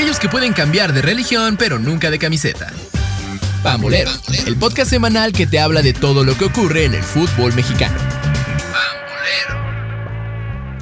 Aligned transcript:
aquellos 0.00 0.18
que 0.18 0.30
pueden 0.30 0.54
cambiar 0.54 0.94
de 0.94 1.02
religión 1.02 1.58
pero 1.58 1.78
nunca 1.78 2.10
de 2.10 2.18
camiseta. 2.18 2.72
Pambolero, 3.62 4.10
el 4.46 4.56
podcast 4.56 4.88
semanal 4.88 5.30
que 5.32 5.46
te 5.46 5.60
habla 5.60 5.82
de 5.82 5.92
todo 5.92 6.24
lo 6.24 6.38
que 6.38 6.46
ocurre 6.46 6.86
en 6.86 6.94
el 6.94 7.02
fútbol 7.02 7.52
mexicano. 7.52 7.98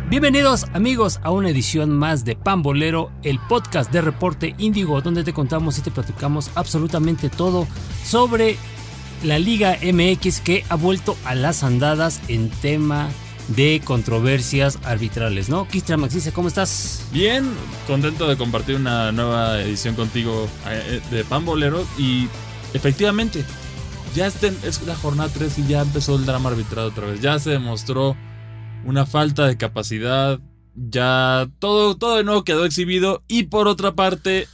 Bienvenidos 0.09 0.67
amigos 0.73 1.19
a 1.25 1.33
una 1.33 1.51
edición 1.51 1.91
más 1.91 2.25
de 2.25 2.37
Pambolero, 2.37 3.11
el 3.25 3.41
podcast 3.41 3.91
de 3.91 4.03
Reporte 4.03 4.55
Índigo, 4.57 5.01
donde 5.01 5.25
te 5.25 5.33
contamos 5.33 5.79
y 5.79 5.81
te 5.81 5.91
platicamos 5.91 6.53
absolutamente 6.55 7.29
todo 7.29 7.67
sobre 8.05 8.57
la 9.25 9.41
Liga 9.41 9.79
MX 9.83 10.41
que 10.43 10.65
ha 10.69 10.77
vuelto 10.77 11.17
a 11.25 11.35
las 11.35 11.65
andadas 11.65 12.21
en 12.29 12.51
tema 12.51 13.09
de 13.49 13.81
controversias 13.85 14.79
arbitrales, 14.85 15.49
¿no? 15.49 15.67
Cristian 15.67 16.01
Maxice, 16.01 16.33
¿cómo 16.33 16.49
estás? 16.49 17.07
Bien, 17.13 17.49
contento 17.87 18.29
de 18.29 18.37
compartir 18.37 18.77
una 18.77 19.11
nueva 19.13 19.61
edición 19.63 19.95
contigo 19.95 20.49
eh, 20.67 21.01
de 21.11 21.25
Pambolero 21.25 21.87
y 21.99 22.29
efectivamente, 22.75 23.45
ya 24.15 24.27
es 24.27 24.87
la 24.87 24.95
jornada 24.97 25.31
3 25.33 25.59
y 25.59 25.67
ya 25.67 25.83
empezó 25.83 26.17
el 26.17 26.27
drama 26.27 26.51
arbitral 26.51 26.87
otra 26.87 27.07
vez, 27.07 27.21
ya 27.21 27.39
se 27.39 27.51
demostró 27.51 28.17
una 28.85 29.07
falta 29.07 29.47
de 29.47 29.57
capacidad, 29.57 30.39
ya 30.75 31.49
todo, 31.59 31.97
todo 31.97 32.17
de 32.17 32.25
nuevo 32.25 32.45
quedó 32.45 32.65
exhibido 32.65 33.23
y 33.29 33.45
por 33.45 33.67
otra 33.67 33.95
parte, 33.95 34.47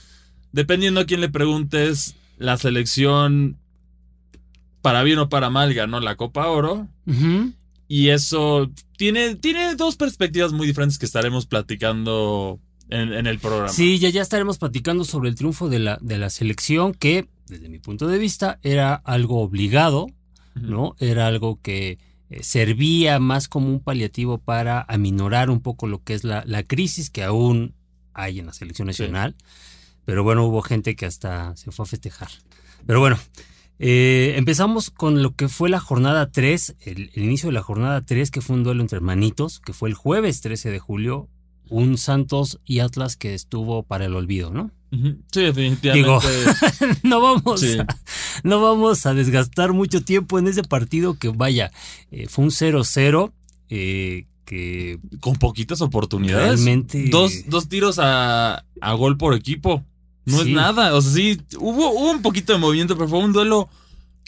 dependiendo 0.53 1.01
a 1.01 1.05
quién 1.05 1.20
le 1.20 1.29
preguntes, 1.29 2.15
la 2.39 2.56
selección 2.56 3.59
para 4.83 5.03
bien 5.03 5.19
o 5.19 5.29
para 5.29 5.51
mal 5.51 5.75
ganó 5.75 5.98
la 6.01 6.17
Copa 6.17 6.47
Oro. 6.48 6.89
Y 7.95 8.09
eso 8.09 8.73
tiene, 8.97 9.37
tiene 9.37 9.77
dos 9.77 9.95
perspectivas 9.95 10.53
muy 10.53 10.66
diferentes 10.66 10.98
que 10.98 11.07
estaremos 11.07 11.47
platicando 11.47 12.59
en, 12.89 13.28
el 13.28 13.39
programa. 13.39 13.69
Sí, 13.69 14.00
ya, 14.00 14.09
ya 14.09 14.20
estaremos 14.20 14.59
platicando 14.59 15.05
sobre 15.05 15.28
el 15.28 15.37
triunfo 15.37 15.69
de 15.69 15.78
la, 15.78 15.98
de 16.00 16.19
la 16.19 16.28
selección, 16.28 16.92
que 16.92 17.28
desde 17.47 17.69
mi 17.69 17.78
punto 17.78 18.09
de 18.09 18.19
vista 18.19 18.59
era 18.65 18.97
algo 18.97 19.41
obligado, 19.41 20.09
¿no? 20.56 20.97
Era 20.98 21.28
algo 21.28 21.61
que 21.62 21.98
eh, 22.31 22.42
servía 22.42 23.20
más 23.20 23.47
como 23.47 23.69
un 23.69 23.78
paliativo 23.78 24.39
para 24.39 24.84
aminorar 24.89 25.48
un 25.48 25.61
poco 25.61 25.87
lo 25.87 26.03
que 26.03 26.15
es 26.15 26.25
la, 26.25 26.42
la 26.48 26.65
crisis 26.65 27.11
que 27.11 27.22
aún 27.22 27.77
hay 28.12 28.41
en 28.41 28.47
la 28.47 28.55
selección 28.55 28.89
nacional. 28.89 29.37
Pero 30.05 30.25
bueno, 30.25 30.45
hubo 30.47 30.62
gente 30.62 30.97
que 30.97 31.06
hasta 31.06 31.56
se 31.56 31.70
fue 31.70 31.84
a 31.84 31.87
festejar. 31.87 32.31
Pero 32.89 32.98
bueno, 32.98 33.20
eh, 33.78 34.34
empezamos 34.36 34.91
con 34.91 35.22
lo 35.22 35.34
que 35.34 35.48
fue 35.48 35.69
la 35.69 35.80
jornada 35.80 36.30
3, 36.30 36.77
el, 36.80 37.11
inicio 37.14 37.48
de 37.48 37.55
la 37.55 37.62
jornada 37.62 38.03
3, 38.03 38.31
que 38.31 38.41
fue 38.41 38.56
un 38.56 38.62
duelo 38.62 38.83
entre 38.83 38.97
hermanitos, 38.97 39.61
que 39.61 39.72
fue 39.72 39.89
el 39.89 39.94
jueves 39.94 40.41
13 40.41 40.70
de 40.70 40.78
julio, 40.78 41.28
un 41.69 41.98
Santos 41.98 42.61
y 42.64 42.81
Atlas 42.81 43.16
que 43.16 43.34
estuvo 43.34 43.83
para 43.83 44.05
el 44.05 44.14
olvido, 44.14 44.50
¿no? 44.50 44.70
Sí, 45.33 45.41
definitivamente. 45.41 46.28
no, 47.03 47.20
vamos 47.20 47.64
a, 47.64 47.86
no 48.44 48.61
vamos 48.61 49.06
a 49.06 49.14
desgastar 49.14 49.72
mucho 49.72 50.05
tiempo 50.05 50.38
en 50.38 50.47
ese 50.47 50.62
partido 50.62 51.19
que, 51.19 51.28
vaya, 51.28 51.72
eh, 52.11 52.27
fue 52.28 52.44
un 52.44 52.50
0-0. 52.50 53.33
Eh, 53.70 54.27
que 54.44 54.98
con 55.20 55.36
poquitas 55.36 55.81
oportunidades. 55.81 56.62
Realmente. 56.62 57.09
Dos, 57.09 57.48
dos 57.48 57.66
tiros 57.69 57.98
a, 57.98 58.66
a 58.81 58.92
gol 58.92 59.16
por 59.16 59.34
equipo. 59.34 59.83
No 60.25 60.41
es 60.41 60.48
nada. 60.48 60.94
O 60.94 61.03
sea, 61.03 61.12
sí, 61.12 61.41
hubo, 61.58 61.91
hubo 61.91 62.11
un 62.11 62.22
poquito 62.22 62.53
de 62.53 62.58
movimiento, 62.58 62.97
pero 62.97 63.08
fue 63.08 63.19
un 63.19 63.33
duelo 63.33 63.69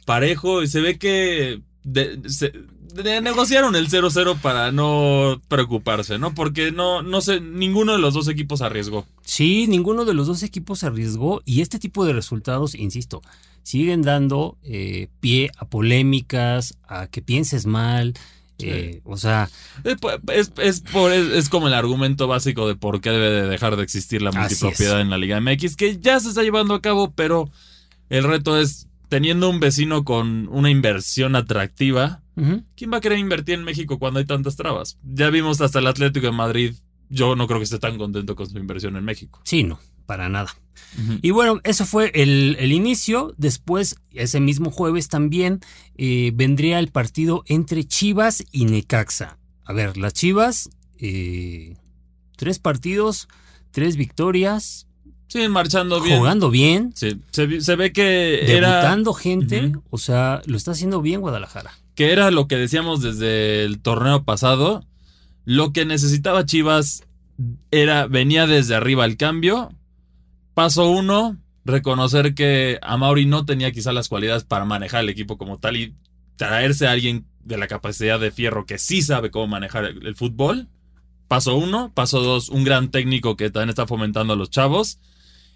parejo 0.04 0.62
y 0.62 0.68
se 0.68 0.80
ve 0.80 0.98
que 0.98 1.60
negociaron 3.22 3.76
el 3.76 3.88
0-0 3.88 4.40
para 4.40 4.72
no 4.72 5.40
preocuparse, 5.48 6.18
¿no? 6.18 6.34
Porque 6.34 6.72
no, 6.72 7.02
no 7.02 7.20
sé, 7.20 7.40
ninguno 7.40 7.92
de 7.92 7.98
los 7.98 8.14
dos 8.14 8.28
equipos 8.28 8.62
arriesgó. 8.62 9.06
Sí, 9.24 9.66
ninguno 9.68 10.04
de 10.04 10.14
los 10.14 10.26
dos 10.26 10.42
equipos 10.42 10.84
arriesgó 10.84 11.42
y 11.44 11.60
este 11.60 11.78
tipo 11.78 12.04
de 12.04 12.12
resultados, 12.12 12.74
insisto, 12.74 13.22
siguen 13.62 14.02
dando 14.02 14.56
eh, 14.62 15.08
pie 15.20 15.50
a 15.58 15.66
polémicas, 15.66 16.78
a 16.88 17.08
que 17.08 17.22
pienses 17.22 17.66
mal, 17.66 18.14
eh, 18.58 19.00
o 19.04 19.16
sea. 19.16 19.48
Es, 19.84 20.52
es, 20.58 21.48
como 21.48 21.68
el 21.68 21.74
argumento 21.74 22.26
básico 22.26 22.66
de 22.66 22.76
por 22.76 23.00
qué 23.00 23.10
debe 23.10 23.30
de 23.30 23.48
dejar 23.48 23.76
de 23.76 23.82
existir 23.82 24.22
la 24.22 24.32
multipropiedad 24.32 25.00
en 25.00 25.10
la 25.10 25.18
Liga 25.18 25.40
MX, 25.40 25.76
que 25.76 25.98
ya 25.98 26.18
se 26.20 26.28
está 26.28 26.42
llevando 26.42 26.74
a 26.74 26.80
cabo, 26.80 27.12
pero 27.12 27.50
el 28.08 28.24
reto 28.24 28.58
es 28.58 28.88
teniendo 29.08 29.48
un 29.50 29.60
vecino 29.60 30.04
con 30.04 30.48
una 30.50 30.70
inversión 30.70 31.36
atractiva. 31.36 32.22
¿Quién 32.76 32.92
va 32.92 32.98
a 32.98 33.00
querer 33.00 33.18
invertir 33.18 33.54
en 33.54 33.64
México 33.64 33.98
cuando 33.98 34.18
hay 34.18 34.26
tantas 34.26 34.56
trabas? 34.56 34.98
Ya 35.02 35.30
vimos 35.30 35.60
hasta 35.62 35.78
el 35.78 35.86
Atlético 35.86 36.26
de 36.26 36.32
Madrid. 36.32 36.74
Yo 37.08 37.34
no 37.34 37.46
creo 37.46 37.60
que 37.60 37.64
esté 37.64 37.78
tan 37.78 37.96
contento 37.96 38.36
con 38.36 38.48
su 38.48 38.58
inversión 38.58 38.96
en 38.96 39.04
México. 39.04 39.40
Sí, 39.44 39.62
no, 39.62 39.78
para 40.06 40.28
nada. 40.28 40.54
Y 41.22 41.30
bueno, 41.30 41.60
eso 41.64 41.84
fue 41.84 42.10
el, 42.14 42.72
inicio. 42.72 43.34
Después, 43.36 43.96
ese 44.12 44.40
mismo 44.40 44.70
jueves 44.70 45.08
también, 45.08 45.60
eh, 45.96 46.32
vendría 46.34 46.78
el 46.78 46.88
partido 46.88 47.44
entre 47.46 47.84
Chivas 47.84 48.44
y 48.50 48.64
Necaxa. 48.64 49.38
A 49.64 49.72
ver, 49.72 49.96
las 49.96 50.14
Chivas, 50.14 50.70
eh, 50.98 51.76
tres 52.36 52.58
partidos, 52.58 53.28
tres 53.72 53.96
victorias. 53.96 54.86
Sí, 55.28 55.48
marchando 55.48 56.00
bien. 56.00 56.18
Jugando 56.18 56.50
bien. 56.50 56.92
Sí, 56.94 57.20
se, 57.30 57.76
ve 57.76 57.92
que 57.92 58.44
debutando 58.46 59.12
gente. 59.12 59.72
O 59.90 59.98
sea, 59.98 60.40
lo 60.46 60.56
está 60.56 60.70
haciendo 60.70 61.02
bien 61.02 61.20
Guadalajara. 61.20 61.72
Que 61.94 62.12
era 62.12 62.30
lo 62.30 62.46
que 62.46 62.56
decíamos 62.56 63.02
desde 63.02 63.64
el 63.64 63.80
torneo 63.80 64.24
pasado. 64.24 64.84
Lo 65.44 65.72
que 65.72 65.84
necesitaba 65.84 66.46
Chivas 66.46 67.04
era, 67.70 68.06
venía 68.06 68.46
desde 68.46 68.74
arriba 68.74 69.04
el 69.04 69.16
cambio 69.16 69.70
Paso 70.56 70.88
uno, 70.88 71.36
reconocer 71.66 72.34
que 72.34 72.78
Amauri 72.80 73.26
no 73.26 73.44
tenía 73.44 73.72
quizá 73.72 73.92
las 73.92 74.08
cualidades 74.08 74.44
para 74.44 74.64
manejar 74.64 75.02
el 75.02 75.10
equipo 75.10 75.36
como 75.36 75.58
tal 75.58 75.76
y 75.76 75.94
traerse 76.36 76.86
a 76.86 76.92
alguien 76.92 77.26
de 77.44 77.58
la 77.58 77.66
capacidad 77.66 78.18
de 78.18 78.30
Fierro 78.30 78.64
que 78.64 78.78
sí 78.78 79.02
sabe 79.02 79.30
cómo 79.30 79.48
manejar 79.48 79.84
el, 79.84 80.16
fútbol. 80.16 80.68
Paso 81.28 81.58
uno. 81.58 81.92
Paso 81.92 82.22
dos, 82.22 82.48
un 82.48 82.64
gran 82.64 82.90
técnico 82.90 83.36
que 83.36 83.50
también 83.50 83.68
está 83.68 83.86
fomentando 83.86 84.32
a 84.32 84.36
los 84.36 84.48
chavos. 84.48 84.98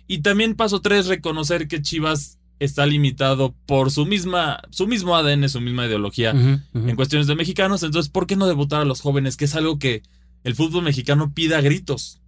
Y 0.07 0.19
también 0.19 0.55
paso 0.55 0.83
tres, 0.83 1.07
reconocer 1.07 1.67
que 1.67 1.81
Chivas 1.81 2.39
está 2.59 2.85
limitado 2.85 3.55
por 3.65 3.91
su 3.91 4.05
misma, 4.05 4.61
su 4.69 4.87
mismo 4.87 5.17
ADN, 5.17 5.49
su 5.49 5.63
misma 5.63 5.87
ideología 5.87 6.33
en 6.33 6.97
cuestiones 6.97 7.27
de 7.27 7.37
mexicanos. 7.37 7.83
Entonces, 7.85 8.13
¿por 8.13 8.27
qué 8.27 8.37
no 8.37 8.47
debutar 8.47 8.83
a 8.83 8.85
los 8.85 9.01
jóvenes? 9.01 9.39
Que 9.39 9.47
es 9.47 9.55
algo 9.55 9.79
que 9.79 10.03
el 10.45 10.55
fútbol 10.55 10.85
mexicano 10.85 11.33
pide 11.33 11.57
a 11.57 11.63
gritos. 11.63 12.20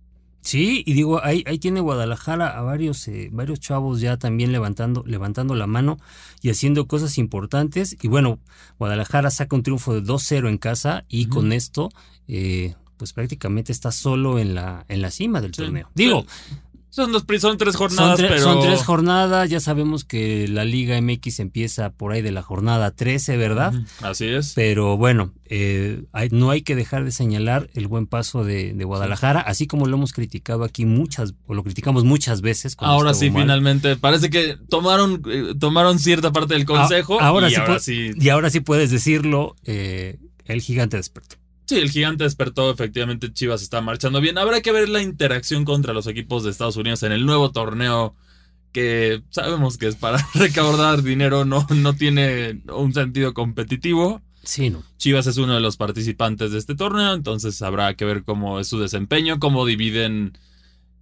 Sí, 0.43 0.83
y 0.85 0.95
digo, 0.95 1.25
ahí, 1.25 1.45
ahí 1.47 1.59
tiene 1.59 1.81
Guadalajara 1.81 2.59
a 2.59 2.63
varios, 2.63 3.07
eh, 3.07 3.31
varios 3.33 3.61
chavos 3.61 4.01
ya 4.01 4.17
también 4.17 4.51
levantando, 4.51 5.05
levantando 5.07 5.55
la 5.55 5.69
mano 5.69 5.99
y 6.43 6.51
haciendo 6.51 6.89
cosas 6.89 7.17
importantes. 7.17 7.97
Y 8.03 8.09
bueno, 8.09 8.41
Guadalajara 8.79 9.31
saca 9.31 9.55
un 9.55 9.63
triunfo 9.63 9.95
de 9.95 10.03
2-0 10.03 10.49
en 10.49 10.59
casa 10.59 11.05
y 11.09 11.27
con 11.27 11.53
esto, 11.53 11.91
eh, 12.27 12.75
pues 12.97 13.13
prácticamente 13.13 13.71
está 13.71 13.93
solo 13.93 14.41
en 14.41 14.55
la, 14.55 14.85
en 14.89 15.01
la 15.01 15.13
cima 15.13 15.41
del 15.41 15.53
torneo. 15.53 15.89
Digo, 15.95 16.27
son, 16.93 17.11
dos, 17.11 17.25
son 17.41 17.57
tres 17.57 17.75
jornadas, 17.75 18.21
son, 18.21 18.29
pero... 18.29 18.43
son 18.43 18.61
tres 18.61 18.83
jornadas. 18.83 19.49
Ya 19.49 19.61
sabemos 19.61 20.05
que 20.05 20.47
la 20.47 20.67
Liga 20.67 21.01
MX 21.01 21.41
empieza 21.41 21.89
por 21.89 22.13
ahí 22.13 22.21
de 22.21 22.33
la 22.33 22.43
jornada 22.43 22.91
13, 22.91 23.39
¿verdad? 23.39 23.73
Así 24.03 24.27
es. 24.27 24.53
Pero 24.55 24.99
bueno, 24.99 25.33
eh, 25.47 26.03
no 26.33 26.51
hay 26.51 26.61
que 26.61 26.77
dejar 26.77 27.07
de 27.07 27.11
señalar 27.11 27.71
el 27.73 27.89
buen 27.89 28.07
paso 28.07 28.45
de, 28.45 28.75
Guadalajara, 28.85 29.41
así 29.41 29.67
como 29.67 29.87
lo 29.87 29.97
hemos 29.97 30.13
criticado 30.13 30.65
aquí 30.65 30.85
muchas, 30.85 31.33
o 31.47 31.55
lo 31.55 31.65
criticamos 31.65 32.05
muchas 32.05 32.43
veces. 32.43 32.77
Ahora 32.77 33.15
sí, 33.15 33.31
finalmente. 33.31 33.97
Parece 33.97 34.29
que 34.29 34.59
tomaron, 34.69 35.23
eh, 35.31 35.55
tomaron 35.59 35.99
cierta 35.99 36.31
parte 36.31 36.53
del 36.53 36.67
consejo. 36.67 37.19
ahora, 37.23 37.51
y, 37.51 37.55
ahora 37.55 37.79
sí, 37.79 38.11
y 38.15 38.29
ahora 38.29 38.51
sí 38.51 38.61
puedes 38.61 38.91
decirlo, 38.91 39.57
eh, 39.65 40.19
el 40.45 40.61
gigante 40.61 40.99
despertó. 40.99 41.42
Sí, 41.73 41.79
el 41.79 41.91
gigante 41.91 42.25
despertó, 42.25 42.71
efectivamente 42.71 43.33
Chivas 43.33 43.63
está 43.63 43.81
marchando 43.81 44.21
bien. 44.21 44.37
Habrá 44.37 44.61
que 44.61 44.73
ver 44.73 44.91
la 44.91 45.01
interacción 45.01 45.65
contra 45.65 45.95
los 45.95 46.07
equipos 46.07 46.45
de 46.45 46.51
Estados 46.51 46.77
Unidos 46.77 47.03
en 47.03 47.13
el 47.13 47.25
nuevo 47.25 47.51
torneo 47.51 48.15
que 48.73 49.23
sabemos 49.31 49.79
que 49.79 49.87
es 49.87 49.97
para 49.97 50.19
recaudar 50.35 51.03
dinero, 51.03 51.47
no, 51.47 51.67
no 51.75 51.95
tiene 51.95 52.61
un 52.75 52.93
sentido 52.93 53.33
competitivo. 53.33 54.21
Sí, 54.43 54.69
no. 54.69 54.83
Chivas 54.99 55.27
es 55.27 55.39
uno 55.39 55.55
de 55.55 55.61
los 55.61 55.79
participantes 55.79 56.53
de 56.53 56.59
este 56.59 56.75
torneo, 56.75 57.15
entonces 57.15 57.63
habrá 57.63 57.95
que 57.95 58.05
ver 58.05 58.23
cómo 58.23 58.61
es 58.61 58.69
su 58.69 58.79
desempeño, 58.79 59.39
cómo 59.39 59.65
dividen 59.65 60.37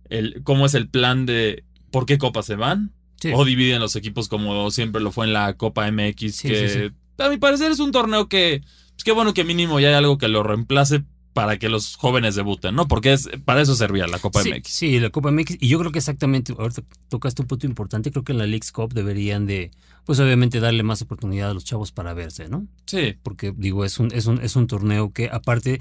el, 0.09 0.43
cómo 0.45 0.67
es 0.67 0.75
el 0.75 0.89
plan 0.89 1.27
de 1.27 1.65
por 1.91 2.07
qué 2.07 2.17
copas 2.19 2.47
se 2.47 2.55
van. 2.55 2.93
O 3.35 3.45
dividen 3.45 3.81
los 3.81 3.97
equipos 3.97 4.29
como 4.29 4.71
siempre 4.71 5.03
lo 5.03 5.11
fue 5.11 5.27
en 5.27 5.35
la 5.35 5.55
Copa 5.55 5.91
MX, 5.91 6.41
que 6.43 6.93
a 7.19 7.29
mi 7.29 7.37
parecer 7.37 7.71
es 7.71 7.79
un 7.79 7.93
torneo 7.93 8.29
que 8.29 8.63
pues 9.01 9.05
qué 9.07 9.13
bueno 9.13 9.33
que 9.33 9.45
mínimo 9.45 9.81
ya 9.81 9.89
hay 9.89 9.95
algo 9.95 10.19
que 10.19 10.29
lo 10.29 10.43
reemplace 10.43 11.03
para 11.33 11.59
que 11.59 11.71
los 11.71 11.97
jóvenes 11.97 12.35
debuten, 12.35 12.75
¿no? 12.75 12.87
Porque 12.87 13.15
es 13.15 13.31
para 13.47 13.63
eso 13.63 13.75
servía 13.75 14.07
la 14.07 14.19
Copa 14.19 14.43
sí, 14.43 14.53
MX. 14.53 14.69
Sí, 14.69 15.01
la 15.01 15.09
Copa 15.09 15.31
MX. 15.31 15.57
Y 15.59 15.69
yo 15.69 15.79
creo 15.79 15.91
que 15.91 16.01
exactamente, 16.01 16.53
ahorita 16.59 16.83
tocaste 17.09 17.41
un 17.41 17.49
punto 17.49 17.67
importante, 17.67 18.11
creo 18.11 18.25
que 18.25 18.33
en 18.33 18.39
la 18.39 18.47
League's 18.47 18.73
Cup 18.73 18.93
deberían 18.93 19.47
de, 19.47 19.71
pues 20.05 20.21
obviamente 20.21 20.61
darle 20.61 20.83
más 20.83 21.01
oportunidad 21.01 21.49
a 21.49 21.55
los 21.55 21.65
chavos 21.65 21.93
para 21.93 22.13
verse, 22.13 22.51
¿no? 22.51 22.67
Sí. 22.85 23.17
Porque 23.23 23.55
digo, 23.57 23.87
es 23.87 23.99
un, 23.99 24.13
es 24.13 24.27
un, 24.27 24.39
es 24.43 24.55
un 24.55 24.67
torneo 24.67 25.15
que 25.15 25.31
aparte 25.33 25.81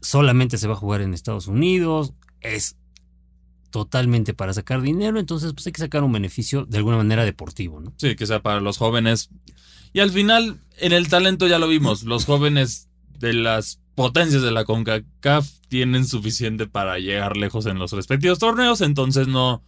solamente 0.00 0.56
se 0.56 0.66
va 0.66 0.72
a 0.72 0.78
jugar 0.78 1.02
en 1.02 1.12
Estados 1.12 1.46
Unidos, 1.46 2.14
es 2.40 2.78
totalmente 3.70 4.34
para 4.34 4.52
sacar 4.52 4.82
dinero, 4.82 5.18
entonces 5.20 5.52
pues 5.52 5.66
hay 5.66 5.72
que 5.72 5.80
sacar 5.80 6.02
un 6.04 6.12
beneficio 6.12 6.64
de 6.66 6.78
alguna 6.78 6.96
manera 6.96 7.24
deportivo, 7.24 7.80
¿no? 7.80 7.92
Sí, 7.96 8.16
que 8.16 8.26
sea 8.26 8.42
para 8.42 8.60
los 8.60 8.78
jóvenes. 8.78 9.30
Y 9.92 10.00
al 10.00 10.10
final, 10.10 10.60
en 10.78 10.92
el 10.92 11.08
talento 11.08 11.46
ya 11.46 11.58
lo 11.58 11.68
vimos, 11.68 12.02
los 12.04 12.24
jóvenes 12.24 12.88
de 13.18 13.32
las 13.32 13.80
potencias 13.94 14.42
de 14.42 14.50
la 14.50 14.64
CONCACAF 14.64 15.48
tienen 15.68 16.06
suficiente 16.06 16.66
para 16.66 16.98
llegar 16.98 17.36
lejos 17.36 17.66
en 17.66 17.78
los 17.78 17.92
respectivos 17.92 18.38
torneos, 18.38 18.80
entonces 18.80 19.28
no, 19.28 19.62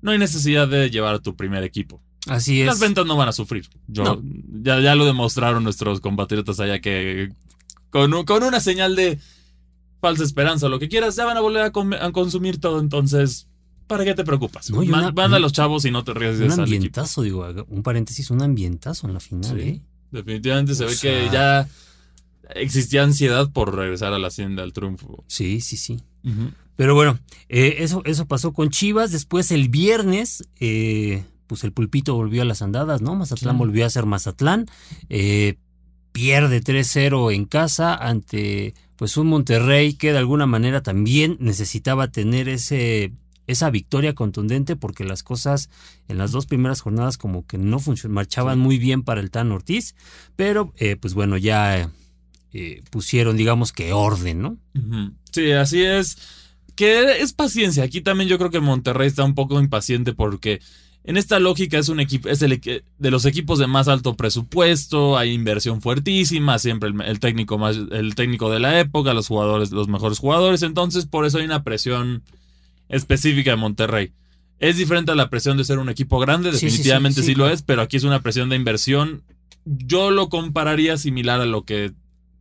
no 0.00 0.10
hay 0.12 0.18
necesidad 0.18 0.66
de 0.68 0.90
llevar 0.90 1.14
a 1.16 1.18
tu 1.20 1.36
primer 1.36 1.62
equipo. 1.62 2.00
Así 2.26 2.60
es. 2.60 2.66
Las 2.66 2.80
ventas 2.80 3.06
no 3.06 3.16
van 3.16 3.28
a 3.28 3.32
sufrir. 3.32 3.68
Yo, 3.86 4.02
No. 4.02 4.22
ya, 4.62 4.80
ya 4.80 4.94
lo 4.96 5.04
demostraron 5.04 5.62
nuestros 5.62 6.00
compatriotas 6.00 6.58
allá 6.58 6.80
que 6.80 7.30
con, 7.90 8.12
un- 8.14 8.24
con 8.24 8.42
una 8.42 8.58
señal 8.60 8.96
de 8.96 9.18
falsa 10.08 10.24
esperanza 10.24 10.68
lo 10.68 10.78
que 10.78 10.88
quieras, 10.88 11.16
ya 11.16 11.24
van 11.24 11.36
a 11.36 11.40
volver 11.40 11.62
a, 11.62 12.12
consumir 12.12 12.58
todo. 12.60 12.80
Entonces, 12.80 13.48
¿para 13.86 14.04
qué 14.04 14.14
te 14.14 14.24
preocupas? 14.24 14.70
No, 14.70 14.78
una- 14.80 15.10
Manda 15.12 15.36
a 15.36 15.40
los 15.40 15.52
chavos 15.52 15.84
y 15.84 15.90
no 15.90 16.04
te 16.04 16.14
ríes 16.14 16.38
de 16.38 16.46
Un 16.46 16.60
ambientazo, 16.60 17.22
digo, 17.22 17.46
un 17.68 17.82
paréntesis, 17.82 18.30
un 18.30 18.42
ambientazo 18.42 19.06
en 19.06 19.14
la 19.14 19.20
final, 19.20 19.56
Sí. 19.60 19.68
¿eh? 19.68 19.82
Definitivamente 20.12 20.74
se 20.74 20.84
O 20.84 20.88
ve 20.88 20.94
sea- 20.94 21.24
que 21.26 21.32
ya 21.32 21.68
existía 22.54 23.02
ansiedad 23.02 23.50
por 23.50 23.74
regresar 23.74 24.12
a 24.12 24.18
la 24.18 24.28
hacienda 24.28 24.62
al 24.62 24.72
triunfo. 24.72 25.24
Sí, 25.26 25.60
sí, 25.60 25.76
sí. 25.76 26.00
Pero 26.76 26.94
bueno, 26.94 27.18
eh, 27.48 27.76
eso, 27.78 28.02
eso 28.04 28.26
pasó 28.26 28.52
con 28.52 28.70
Chivas. 28.70 29.10
Después 29.12 29.50
el 29.50 29.68
viernes, 29.68 30.44
eh, 30.60 31.24
pues 31.46 31.64
el 31.64 31.72
pulpito 31.72 32.14
volvió 32.14 32.42
a 32.42 32.44
las 32.44 32.62
andadas, 32.62 33.00
¿no? 33.02 33.14
Mazatlán 33.14 33.54
Sí. 33.54 33.58
volvió 33.58 33.86
a 33.86 33.90
ser 33.90 34.06
Mazatlán. 34.06 34.66
Eh, 35.08 35.56
pierde 36.12 36.60
3-0 36.60 37.30
en 37.30 37.44
casa 37.46 37.94
ante 37.94 38.74
pues 38.96 39.16
un 39.16 39.26
Monterrey 39.28 39.94
que 39.94 40.12
de 40.12 40.18
alguna 40.18 40.46
manera 40.46 40.82
también 40.82 41.36
necesitaba 41.40 42.08
tener 42.08 42.48
ese 42.48 43.12
esa 43.46 43.70
victoria 43.70 44.12
contundente 44.14 44.74
porque 44.74 45.04
las 45.04 45.22
cosas 45.22 45.70
en 46.08 46.18
las 46.18 46.32
dos 46.32 46.46
primeras 46.46 46.80
jornadas 46.80 47.16
como 47.16 47.46
que 47.46 47.58
no 47.58 47.78
funcionaban, 47.78 48.14
marchaban 48.14 48.58
Sí. 48.58 48.64
muy 48.64 48.78
bien 48.78 49.02
para 49.04 49.20
el 49.20 49.30
Tan 49.30 49.52
Ortiz, 49.52 49.94
pero 50.34 50.72
eh, 50.78 50.96
pues 50.96 51.14
bueno, 51.14 51.36
ya 51.36 51.92
eh, 52.52 52.82
pusieron 52.90 53.36
digamos 53.36 53.72
que 53.72 53.92
orden, 53.92 54.42
¿no? 54.42 54.56
Sí, 55.30 55.52
así 55.52 55.82
es. 55.84 56.18
Que 56.74 57.20
es 57.22 57.32
paciencia. 57.32 57.84
Aquí 57.84 58.00
también 58.00 58.28
yo 58.28 58.36
creo 58.36 58.50
que 58.50 58.60
Monterrey 58.60 59.06
está 59.06 59.22
un 59.24 59.34
poco 59.36 59.60
impaciente 59.60 60.12
porque 60.12 60.60
en 61.06 61.16
esta 61.16 61.38
lógica 61.38 61.78
es 61.78 61.88
un 61.88 62.00
equipo, 62.00 62.28
es 62.28 62.42
el 62.42 62.60
de 62.60 63.10
los 63.10 63.24
equipos 63.26 63.60
de 63.60 63.68
más 63.68 63.86
alto 63.86 64.16
presupuesto, 64.16 65.16
hay 65.16 65.32
inversión 65.32 65.80
fuertísima, 65.80 66.58
siempre 66.58 66.88
el, 66.88 67.00
el 67.00 67.20
técnico 67.20 67.58
más, 67.58 67.76
el 67.76 68.16
técnico 68.16 68.50
de 68.50 68.58
la 68.58 68.80
época, 68.80 69.14
los 69.14 69.28
jugadores, 69.28 69.70
los 69.70 69.86
mejores 69.86 70.18
jugadores. 70.18 70.64
Entonces, 70.64 71.06
por 71.06 71.24
eso 71.24 71.38
hay 71.38 71.44
una 71.44 71.62
presión 71.62 72.24
específica 72.88 73.52
de 73.52 73.56
Monterrey. 73.56 74.12
Es 74.58 74.78
diferente 74.78 75.12
a 75.12 75.14
la 75.14 75.30
presión 75.30 75.56
de 75.56 75.64
ser 75.64 75.78
un 75.78 75.90
equipo 75.90 76.18
grande, 76.18 76.50
Sí, 76.50 76.58
sí, 76.58 76.58
sí, 76.58 76.66
definitivamente 76.66 77.20
sí, 77.20 77.28
sí, 77.28 77.34
lo 77.36 77.48
es, 77.48 77.62
pero 77.62 77.82
aquí 77.82 77.96
es 77.96 78.04
una 78.04 78.20
presión 78.20 78.48
de 78.48 78.56
inversión. 78.56 79.22
Yo 79.64 80.10
lo 80.10 80.28
compararía 80.28 80.96
similar 80.96 81.40
a 81.40 81.46
lo 81.46 81.64
que 81.64 81.92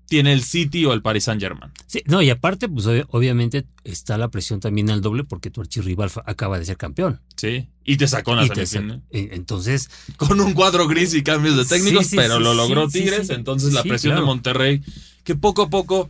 tiene 0.08 0.34
el 0.34 0.44
City 0.44 0.86
o 0.86 0.94
el 0.94 1.02
Paris 1.02 1.24
Saint 1.24 1.42
Germain. 1.42 1.72
Sí, 1.88 2.02
no, 2.06 2.22
y 2.22 2.30
aparte, 2.30 2.70
pues 2.70 2.86
ob- 2.86 3.08
obviamente 3.10 3.66
está 3.84 4.18
la 4.18 4.30
presión 4.30 4.60
también 4.60 4.90
al 4.92 5.02
doble 5.02 5.24
porque 5.24 5.50
tu 5.50 5.62
archirrival 5.62 6.12
acaba 6.26 6.60
de 6.60 6.66
ser 6.66 6.78
campeón. 6.78 7.22
Sí. 7.36 7.70
Y 7.84 7.98
te 7.98 8.08
sacó 8.08 8.32
en 8.34 8.38
la 8.48 8.48
semifinal. 8.48 9.04
eh, 9.12 9.30
Entonces, 9.34 9.90
Con 10.18 10.40
un 10.42 10.54
cuadro 10.54 10.88
gris 10.88 11.14
y 11.16 11.24
cambios 11.24 11.58
de 11.58 11.66
técnicos, 11.66 12.04
Sí, 12.06 12.12
sí, 12.12 12.16
pero 12.18 12.38
sí, 12.38 12.44
lo 12.44 12.54
logró 12.54 12.88
Tigres. 12.88 13.30
Entonces 13.32 13.74
la 13.74 13.82
presión 13.84 14.12
claro. 14.12 14.22
de 14.22 14.26
Monterrey, 14.28 14.82
que 15.24 15.36
poco 15.36 15.64
a 15.64 15.70
poco 15.70 16.10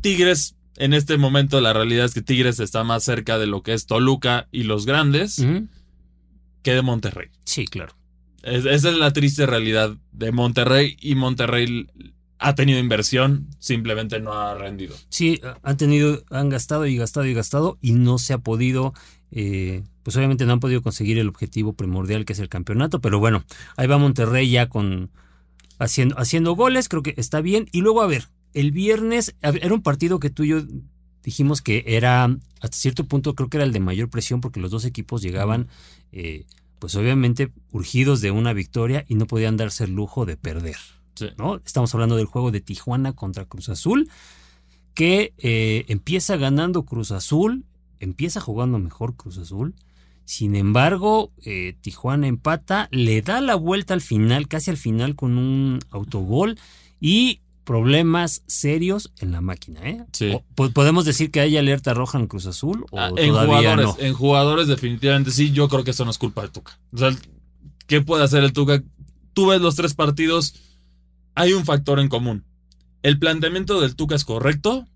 Tigres, 0.00 0.54
en 0.76 0.94
este 0.94 1.16
momento 1.18 1.60
la 1.60 1.72
realidad 1.72 2.04
es 2.06 2.14
que 2.14 2.22
Tigres 2.22 2.60
está 2.60 2.84
más 2.84 3.04
cerca 3.04 3.38
de 3.38 3.46
lo 3.46 3.62
que 3.62 3.72
es 3.74 3.86
Toluca 3.86 4.48
y 4.52 4.62
los 4.62 4.86
grandes 4.86 5.44
que 6.62 6.72
de 6.74 6.82
Monterrey. 6.82 7.28
sí, 7.44 7.66
claro. 7.66 7.94
Es- 8.44 8.64
esa 8.66 8.90
es 8.90 8.96
la 8.96 9.12
triste 9.12 9.46
realidad 9.46 9.96
de 10.12 10.32
Monterrey 10.32 10.96
y 11.00 11.14
Monterrey 11.14 11.86
ha 12.42 12.54
tenido 12.54 12.78
inversión, 12.78 13.46
simplemente 13.58 14.20
no 14.20 14.32
ha 14.32 14.54
rendido. 14.54 14.96
Sí, 15.08 15.40
han 15.62 15.76
tenido, 15.76 16.24
han 16.30 16.48
gastado 16.48 16.86
y 16.86 16.96
gastado 16.96 17.26
y 17.26 17.34
gastado 17.34 17.78
y 17.80 17.92
no 17.92 18.18
se 18.18 18.32
ha 18.32 18.38
podido, 18.38 18.92
eh, 19.30 19.84
pues 20.02 20.16
obviamente 20.16 20.44
no 20.44 20.52
han 20.52 20.60
podido 20.60 20.82
conseguir 20.82 21.18
el 21.18 21.28
objetivo 21.28 21.72
primordial 21.74 22.24
que 22.24 22.32
es 22.32 22.38
el 22.40 22.48
campeonato, 22.48 23.00
pero 23.00 23.20
bueno, 23.20 23.44
ahí 23.76 23.86
va 23.86 23.98
Monterrey 23.98 24.50
ya 24.50 24.68
con 24.68 25.10
haciendo, 25.78 26.18
haciendo 26.18 26.54
goles, 26.54 26.88
creo 26.88 27.02
que 27.02 27.14
está 27.16 27.40
bien. 27.40 27.68
Y 27.72 27.80
luego, 27.80 28.02
a 28.02 28.06
ver, 28.06 28.28
el 28.54 28.72
viernes 28.72 29.36
era 29.40 29.72
un 29.72 29.82
partido 29.82 30.18
que 30.18 30.30
tú 30.30 30.44
y 30.44 30.48
yo 30.48 30.62
dijimos 31.22 31.62
que 31.62 31.84
era, 31.86 32.24
hasta 32.60 32.76
cierto 32.76 33.06
punto, 33.06 33.34
creo 33.34 33.48
que 33.48 33.58
era 33.58 33.64
el 33.64 33.72
de 33.72 33.80
mayor 33.80 34.10
presión 34.10 34.40
porque 34.40 34.60
los 34.60 34.70
dos 34.70 34.84
equipos 34.84 35.22
llegaban, 35.22 35.68
eh, 36.10 36.44
pues 36.78 36.96
obviamente 36.96 37.52
urgidos 37.70 38.20
de 38.20 38.32
una 38.32 38.52
victoria 38.52 39.04
y 39.08 39.14
no 39.14 39.26
podían 39.26 39.56
darse 39.56 39.84
el 39.84 39.92
lujo 39.92 40.26
de 40.26 40.36
perder. 40.36 40.76
Sí. 41.14 41.26
¿no? 41.38 41.56
Estamos 41.64 41.94
hablando 41.94 42.16
del 42.16 42.26
juego 42.26 42.50
de 42.50 42.60
Tijuana 42.60 43.12
contra 43.12 43.44
Cruz 43.44 43.68
Azul, 43.68 44.08
que 44.94 45.32
eh, 45.38 45.84
empieza 45.88 46.36
ganando 46.36 46.84
Cruz 46.84 47.10
Azul, 47.12 47.64
empieza 48.00 48.40
jugando 48.40 48.78
mejor 48.78 49.16
Cruz 49.16 49.38
Azul. 49.38 49.74
Sin 50.24 50.54
embargo, 50.54 51.32
eh, 51.44 51.76
Tijuana 51.80 52.26
empata, 52.28 52.88
le 52.92 53.22
da 53.22 53.40
la 53.40 53.54
vuelta 53.54 53.94
al 53.94 54.00
final, 54.00 54.48
casi 54.48 54.70
al 54.70 54.76
final 54.76 55.16
con 55.16 55.36
un 55.36 55.80
autogol 55.90 56.58
y 57.00 57.40
problemas 57.64 58.42
serios 58.46 59.12
en 59.18 59.32
la 59.32 59.40
máquina. 59.40 59.80
¿eh? 59.88 60.04
Sí. 60.12 60.30
O- 60.32 60.44
po- 60.54 60.70
¿Podemos 60.70 61.04
decir 61.04 61.30
que 61.30 61.40
hay 61.40 61.56
alerta 61.56 61.94
roja 61.94 62.18
en 62.18 62.26
Cruz 62.26 62.46
Azul 62.46 62.84
o 62.90 62.98
Ah, 62.98 63.08
en 63.16 63.28
todavía 63.28 63.56
jugadores, 63.58 63.86
no? 63.86 63.96
en 63.98 64.14
jugadores 64.14 64.66
definitivamente 64.68 65.30
sí, 65.30 65.52
yo 65.52 65.68
creo 65.68 65.84
que 65.84 65.92
eso 65.92 66.04
no 66.04 66.10
es 66.10 66.18
culpa 66.18 66.42
de 66.42 66.48
Tuca. 66.48 66.78
O 66.92 66.98
sea, 66.98 67.10
¿qué 67.86 68.00
puede 68.00 68.24
hacer 68.24 68.42
el 68.44 68.52
Tuca? 68.52 68.82
Tú 69.32 69.46
ves 69.46 69.60
los 69.60 69.74
tres 69.76 69.94
partidos, 69.94 70.54
hay 71.34 71.52
un 71.52 71.64
factor 71.64 71.98
en 72.00 72.08
común. 72.08 72.44
El 73.02 73.18
planteamiento 73.18 73.80
del 73.80 73.96
Tuca 73.96 74.14
es 74.14 74.24
correcto. 74.24 74.86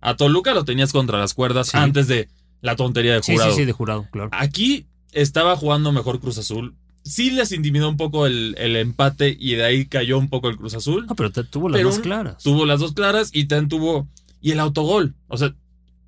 A 0.00 0.16
Toluca 0.16 0.52
lo 0.54 0.64
tenías 0.64 0.92
contra 0.92 1.18
las 1.18 1.34
cuerdas 1.34 1.68
Sí. 1.68 1.76
antes 1.76 2.06
de 2.08 2.28
la 2.60 2.76
tontería 2.76 3.14
de 3.14 3.22
Sí, 3.22 3.32
jurado. 3.32 3.50
sí, 3.52 3.56
sí, 3.58 3.64
de 3.64 3.72
jurado, 3.72 4.06
claro. 4.10 4.30
Aquí 4.32 4.86
estaba 5.12 5.56
jugando 5.56 5.92
mejor 5.92 6.20
Cruz 6.20 6.38
Azul. 6.38 6.74
Sí 7.02 7.30
les 7.30 7.52
intimidó 7.52 7.88
un 7.88 7.96
poco 7.96 8.26
el, 8.26 8.54
el 8.58 8.76
empate 8.76 9.34
y 9.38 9.54
de 9.54 9.64
ahí 9.64 9.86
cayó 9.86 10.18
un 10.18 10.28
poco 10.28 10.50
el 10.50 10.56
Cruz 10.58 10.74
Azul. 10.74 11.06
No, 11.06 11.14
pero 11.16 11.32
te- 11.32 11.44
tuvo 11.44 11.68
las 11.70 11.78
Pero 11.78 11.88
dos 11.90 11.98
claras. 12.00 12.42
Tuvo 12.42 12.66
las 12.66 12.80
dos 12.80 12.92
claras 12.92 13.30
y 13.32 13.44
también 13.46 13.68
tuvo. 13.70 14.06
Y 14.42 14.50
el 14.52 14.60
autogol. 14.60 15.14
O 15.28 15.38
sea, 15.38 15.54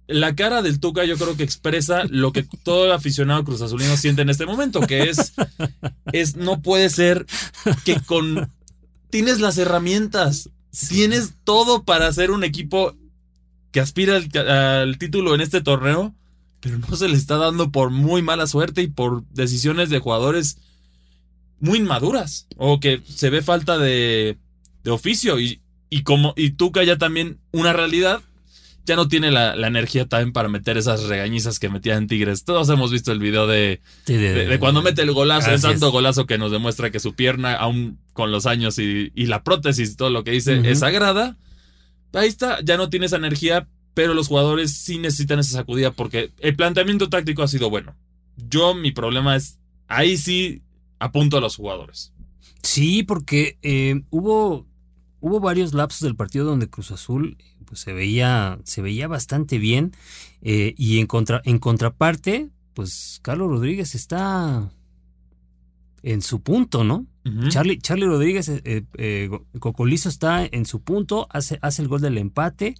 la 0.06 0.34
cara 0.34 0.60
del 0.60 0.80
Tuca 0.80 1.04
yo 1.06 1.16
creo 1.16 1.34
que 1.36 1.44
expresa 1.44 2.02
lo 2.10 2.32
que 2.32 2.42
todo 2.62 2.92
aficionado 2.92 3.42
Cruz 3.44 3.62
Azulino 3.62 3.96
siente 3.96 4.20
en 4.20 4.28
este 4.28 4.44
momento, 4.44 4.80
que 4.82 5.04
es. 5.04 5.32
es 6.12 6.36
no 6.36 6.60
puede 6.60 6.90
ser 6.90 7.24
que 7.86 7.98
con. 8.00 8.50
Tienes 9.12 9.40
las 9.40 9.58
herramientas. 9.58 10.48
Tienes 10.88 11.34
todo 11.44 11.84
para 11.84 12.10
ser 12.14 12.30
un 12.30 12.44
equipo 12.44 12.96
que 13.72 13.80
aspira 13.80 14.16
al, 14.16 14.48
al 14.48 14.96
título 14.96 15.34
en 15.34 15.42
este 15.42 15.60
torneo, 15.60 16.14
pero 16.60 16.78
no 16.78 16.96
se 16.96 17.08
le 17.08 17.16
está 17.16 17.36
dando 17.36 17.70
por 17.70 17.90
muy 17.90 18.22
mala 18.22 18.46
suerte 18.46 18.80
y 18.80 18.86
por 18.86 19.22
decisiones 19.28 19.90
de 19.90 19.98
jugadores 19.98 20.56
muy 21.60 21.78
inmaduras 21.78 22.46
o 22.56 22.80
que 22.80 23.02
se 23.06 23.28
ve 23.28 23.42
falta 23.42 23.76
de, 23.76 24.38
de 24.82 24.90
oficio 24.90 25.38
y, 25.38 25.60
y 25.90 26.04
como 26.04 26.32
y 26.36 26.52
Tuca 26.52 26.82
ya 26.84 26.96
también 26.96 27.38
una 27.52 27.74
realidad 27.74 28.22
ya 28.86 28.96
no 28.96 29.08
tiene 29.08 29.30
la, 29.30 29.54
la 29.56 29.66
energía 29.68 30.06
también 30.06 30.32
para 30.32 30.48
meter 30.48 30.78
esas 30.78 31.04
regañizas 31.04 31.58
que 31.58 31.68
metía 31.68 31.96
en 31.96 32.08
Tigres. 32.08 32.44
Todos 32.44 32.68
hemos 32.70 32.90
visto 32.90 33.12
el 33.12 33.20
video 33.20 33.46
de, 33.46 33.80
Sí, 34.06 34.14
de, 34.14 34.32
de, 34.32 34.46
de 34.46 34.58
cuando 34.58 34.82
mete 34.82 35.02
el 35.02 35.12
golazo, 35.12 35.50
el 35.50 35.60
santo 35.60 35.92
golazo 35.92 36.26
que 36.26 36.38
nos 36.38 36.50
demuestra 36.50 36.90
que 36.90 36.98
su 36.98 37.14
pierna, 37.14 37.54
aún 37.54 37.98
con 38.12 38.30
los 38.30 38.46
años 38.46 38.78
y, 38.78 39.12
y 39.14 39.26
la 39.26 39.42
prótesis 39.42 39.92
y 39.92 39.96
todo 39.96 40.10
lo 40.10 40.24
que 40.24 40.32
dice, 40.32 40.60
es 40.70 40.80
sagrada. 40.80 41.36
Ahí 42.12 42.28
está, 42.28 42.60
ya 42.62 42.76
no 42.76 42.90
tiene 42.90 43.06
esa 43.06 43.16
energía, 43.16 43.68
pero 43.94 44.14
los 44.14 44.28
jugadores 44.28 44.72
sí 44.72 44.98
necesitan 44.98 45.38
esa 45.38 45.52
sacudida 45.52 45.92
porque 45.92 46.32
el 46.40 46.56
planteamiento 46.56 47.08
táctico 47.08 47.42
ha 47.42 47.48
sido 47.48 47.70
bueno. 47.70 47.94
Yo, 48.36 48.74
mi 48.74 48.92
problema 48.92 49.36
es, 49.36 49.58
ahí 49.88 50.16
sí 50.16 50.62
apunto 50.98 51.38
a 51.38 51.40
los 51.40 51.56
jugadores. 51.56 52.12
Sí, 52.62 53.02
porque 53.02 53.58
eh, 53.62 54.02
hubo, 54.10 54.66
hubo 55.20 55.40
varios 55.40 55.74
lapsos 55.74 56.02
del 56.02 56.16
partido 56.16 56.44
donde 56.44 56.70
Cruz 56.70 56.90
Azul 56.90 57.36
pues, 57.64 57.80
se, 57.80 57.92
veía, 57.92 58.58
se 58.64 58.82
veía 58.82 59.08
bastante 59.08 59.58
bien. 59.58 59.92
eh, 60.42 60.74
y 60.76 60.98
en, 60.98 61.06
contra, 61.06 61.40
en 61.44 61.58
contraparte, 61.58 62.50
pues 62.74 63.20
Carlos 63.22 63.48
Rodríguez 63.48 63.94
está 63.94 64.70
en 66.02 66.20
su 66.20 66.42
punto, 66.42 66.84
¿no? 66.84 67.06
Charlie, 67.48 67.78
Charlie 67.78 68.06
Rodríguez, 68.06 68.48
eh, 68.48 68.60
eh, 68.64 68.82
eh, 68.98 69.30
Cocolizo 69.60 70.08
está 70.08 70.44
en 70.44 70.66
su 70.66 70.80
punto, 70.80 71.28
hace, 71.30 71.58
hace 71.62 71.82
el 71.82 71.88
gol 71.88 72.00
del 72.00 72.18
empate. 72.18 72.74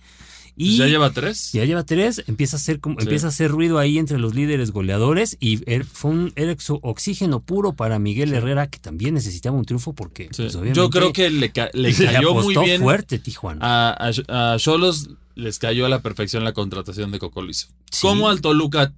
Y 0.55 0.67
Pues 0.77 0.79
ya 0.79 0.87
lleva 0.87 1.11
tres. 1.11 1.53
ya 1.53 1.65
lleva 1.65 1.83
tres, 1.85 2.25
empieza 2.27 2.57
a 2.57 2.59
hacer 2.59 2.79
Sí. 2.85 2.91
empieza 2.99 3.27
a 3.27 3.29
hacer 3.31 3.51
ruido 3.51 3.79
ahí 3.79 3.97
entre 3.99 4.19
los 4.19 4.35
líderes 4.35 4.71
goleadores 4.71 5.39
y 5.41 5.59
er- 5.65 5.85
fue 5.85 6.11
un 6.11 6.33
era 6.37 6.53
exo- 6.53 6.79
oxígeno 6.83 7.41
puro 7.41 7.73
para 7.73 7.99
Miguel 7.99 8.35
Herrera 8.35 8.67
que 8.69 8.79
también 8.79 9.15
necesitaba 9.15 9.57
un 9.57 9.65
triunfo 9.65 9.95
porque 9.95 10.29
Sí. 10.31 10.49
pues, 10.53 10.75
Yo 10.75 10.91
creo 10.91 11.11
que 11.15 11.31
le, 11.31 11.53
ca- 11.53 11.71
le 11.73 11.93
le 11.99 12.05
cayó 12.05 12.35
muy 12.35 12.55
bien 12.55 12.83
fuerte 12.83 13.19
Tijuana. 13.19 13.97
a 13.99 14.57
Cholos 14.59 15.09
les 15.37 15.59
cayó 15.59 15.87
a 15.87 15.89
la 15.89 16.03
perfección 16.03 16.45
la 16.45 16.53
contratación 16.53 17.11
de 17.13 17.19
Cocolizo. 17.19 17.69
Sí. 17.91 18.03
Como 18.03 18.29
al 18.29 18.43
Toluca 18.43 18.93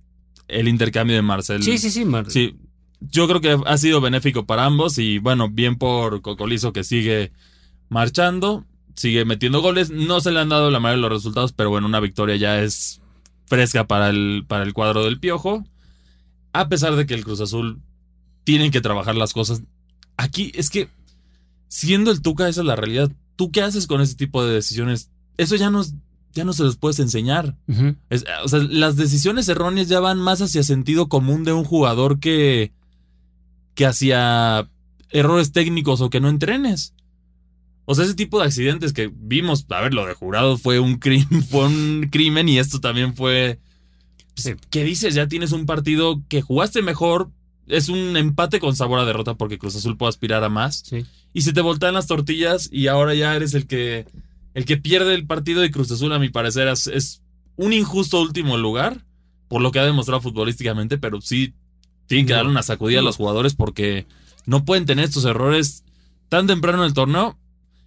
el 0.49 0.67
intercambio 0.67 1.15
de 1.15 1.23
Marcel. 1.23 1.63
Sí, 1.63 1.79
sí, 1.79 1.91
sí. 1.91 2.05
Mar- 2.05 2.31
Sí, 2.33 2.57
yo 3.01 3.27
creo 3.29 3.41
que 3.41 3.59
ha 3.67 3.79
sido 3.79 4.01
benéfico 4.01 4.47
para 4.47 4.65
ambos 4.65 4.99
y 4.99 5.19
bueno, 5.19 5.49
bien 5.51 5.77
por 5.77 6.23
Cocolizo 6.23 6.73
que 6.73 6.85
sigue 6.85 7.33
marchando, 7.89 8.65
sigue 8.97 9.25
metiendo 9.25 9.61
goles. 9.61 9.91
No 9.91 10.21
se 10.21 10.33
le 10.33 10.41
han 10.41 10.49
dado 10.49 10.71
la 10.71 10.81
mayoría 10.81 11.03
de 11.05 11.09
los 11.09 11.19
resultados, 11.19 11.53
pero 11.53 11.71
bueno, 11.71 11.87
una 11.87 12.01
victoria 12.01 12.37
ya 12.37 12.61
es 12.63 13.01
fresca 13.47 13.87
para 13.87 14.09
el, 14.11 14.45
para 14.49 14.65
el 14.65 14.73
cuadro 14.73 15.05
del 15.05 15.21
Piojo. 15.21 15.65
A 16.53 16.69
pesar 16.69 16.95
de 16.97 17.05
que 17.07 17.15
el 17.15 17.25
Cruz 17.25 17.41
Azul 17.41 17.81
tienen 18.45 18.71
que 18.71 18.81
trabajar 18.81 19.17
las 19.17 19.33
cosas. 19.33 19.63
Aquí 20.17 20.53
es 20.55 20.71
que, 20.71 20.89
siendo 21.69 22.11
el 22.11 22.23
Tuca, 22.23 22.49
esa 22.49 22.61
es 22.61 22.67
la 22.67 22.77
realidad. 22.77 23.11
¿Tú 23.37 23.51
qué 23.51 23.63
haces 23.63 23.87
con 23.87 24.01
ese 24.01 24.15
tipo 24.15 24.45
de 24.45 24.55
decisiones? 24.55 25.11
Eso 25.37 25.57
ya 25.57 25.71
no, 25.71 25.83
ya 26.33 26.45
no 26.45 26.53
se 26.53 26.63
los 26.63 26.77
puedes 26.77 27.01
enseñar. 27.01 27.57
Es- 28.11 28.25
o 28.45 28.49
sea, 28.49 28.61
las 28.61 28.95
decisiones 28.97 29.49
erróneas 29.49 29.89
ya 29.89 29.99
van 29.99 30.19
más 30.19 30.41
hacia 30.41 30.63
sentido 30.63 31.09
común 31.09 31.43
de 31.43 31.53
un 31.53 31.65
jugador 31.65 32.21
que, 32.21 32.73
que 33.75 33.87
hacia 33.87 34.69
errores 35.11 35.53
técnicos 35.53 36.01
o 36.01 36.11
que 36.11 36.21
no 36.21 36.29
entrenes. 36.29 36.95
O 37.87 37.95
sea, 37.95 38.05
ese 38.05 38.15
tipo 38.15 38.39
de 38.41 38.47
accidentes 38.47 38.93
que 38.93 39.11
vimos, 39.15 39.67
a 39.71 39.81
ver, 39.83 39.93
lo 39.93 40.07
de 40.07 40.15
jurado 40.15 40.57
fue 40.57 40.79
un 40.81 40.97
crimen, 40.97 41.43
fue 41.51 41.67
un 41.67 42.09
crimen 42.11 42.49
y 42.49 42.59
esto 42.59 42.81
también 42.81 43.15
fue. 43.15 43.59
pues. 44.35 44.57
¿Qué 44.71 44.85
dices? 44.85 45.15
Ya 45.15 45.29
tienes 45.29 45.53
un 45.53 45.67
partido 45.67 46.23
que 46.29 46.41
jugaste 46.43 46.83
mejor. 46.83 47.31
Es 47.67 47.89
un 47.89 48.17
empate 48.17 48.61
con 48.61 48.77
sabor 48.77 49.01
a 49.01 49.05
derrota 49.07 49.35
porque 49.37 49.59
Cruz 49.59 49.75
Azul 49.77 49.97
puede 49.97 50.11
aspirar 50.11 50.45
a 50.45 50.51
más 50.51 50.83
Sí. 50.87 51.07
y 51.33 51.41
se 51.43 51.55
te 51.55 51.63
voltean 51.63 51.95
las 51.95 52.07
tortillas 52.07 52.69
y 52.71 52.89
ahora 52.89 53.15
ya 53.15 53.35
eres 53.35 53.55
el 53.55 53.67
que 53.67 54.05
el 54.53 54.67
que 54.67 54.77
pierde 54.77 55.15
el 55.15 55.27
partido 55.27 55.65
y 55.65 55.71
Cruz 55.71 55.91
Azul 55.91 56.13
a 56.13 56.19
mi 56.19 56.29
parecer 56.29 56.69
es, 56.69 56.87
es 56.89 57.23
un 57.57 57.73
injusto 57.73 58.21
último 58.21 58.59
lugar 58.59 59.07
por 59.49 59.63
lo 59.63 59.73
que 59.73 59.79
ha 59.79 59.85
demostrado 59.87 60.21
futbolísticamente, 60.21 60.99
pero 60.99 61.23
sí 61.23 61.55
tienen 62.07 62.27
que 62.27 62.33
darle 62.33 62.51
una 62.51 62.63
sacudida 62.63 63.01
a 63.01 63.03
los 63.03 63.17
jugadores 63.17 63.55
porque 63.55 64.07
no 64.47 64.65
pueden 64.65 64.87
tener 64.87 65.05
estos 65.05 65.25
errores 65.25 65.85
tan 66.29 66.47
temprano 66.47 66.79
en 66.79 66.87
el 66.87 66.95
torneo. 66.95 67.39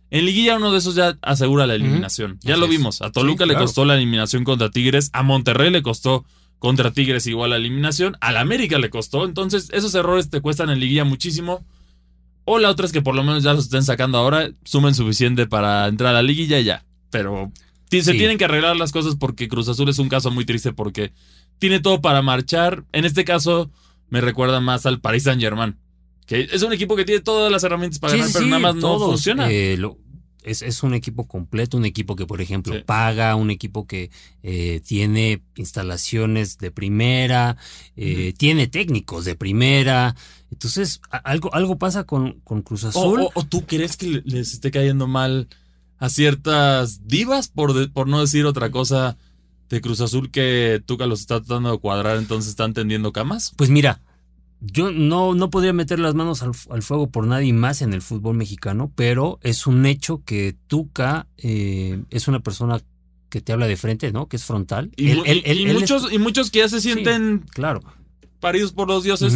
En 0.09 0.25
liguilla 0.25 0.55
uno 0.57 0.71
de 0.71 0.77
esos 0.79 0.95
ya 0.95 1.17
asegura 1.21 1.67
la 1.67 1.75
eliminación. 1.75 2.39
Ya 2.41 2.53
Así 2.53 2.61
lo 2.61 2.67
vimos. 2.67 3.01
A 3.01 3.11
Toluca 3.11 3.43
Sí, 3.43 3.49
le 3.49 3.55
costó 3.55 3.83
la 3.85 3.95
eliminación 3.95 4.43
contra 4.43 4.71
Tigres, 4.71 5.09
a 5.13 5.21
Monterrey 5.23 5.69
le 5.69 5.81
costó 5.83 6.25
contra 6.59 6.91
Tigres 6.91 7.27
igual 7.27 7.49
la 7.51 7.57
eliminación, 7.57 8.15
al 8.21 8.37
América 8.37 8.79
le 8.79 8.89
costó. 8.89 9.25
Entonces, 9.25 9.69
esos 9.73 9.93
errores 9.95 10.29
te 10.29 10.41
cuestan 10.41 10.69
en 10.69 10.79
liguilla 10.79 11.03
muchísimo. 11.03 11.65
O 12.45 12.57
la 12.59 12.69
otra 12.69 12.85
es 12.85 12.93
que 12.93 13.01
por 13.01 13.13
lo 13.15 13.23
menos 13.23 13.43
ya 13.43 13.53
los 13.53 13.65
estén 13.65 13.83
sacando 13.83 14.17
ahora, 14.17 14.49
sumen 14.63 14.95
suficiente 14.95 15.45
para 15.47 15.85
entrar 15.87 16.11
a 16.11 16.13
la 16.13 16.23
liguilla 16.23 16.59
y 16.59 16.63
ya. 16.63 16.85
Pero 17.09 17.51
se 17.91 18.01
Sí. 18.01 18.17
tienen 18.17 18.37
que 18.37 18.45
arreglar 18.45 18.77
las 18.77 18.93
cosas 18.93 19.15
porque 19.15 19.49
Cruz 19.49 19.67
Azul 19.67 19.89
es 19.89 19.99
un 19.99 20.07
caso 20.09 20.31
muy 20.31 20.45
triste 20.45 20.71
porque 20.71 21.11
tiene 21.59 21.81
todo 21.81 22.01
para 22.01 22.21
marchar. 22.21 22.85
En 22.93 23.03
este 23.03 23.25
caso, 23.25 23.69
me 24.09 24.21
recuerda 24.21 24.59
más 24.61 24.85
al 24.85 24.99
Paris 25.01 25.23
Saint 25.23 25.41
Germain. 25.41 25.77
Que 26.25 26.41
es 26.51 26.61
un 26.63 26.73
equipo 26.73 26.95
que 26.95 27.05
tiene 27.05 27.21
todas 27.21 27.51
las 27.51 27.63
herramientas 27.63 27.99
para 27.99 28.11
Sí, 28.13 28.17
ganar, 28.19 28.31
sí, 28.31 28.33
pero 28.37 28.45
nada 28.47 28.59
más 28.59 28.75
no 28.75 28.99
funciona. 28.99 29.49
eh, 29.49 29.77
lo- 29.77 29.97
es, 30.43 30.61
es 30.61 30.81
un 30.83 30.93
equipo 30.93 31.27
completo, 31.27 31.75
un 31.77 31.85
equipo 31.85 32.15
que, 32.15 32.25
por 32.25 32.41
ejemplo, 32.41 32.73
Sí. 32.73 32.81
paga, 32.85 33.35
un 33.35 33.49
equipo 33.49 33.85
que 33.87 34.11
eh, 34.43 34.81
tiene 34.85 35.41
instalaciones 35.55 36.57
de 36.57 36.71
primera, 36.71 37.57
eh, 37.95 38.33
tiene 38.37 38.67
técnicos 38.67 39.25
de 39.25 39.35
primera. 39.35 40.15
Entonces, 40.51 41.01
algo, 41.23 41.53
algo 41.53 41.77
pasa 41.77 42.05
con, 42.05 42.39
con 42.45 42.61
Cruz 42.61 42.83
Azul. 42.85 43.21
o- 43.21 43.31
o 43.33 43.43
tú 43.43 43.65
crees 43.65 43.97
que 43.97 44.07
le- 44.07 44.21
les 44.25 44.53
esté 44.53 44.71
cayendo 44.71 45.07
mal 45.07 45.47
a 45.97 46.09
ciertas 46.09 47.07
divas, 47.07 47.47
por, 47.49 47.73
de- 47.73 47.87
por 47.89 48.07
no 48.07 48.21
decir 48.21 48.45
otra 48.45 48.69
cosa, 48.71 49.17
de 49.69 49.81
Cruz 49.81 50.01
Azul 50.01 50.31
que 50.31 50.81
Tuca 50.85 51.05
los 51.07 51.19
está 51.21 51.39
tratando 51.41 51.71
de 51.71 51.77
cuadrar, 51.79 52.17
entonces 52.17 52.49
están 52.49 52.73
tendiendo 52.73 53.11
camas? 53.11 53.53
Pues 53.57 53.69
mira, 53.69 54.01
yo 54.61 54.91
no, 54.91 55.33
no 55.35 55.49
podría 55.49 55.73
meter 55.73 55.99
las 55.99 56.15
manos 56.15 56.41
al, 56.41 56.51
al 56.71 56.81
fuego 56.83 57.09
por 57.09 57.27
nadie 57.27 57.53
más 57.53 57.81
en 57.81 57.93
el 57.93 58.01
fútbol 58.01 58.35
mexicano, 58.37 58.91
pero 58.95 59.39
es 59.43 59.67
un 59.67 59.85
hecho 59.85 60.23
que 60.25 60.55
Tuca 60.67 61.27
eh, 61.37 62.01
es 62.09 62.27
una 62.27 62.39
persona 62.39 62.81
que 63.29 63.41
te 63.41 63.51
habla 63.51 63.67
de 63.67 63.75
frente, 63.77 64.11
¿no? 64.13 64.27
Que 64.27 64.37
es 64.37 64.45
frontal. 64.45 64.89
Y, 64.95 65.09
Él- 65.11 65.17
mu- 65.17 65.23
él- 65.25 65.43
y- 65.45 65.49
él- 65.51 65.59
y 65.59 65.63
él 65.63 65.69
es- 65.75 65.81
muchos, 65.81 66.13
y 66.13 66.17
muchos 66.17 66.49
que 66.49 66.59
ya 66.59 66.69
se 66.69 66.79
sienten 66.81 67.43
claro. 67.53 67.81
paridos 68.39 68.71
por 68.71 68.87
los 68.87 69.03
dioses. 69.03 69.33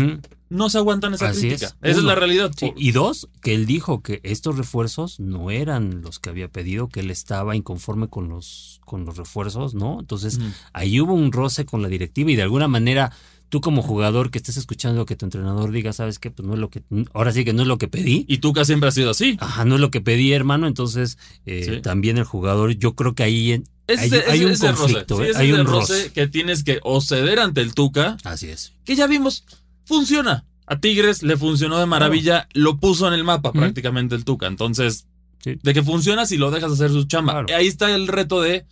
No 0.52 0.70
se 0.70 0.78
aguantan 0.78 1.14
esa 1.16 1.30
Así 1.30 1.48
crítica. 1.48 1.68
es. 1.68 1.76
Esa 1.82 2.00
es 2.00 2.04
la 2.04 2.14
realidad. 2.16 2.52
Sí, 2.56 2.74
Y 2.76 2.92
dos, 2.92 3.30
que 3.42 3.56
él 3.56 3.66
dijo 3.66 4.02
que 4.04 4.20
estos 4.24 4.58
refuerzos 4.58 5.20
no 5.20 5.50
eran 5.50 6.02
los 6.02 6.20
que 6.20 6.30
había 6.30 6.48
pedido, 6.50 6.90
que 6.90 7.00
él 7.00 7.10
estaba 7.10 7.56
inconforme 7.56 8.08
con 8.10 8.30
los, 8.30 8.82
con 8.86 9.06
los 9.06 9.18
refuerzos, 9.18 9.74
¿no? 9.74 10.00
Entonces, 10.02 10.38
Ujú. 10.38 10.48
ahí 10.74 11.00
hubo 11.00 11.14
un 11.14 11.32
roce 11.32 11.66
con 11.66 11.82
la 11.82 11.88
directiva 11.88 12.30
y 12.32 12.36
de 12.36 12.44
alguna 12.44 12.68
manera 12.68 13.12
tú 13.50 13.60
como 13.60 13.82
jugador 13.82 14.32
que 14.32 14.38
estés 14.38 14.56
escuchando 14.56 15.06
que 15.06 15.16
tu 15.18 15.26
entrenador 15.26 15.72
diga, 15.72 15.92
¿sabes 15.92 16.20
qué? 16.20 16.32
Pues 16.32 16.48
no 16.48 16.54
es 16.54 16.60
lo 16.62 16.70
que, 16.70 16.84
ahora 17.14 17.34
sí 17.34 17.44
que 17.44 17.52
no 17.52 17.64
es 17.64 17.68
lo 17.68 17.78
que 17.78 17.90
pedí. 17.90 18.24
Y 18.30 18.38
Tuca 18.38 18.64
siempre 18.64 18.88
ha 18.88 18.92
sido 18.94 19.10
así. 19.10 19.36
Ajá, 19.42 19.66
no 19.66 19.76
es 19.76 19.82
lo 19.82 19.92
que 19.92 20.00
pedí, 20.00 20.32
hermano. 20.32 20.68
Entonces, 20.68 21.18
eh, 21.46 21.66
Sí. 21.76 21.82
también 21.82 22.18
el 22.18 22.24
jugador, 22.24 22.72
yo 22.78 22.96
creo 22.96 23.14
que 23.14 23.24
ahí 23.24 23.52
en- 23.52 23.64
hay, 23.90 24.08
ese- 24.08 24.24
hay 24.30 24.46
un 24.46 24.52
ese 24.52 24.72
roce. 24.72 24.82
conflicto, 24.82 25.18
Sí, 25.18 25.24
¿eh? 25.24 25.30
ese 25.32 25.40
hay 25.40 25.52
un 25.52 25.60
el 25.62 25.66
roce. 25.66 26.12
que 26.14 26.28
tienes 26.28 26.64
que 26.64 26.80
o 26.84 27.02
ceder 27.02 27.40
ante 27.40 27.60
el 27.60 27.74
Tuca, 27.74 28.16
Así 28.24 28.48
es. 28.48 28.72
que 28.86 28.96
ya 28.96 29.06
vimos, 29.08 29.44
funciona. 29.86 30.46
A 30.68 30.80
Tigres 30.80 31.22
le 31.24 31.36
funcionó 31.38 31.80
de 31.80 31.86
maravilla, 31.86 32.48
lo 32.54 32.80
puso 32.80 33.08
en 33.08 33.14
el 33.14 33.24
mapa 33.24 33.52
prácticamente 33.52 34.16
el 34.16 34.24
Tuca. 34.26 34.48
Entonces, 34.48 35.06
Sí. 35.44 35.58
de 35.64 35.74
que 35.74 35.82
funciona 35.84 36.26
si 36.28 36.38
lo 36.38 36.52
dejas 36.52 36.72
hacer 36.72 36.92
su 36.92 37.06
chamba. 37.06 37.34
Claro. 37.46 37.48
Ahí 37.58 37.66
está 37.68 37.94
el 37.96 38.08
reto 38.08 38.42
de 38.42 38.66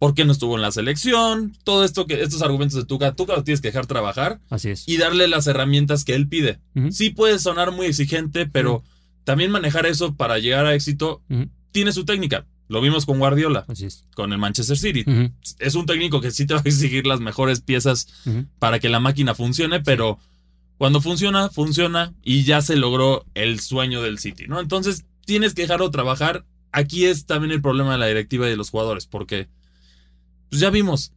por 0.00 0.12
qué 0.12 0.24
no 0.24 0.32
estuvo 0.32 0.56
en 0.56 0.62
la 0.62 0.72
selección, 0.72 1.56
todo 1.64 1.84
esto 1.84 2.06
que 2.06 2.20
estos 2.20 2.42
argumentos 2.42 2.76
de 2.76 2.84
Tuca, 2.84 3.14
Tuca 3.14 3.34
lo 3.36 3.44
tienes 3.44 3.60
que 3.60 3.68
dejar 3.68 3.86
trabajar 3.86 4.40
Así 4.50 4.70
es. 4.70 4.86
y 4.88 4.96
darle 4.98 5.28
las 5.28 5.46
herramientas 5.46 6.04
que 6.04 6.14
él 6.14 6.28
pide. 6.28 6.58
Sí 6.90 7.10
puede 7.10 7.38
sonar 7.38 7.70
muy 7.72 7.86
exigente, 7.86 8.44
pero 8.46 8.82
también 9.24 9.50
manejar 9.52 9.86
eso 9.86 10.14
para 10.14 10.38
llegar 10.38 10.66
a 10.66 10.74
éxito 10.74 11.22
tiene 11.72 11.92
su 11.92 12.04
técnica. 12.04 12.44
Lo 12.68 12.80
vimos 12.80 13.06
con 13.06 13.20
Guardiola, 13.20 13.64
Así 13.68 13.86
es. 13.86 14.04
con 14.14 14.32
el 14.32 14.38
Manchester 14.38 14.76
City. 14.76 15.04
Es 15.60 15.76
un 15.76 15.86
técnico 15.86 16.20
que 16.20 16.32
sí 16.32 16.44
te 16.44 16.54
va 16.54 16.60
a 16.60 16.68
exigir 16.68 17.06
las 17.06 17.20
mejores 17.20 17.60
piezas 17.60 18.08
para 18.58 18.80
que 18.80 18.88
la 18.88 18.98
máquina 19.00 19.34
funcione, 19.36 19.80
pero 19.80 20.18
cuando 20.78 21.00
funciona, 21.00 21.48
funciona 21.48 22.14
y 22.22 22.44
ya 22.44 22.60
se 22.62 22.76
logró 22.76 23.24
el 23.34 23.60
sueño 23.60 24.02
del 24.02 24.18
City, 24.18 24.44
¿no? 24.46 24.60
Entonces 24.60 25.04
tienes 25.24 25.54
que 25.54 25.62
dejarlo 25.62 25.90
trabajar. 25.90 26.44
Aquí 26.72 27.06
es 27.06 27.24
también 27.26 27.52
el 27.52 27.62
problema 27.62 27.92
de 27.92 27.98
la 27.98 28.06
directiva 28.06 28.46
y 28.46 28.50
de 28.50 28.56
los 28.56 28.70
jugadores, 28.70 29.06
porque 29.06 29.48
pues 30.50 30.60
ya 30.60 30.70
vimos 30.70 31.12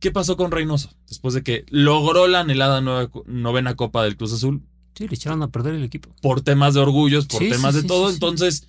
qué 0.00 0.10
pasó 0.10 0.36
con 0.36 0.50
Reynoso 0.50 0.90
después 1.08 1.32
de 1.34 1.42
que 1.42 1.64
logró 1.70 2.26
la 2.28 2.40
anhelada 2.40 2.80
nueva- 2.80 3.10
novena 3.26 3.74
Copa 3.74 4.02
del 4.04 4.16
Cruz 4.16 4.32
Azul 4.34 4.62
Sí, 4.94 5.08
le 5.08 5.14
echaron 5.16 5.42
a 5.42 5.48
perder 5.48 5.74
el 5.74 5.82
equipo. 5.84 6.14
por 6.22 6.40
temas 6.42 6.74
de 6.74 6.80
orgullos, 6.80 7.26
por 7.26 7.42
Sí, 7.42 7.48
temas 7.48 7.72
sí, 7.72 7.78
de 7.78 7.82
sí, 7.82 7.88
todo. 7.88 8.10
Entonces, 8.10 8.68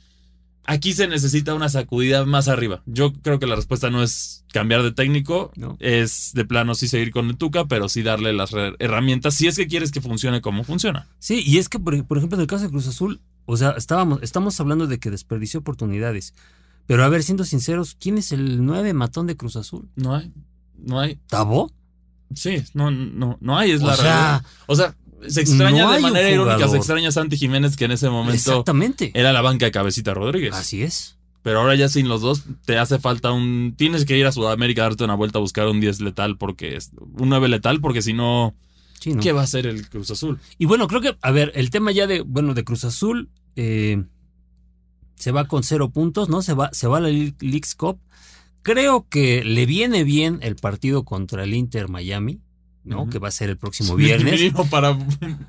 aquí 0.65 0.93
se 0.93 1.07
necesita 1.07 1.53
una 1.53 1.69
sacudida 1.69 2.25
más 2.25 2.47
arriba. 2.47 2.81
Yo 2.85 3.13
creo 3.13 3.39
que 3.39 3.47
la 3.47 3.55
respuesta 3.55 3.89
no 3.89 4.03
es 4.03 4.45
cambiar 4.51 4.83
de 4.83 4.91
técnico, 4.91 5.51
No. 5.55 5.77
es 5.79 6.31
de 6.33 6.45
plano 6.45 6.75
sí 6.75 6.87
seguir 6.87 7.11
con 7.11 7.27
el 7.29 7.37
Tuca, 7.37 7.65
pero 7.65 7.89
sí 7.89 8.03
darle 8.03 8.33
las 8.33 8.51
herramientas 8.79 9.35
si 9.35 9.47
es 9.47 9.55
que 9.57 9.67
quieres 9.67 9.91
que 9.91 10.01
funcione 10.01 10.41
como 10.41 10.63
funciona. 10.63 11.07
Sí, 11.19 11.43
y 11.45 11.57
es 11.57 11.69
que, 11.69 11.79
por, 11.79 12.05
por 12.05 12.17
ejemplo, 12.17 12.37
en 12.37 12.41
el 12.41 12.47
caso 12.47 12.63
de 12.63 12.69
Cruz 12.69 12.87
Azul, 12.87 13.21
o 13.45 13.57
sea, 13.57 13.71
estábamos, 13.71 14.19
estamos 14.23 14.59
hablando 14.59 14.87
de 14.87 14.99
que 14.99 15.11
desperdició 15.11 15.59
oportunidades. 15.59 16.33
Pero 16.87 17.03
a 17.03 17.09
ver, 17.09 17.23
siendo 17.23 17.43
sinceros, 17.45 17.95
¿quién 17.99 18.17
es 18.17 18.31
el 18.31 18.63
nueve 18.65 18.93
matón 18.93 19.27
de 19.27 19.35
Cruz 19.35 19.55
Azul? 19.55 19.89
No 19.95 20.15
hay, 20.15 20.31
no 20.77 20.99
hay. 20.99 21.17
¿Tabó? 21.27 21.71
Sí, 22.33 22.63
no, 22.73 22.91
no, 22.91 23.37
no 23.41 23.57
hay, 23.57 23.71
es 23.71 23.81
O 23.81 23.87
la 23.87 23.95
sea, 23.95 24.03
realidad. 24.03 24.45
O 24.67 24.75
sea, 24.75 24.95
se 25.29 25.41
extraña 25.41 25.83
no 25.85 25.91
de 25.93 25.99
manera 25.99 26.29
irónica, 26.29 26.67
se 26.67 26.77
extraña 26.77 27.09
a 27.09 27.11
Santi 27.11 27.37
Jiménez 27.37 27.75
que 27.77 27.85
en 27.85 27.91
ese 27.91 28.09
momento 28.09 28.33
Exactamente. 28.35 29.11
era 29.13 29.33
la 29.33 29.41
banca 29.41 29.65
de 29.65 29.71
Cabecita 29.71 30.13
Rodríguez. 30.13 30.53
Así 30.53 30.83
es. 30.83 31.15
Pero 31.43 31.59
ahora 31.59 31.75
ya 31.75 31.89
sin 31.89 32.07
los 32.07 32.21
dos, 32.21 32.43
te 32.65 32.79
hace 32.79 32.97
falta 32.97 33.31
un. 33.31 33.75
Tienes 33.77 34.05
que 34.05 34.17
ir 34.17 34.25
a 34.25 34.31
Sudamérica 34.31 34.81
a 34.81 34.85
darte 34.85 35.03
una 35.03 35.13
vuelta 35.13 35.37
a 35.37 35.41
buscar 35.41 35.67
un 35.67 35.79
10 35.79 36.01
letal 36.01 36.37
porque. 36.37 36.79
Un 37.19 37.29
9 37.29 37.49
letal, 37.49 37.81
porque 37.81 38.01
si 38.01 38.13
no, 38.13 38.55
Sí, 38.99 39.13
¿no? 39.13 39.21
¿qué 39.21 39.31
va 39.31 39.41
a 39.41 39.43
hacer 39.43 39.67
el 39.67 39.87
Cruz 39.87 40.09
Azul? 40.09 40.39
Y 40.57 40.65
bueno, 40.65 40.87
creo 40.87 41.01
que, 41.01 41.15
a 41.21 41.31
ver, 41.31 41.51
el 41.53 41.69
tema 41.69 41.91
ya 41.91 42.07
de, 42.07 42.21
bueno, 42.21 42.55
de 42.55 42.63
Cruz 42.63 42.83
Azul, 42.83 43.29
eh, 43.55 44.03
se 45.15 45.31
va 45.31 45.47
con 45.47 45.61
cero 45.61 45.91
puntos, 45.91 46.29
¿no? 46.29 46.41
Se 46.41 46.55
va, 46.55 46.69
se 46.73 46.87
va 46.87 46.97
a 46.97 47.01
la 47.01 47.09
Leagues 47.09 47.75
Cup. 47.75 47.99
Creo 48.63 49.05
que 49.07 49.43
le 49.43 49.67
viene 49.67 50.03
bien 50.03 50.39
el 50.41 50.55
partido 50.55 51.05
contra 51.05 51.43
el 51.43 51.53
Inter 51.53 51.89
Miami, 51.89 52.39
¿no? 52.85 53.09
Que 53.09 53.19
va 53.19 53.27
a 53.27 53.31
ser 53.31 53.49
el 53.49 53.57
próximo 53.57 53.95
viernes. 53.95 54.39
Mínimo 54.39 54.69
para, 54.69 54.97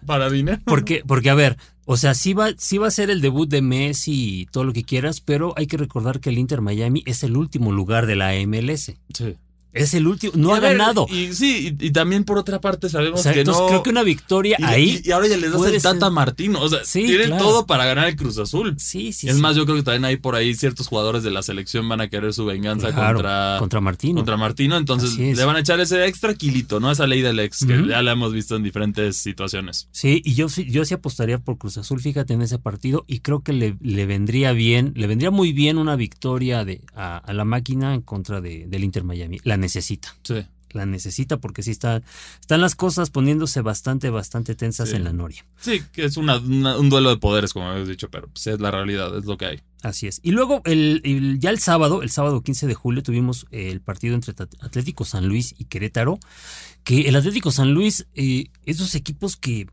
para 0.07 0.31
dinero. 0.31 0.59
Porque, 0.64 1.02
porque, 1.07 1.31
a 1.31 1.35
ver, 1.35 1.57
o 1.85 1.97
sea, 1.97 2.14
sí 2.14 2.33
va, 2.33 2.49
sí 2.57 2.78
va 2.78 2.88
a 2.88 2.90
ser 2.90 3.11
el 3.11 3.21
debut 3.21 3.49
de 3.49 3.62
Messi 3.62 4.40
y 4.40 4.47
todo 4.47 4.64
lo 4.64 4.73
que 4.73 4.83
quieras, 4.83 5.21
pero 5.21 5.55
hay 5.57 5.66
que 5.66 5.76
recordar 5.76 6.21
que 6.21 6.31
el 6.31 6.38
Inter 6.38 6.61
Miami 6.61 7.02
es 7.07 7.23
el 7.23 7.37
último 7.37 7.71
lugar 7.73 8.07
de 8.07 8.16
la 8.16 8.33
MLS. 8.47 8.95
Sí. 9.14 9.37
Es 9.76 9.95
el 9.95 10.06
último, 10.06 10.33
no 10.37 10.54
ha 10.54 10.61
ver, 10.61 10.76
ganado. 10.76 11.06
Y 11.11 11.33
sí, 11.33 11.76
y, 11.80 11.87
y 11.87 11.90
también 11.90 12.25
por 12.25 12.38
otra 12.38 12.61
parte 12.61 12.88
sabemos 12.88 13.21
O 13.21 13.23
sea, 13.23 13.33
que 13.33 13.40
entonces 13.40 13.62
no. 13.62 13.68
creo 13.68 13.83
que 13.83 13.90
una 13.90 14.02
victoria 14.02 14.56
y, 14.59 14.64
ahí. 14.64 15.00
y- 15.04 15.09
y 15.09 15.12
ahora 15.12 15.28
ya 15.28 15.37
les 15.37 15.52
das 15.52 15.64
el 15.66 15.83
Tata 15.83 16.00
ser- 16.06 16.11
Martino. 16.12 16.61
O 16.61 16.68
sea, 16.68 16.80
Sí, 16.85 17.04
tienen 17.06 17.28
claro. 17.28 17.45
todo 17.45 17.66
para 17.66 17.85
ganar 17.87 18.09
el 18.09 18.16
Cruz 18.16 18.38
Azul. 18.38 18.75
Sí, 18.78 19.12
sí. 19.12 19.28
es 19.28 19.37
sí. 19.37 19.40
más, 19.42 19.56
yo 19.56 19.64
creo 19.64 19.76
que 19.76 19.83
también 19.83 20.04
hay 20.04 20.16
por 20.16 20.35
ahí 20.35 20.54
ciertos 20.54 20.88
jugadores 20.88 21.23
de 21.23 21.30
la 21.30 21.42
selección 21.42 21.88
van 21.88 22.00
a 22.00 22.09
querer 22.09 22.33
su 22.33 22.45
venganza 22.45 22.92
Claro, 22.92 23.14
contra, 23.18 23.56
contra 23.59 23.80
Martino. 23.80 24.16
contra 24.16 24.37
Martino. 24.37 24.76
Entonces 24.76 25.16
le 25.18 25.45
van 25.45 25.56
a 25.56 25.61
echar 25.61 25.78
ese 25.80 26.06
extra 26.06 26.35
kilito, 26.35 26.80
¿no? 26.80 26.90
Esa 26.90 27.06
ley 27.06 27.23
del 27.23 27.38
ex, 27.40 27.64
que 27.66 27.87
ya 27.88 28.02
la 28.02 28.12
hemos 28.12 28.33
visto 28.33 28.56
en 28.56 28.62
diferentes 28.62 29.16
situaciones. 29.16 29.88
Sí, 29.92 30.23
y 30.25 30.35
yo, 30.35 30.49
sí- 30.49 30.66
yo 30.71 30.85
sí 30.85 30.95
apostaría 30.95 31.38
por 31.38 31.59
Cruz 31.59 31.76
Azul, 31.78 32.00
fíjate, 32.00 32.35
en 32.35 32.42
ese 32.42 32.59
partido, 32.59 33.04
y 33.06 33.21
creo 33.21 33.40
que 33.42 33.52
le, 33.52 33.76
le 33.80 34.06
vendría 34.06 34.52
bien, 34.52 34.92
le 34.97 35.06
vendría 35.06 35.30
muy 35.30 35.52
bien 35.52 35.78
una 35.78 35.97
victoria 35.97 36.64
de, 36.64 36.80
a, 36.95 37.18
a 37.18 37.33
la 37.33 37.45
máquina 37.45 37.95
en 37.95 38.00
contra 38.02 38.40
de, 38.40 38.66
del 38.66 38.85
Inter 38.85 39.04
Miami. 39.04 39.38
La 39.45 39.56
necesita, 39.67 40.15
Sí. 40.23 40.47
la 40.71 40.85
necesita 40.87 41.39
porque 41.39 41.63
sí 41.63 41.71
está, 41.71 42.03
están 42.41 42.61
las 42.61 42.75
cosas 42.75 43.11
poniéndose 43.11 43.61
bastante, 43.63 44.11
bastante 44.11 44.55
tensas 44.55 44.91
Sí. 44.91 44.97
en 44.97 45.05
la 45.05 45.13
Noria. 45.13 45.45
Sí, 45.61 45.83
que 45.93 46.05
es 46.05 46.17
una- 46.17 46.39
una- 46.39 46.77
un 46.79 46.89
duelo 46.91 47.09
de 47.11 47.17
poderes, 47.17 47.53
como 47.53 47.69
habías 47.69 47.89
dicho, 47.89 48.11
pero 48.11 48.29
pues, 48.29 48.47
es 48.47 48.61
la 48.61 48.71
realidad, 48.71 49.17
es 49.17 49.25
lo 49.25 49.37
que 49.39 49.47
hay. 49.47 49.61
Así 49.83 50.07
es. 50.07 50.21
Y 50.23 50.33
luego, 50.33 50.63
el, 50.65 51.01
el- 51.05 51.39
ya 51.39 51.51
el 51.51 51.59
sábado, 51.61 52.03
el 52.03 52.11
sábado 52.11 52.43
15 52.43 52.67
de 52.67 52.75
julio, 52.75 53.03
tuvimos 53.03 53.47
el 53.53 53.81
partido 53.81 54.15
entre 54.15 54.35
Atlético 54.61 55.05
San 55.05 55.27
Luis 55.29 55.55
y 55.57 55.65
Querétaro, 55.67 56.19
que 56.85 57.03
el 57.09 57.17
Atlético 57.17 57.51
San 57.53 57.73
Luis, 57.73 58.07
eh, 58.15 58.49
esos 58.65 58.95
equipos 58.95 59.37
que, 59.37 59.67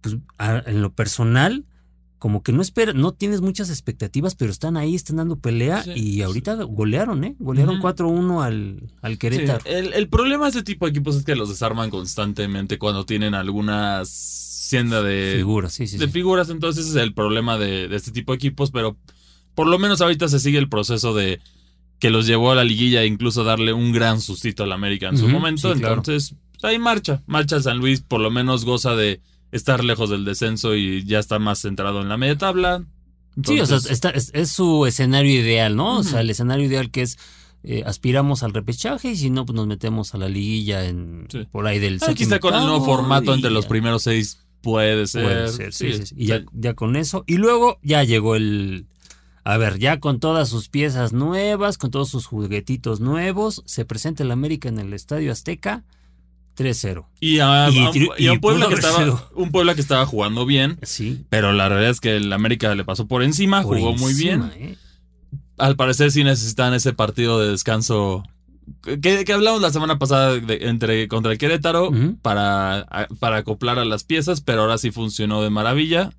pues, 0.00 0.16
a- 0.38 0.62
en 0.66 0.82
lo 0.82 0.92
personal, 0.94 1.64
como 2.24 2.42
que 2.42 2.52
no 2.54 2.62
espera, 2.62 2.94
no 2.94 3.12
tienes 3.12 3.42
muchas 3.42 3.68
expectativas, 3.68 4.34
pero 4.34 4.50
están 4.50 4.78
ahí, 4.78 4.94
están 4.94 5.16
dando 5.16 5.36
pelea 5.36 5.82
Sí. 5.82 5.90
y 5.94 6.22
ahorita 6.22 6.54
golearon, 6.62 7.22
¿eh? 7.22 7.36
Golearon 7.38 7.80
Ujú. 7.80 7.86
4-1 7.86 8.42
al, 8.42 8.80
al 9.02 9.18
Querétaro. 9.18 9.60
Sí, 9.62 9.68
el, 9.70 9.92
el 9.92 10.08
problema 10.08 10.44
de 10.46 10.48
este 10.52 10.62
tipo 10.62 10.86
de 10.86 10.90
equipos 10.92 11.16
es 11.16 11.24
que 11.26 11.36
los 11.36 11.50
desarman 11.50 11.90
constantemente 11.90 12.78
cuando 12.78 13.04
tienen 13.04 13.34
algunas 13.34 14.08
sienda 14.08 15.02
de, 15.02 15.34
Figura, 15.36 15.68
sí, 15.68 15.86
sí. 15.86 15.98
de 15.98 16.08
figuras. 16.08 16.48
Entonces 16.48 16.86
ese 16.86 16.98
es 16.98 17.04
el 17.04 17.12
problema 17.12 17.58
de, 17.58 17.88
de 17.88 17.96
este 17.96 18.10
tipo 18.10 18.32
de 18.32 18.36
equipos, 18.36 18.70
pero 18.70 18.96
por 19.54 19.66
lo 19.66 19.78
menos 19.78 20.00
ahorita 20.00 20.26
se 20.28 20.40
sigue 20.40 20.56
el 20.56 20.70
proceso 20.70 21.12
de 21.14 21.40
que 21.98 22.08
los 22.08 22.26
llevó 22.26 22.52
a 22.52 22.54
la 22.54 22.64
liguilla 22.64 23.02
e 23.02 23.06
incluso 23.06 23.44
darle 23.44 23.74
un 23.74 23.92
gran 23.92 24.22
sustito 24.22 24.62
al 24.64 24.72
América 24.72 25.10
en 25.10 25.18
su 25.18 25.28
momento. 25.28 25.74
sí, 25.74 25.78
claro. 25.78 25.96
Entonces, 25.96 26.36
pues, 26.52 26.64
ahí 26.64 26.78
marcha. 26.78 27.22
Marcha 27.26 27.56
el 27.56 27.62
San 27.62 27.76
Luis, 27.80 28.00
por 28.00 28.22
lo 28.22 28.30
menos 28.30 28.64
goza 28.64 28.96
de 28.96 29.20
estar 29.54 29.82
lejos 29.84 30.10
del 30.10 30.24
descenso 30.24 30.74
y 30.74 31.04
ya 31.04 31.18
está 31.18 31.38
más 31.38 31.60
centrado 31.60 32.02
en 32.02 32.08
la 32.08 32.16
media 32.16 32.36
tabla. 32.36 32.84
Sí, 33.42 33.58
o 33.60 33.66
sea, 33.66 33.78
está- 33.78 34.10
es, 34.10 34.30
es 34.34 34.50
su 34.50 34.86
escenario 34.86 35.32
ideal, 35.40 35.74
¿no? 35.76 35.98
O 35.98 36.04
sea, 36.04 36.20
el 36.20 36.30
escenario 36.30 36.66
ideal 36.66 36.90
que 36.90 37.02
es 37.02 37.18
eh, 37.66 37.82
aspiramos 37.86 38.42
al 38.42 38.52
repechaje 38.52 39.12
y 39.12 39.16
si 39.16 39.30
no, 39.30 39.46
pues 39.46 39.56
nos 39.56 39.66
metemos 39.66 40.14
a 40.14 40.18
la 40.18 40.28
liguilla 40.28 40.84
en 40.84 41.26
Sí. 41.30 41.46
por 41.50 41.66
ahí 41.66 41.78
del 41.78 41.94
ah, 42.02 42.06
séptimo 42.06 42.16
quizá 42.28 42.38
con 42.38 42.54
el 42.54 42.60
nuevo 42.60 42.84
formato 42.84 43.32
y 43.32 43.36
entre 43.36 43.50
los 43.50 43.64
ya. 43.64 43.68
primeros 43.70 44.02
seis 44.02 44.46
puede 44.60 45.06
ser. 45.06 45.24
Puede 45.24 45.48
ser, 45.48 45.72
sí, 45.72 45.92
sí, 45.94 46.06
sí. 46.06 46.14
Y 46.18 46.26
ya, 46.26 46.44
ya 46.52 46.74
con 46.74 46.94
eso. 46.96 47.24
Y 47.26 47.36
luego 47.38 47.78
ya 47.82 48.04
llegó 48.04 48.36
el. 48.36 48.86
A 49.44 49.56
ver, 49.58 49.78
ya 49.78 49.98
con 50.00 50.20
todas 50.20 50.48
sus 50.48 50.68
piezas 50.68 51.12
nuevas, 51.12 51.76
con 51.78 51.90
todos 51.90 52.08
sus 52.10 52.26
juguetitos 52.26 53.00
nuevos, 53.00 53.62
se 53.66 53.84
presenta 53.84 54.22
el 54.22 54.30
América 54.30 54.68
en 54.68 54.78
el 54.78 54.92
Estadio 54.94 55.32
Azteca 55.32 55.84
3-0. 56.56 57.06
Y 57.20 57.38
a, 57.40 57.68
Y 57.70 57.78
a- 57.84 57.90
tri- 57.90 58.10
y 58.18 58.26
a 58.28 58.32
un 58.32 58.40
Puebla 58.40 58.68
que 58.68 58.74
estaba, 58.74 59.28
un 59.34 59.50
Puebla 59.50 59.74
que 59.74 59.80
estaba 59.80 60.06
jugando 60.06 60.46
bien, 60.46 60.78
Sí. 60.82 61.24
pero 61.28 61.52
la 61.52 61.68
realidad 61.68 61.90
es 61.90 62.00
que 62.00 62.16
el 62.16 62.32
América 62.32 62.74
le 62.74 62.84
pasó 62.84 63.06
por 63.06 63.22
encima, 63.22 63.62
por 63.62 63.78
jugó 63.78 63.94
muy 63.94 64.14
bien. 64.14 64.50
¿eh? 64.56 64.76
Al 65.58 65.76
parecer 65.76 66.10
sí 66.10 66.24
necesitan 66.24 66.74
ese 66.74 66.92
partido 66.92 67.40
de 67.40 67.50
descanso 67.50 68.24
que, 68.82 69.24
que 69.24 69.32
hablamos 69.32 69.60
la 69.60 69.70
semana 69.70 69.98
pasada 69.98 70.36
de- 70.40 70.68
entre 70.68 71.06
contra 71.08 71.32
el 71.32 71.38
Querétaro 71.38 71.90
para, 72.22 72.78
a- 72.80 73.08
para 73.20 73.36
acoplar 73.38 73.78
a 73.78 73.84
las 73.84 74.04
piezas, 74.04 74.40
pero 74.40 74.62
ahora 74.62 74.78
sí 74.78 74.90
funcionó 74.90 75.42
de 75.42 75.50
maravilla 75.50 76.10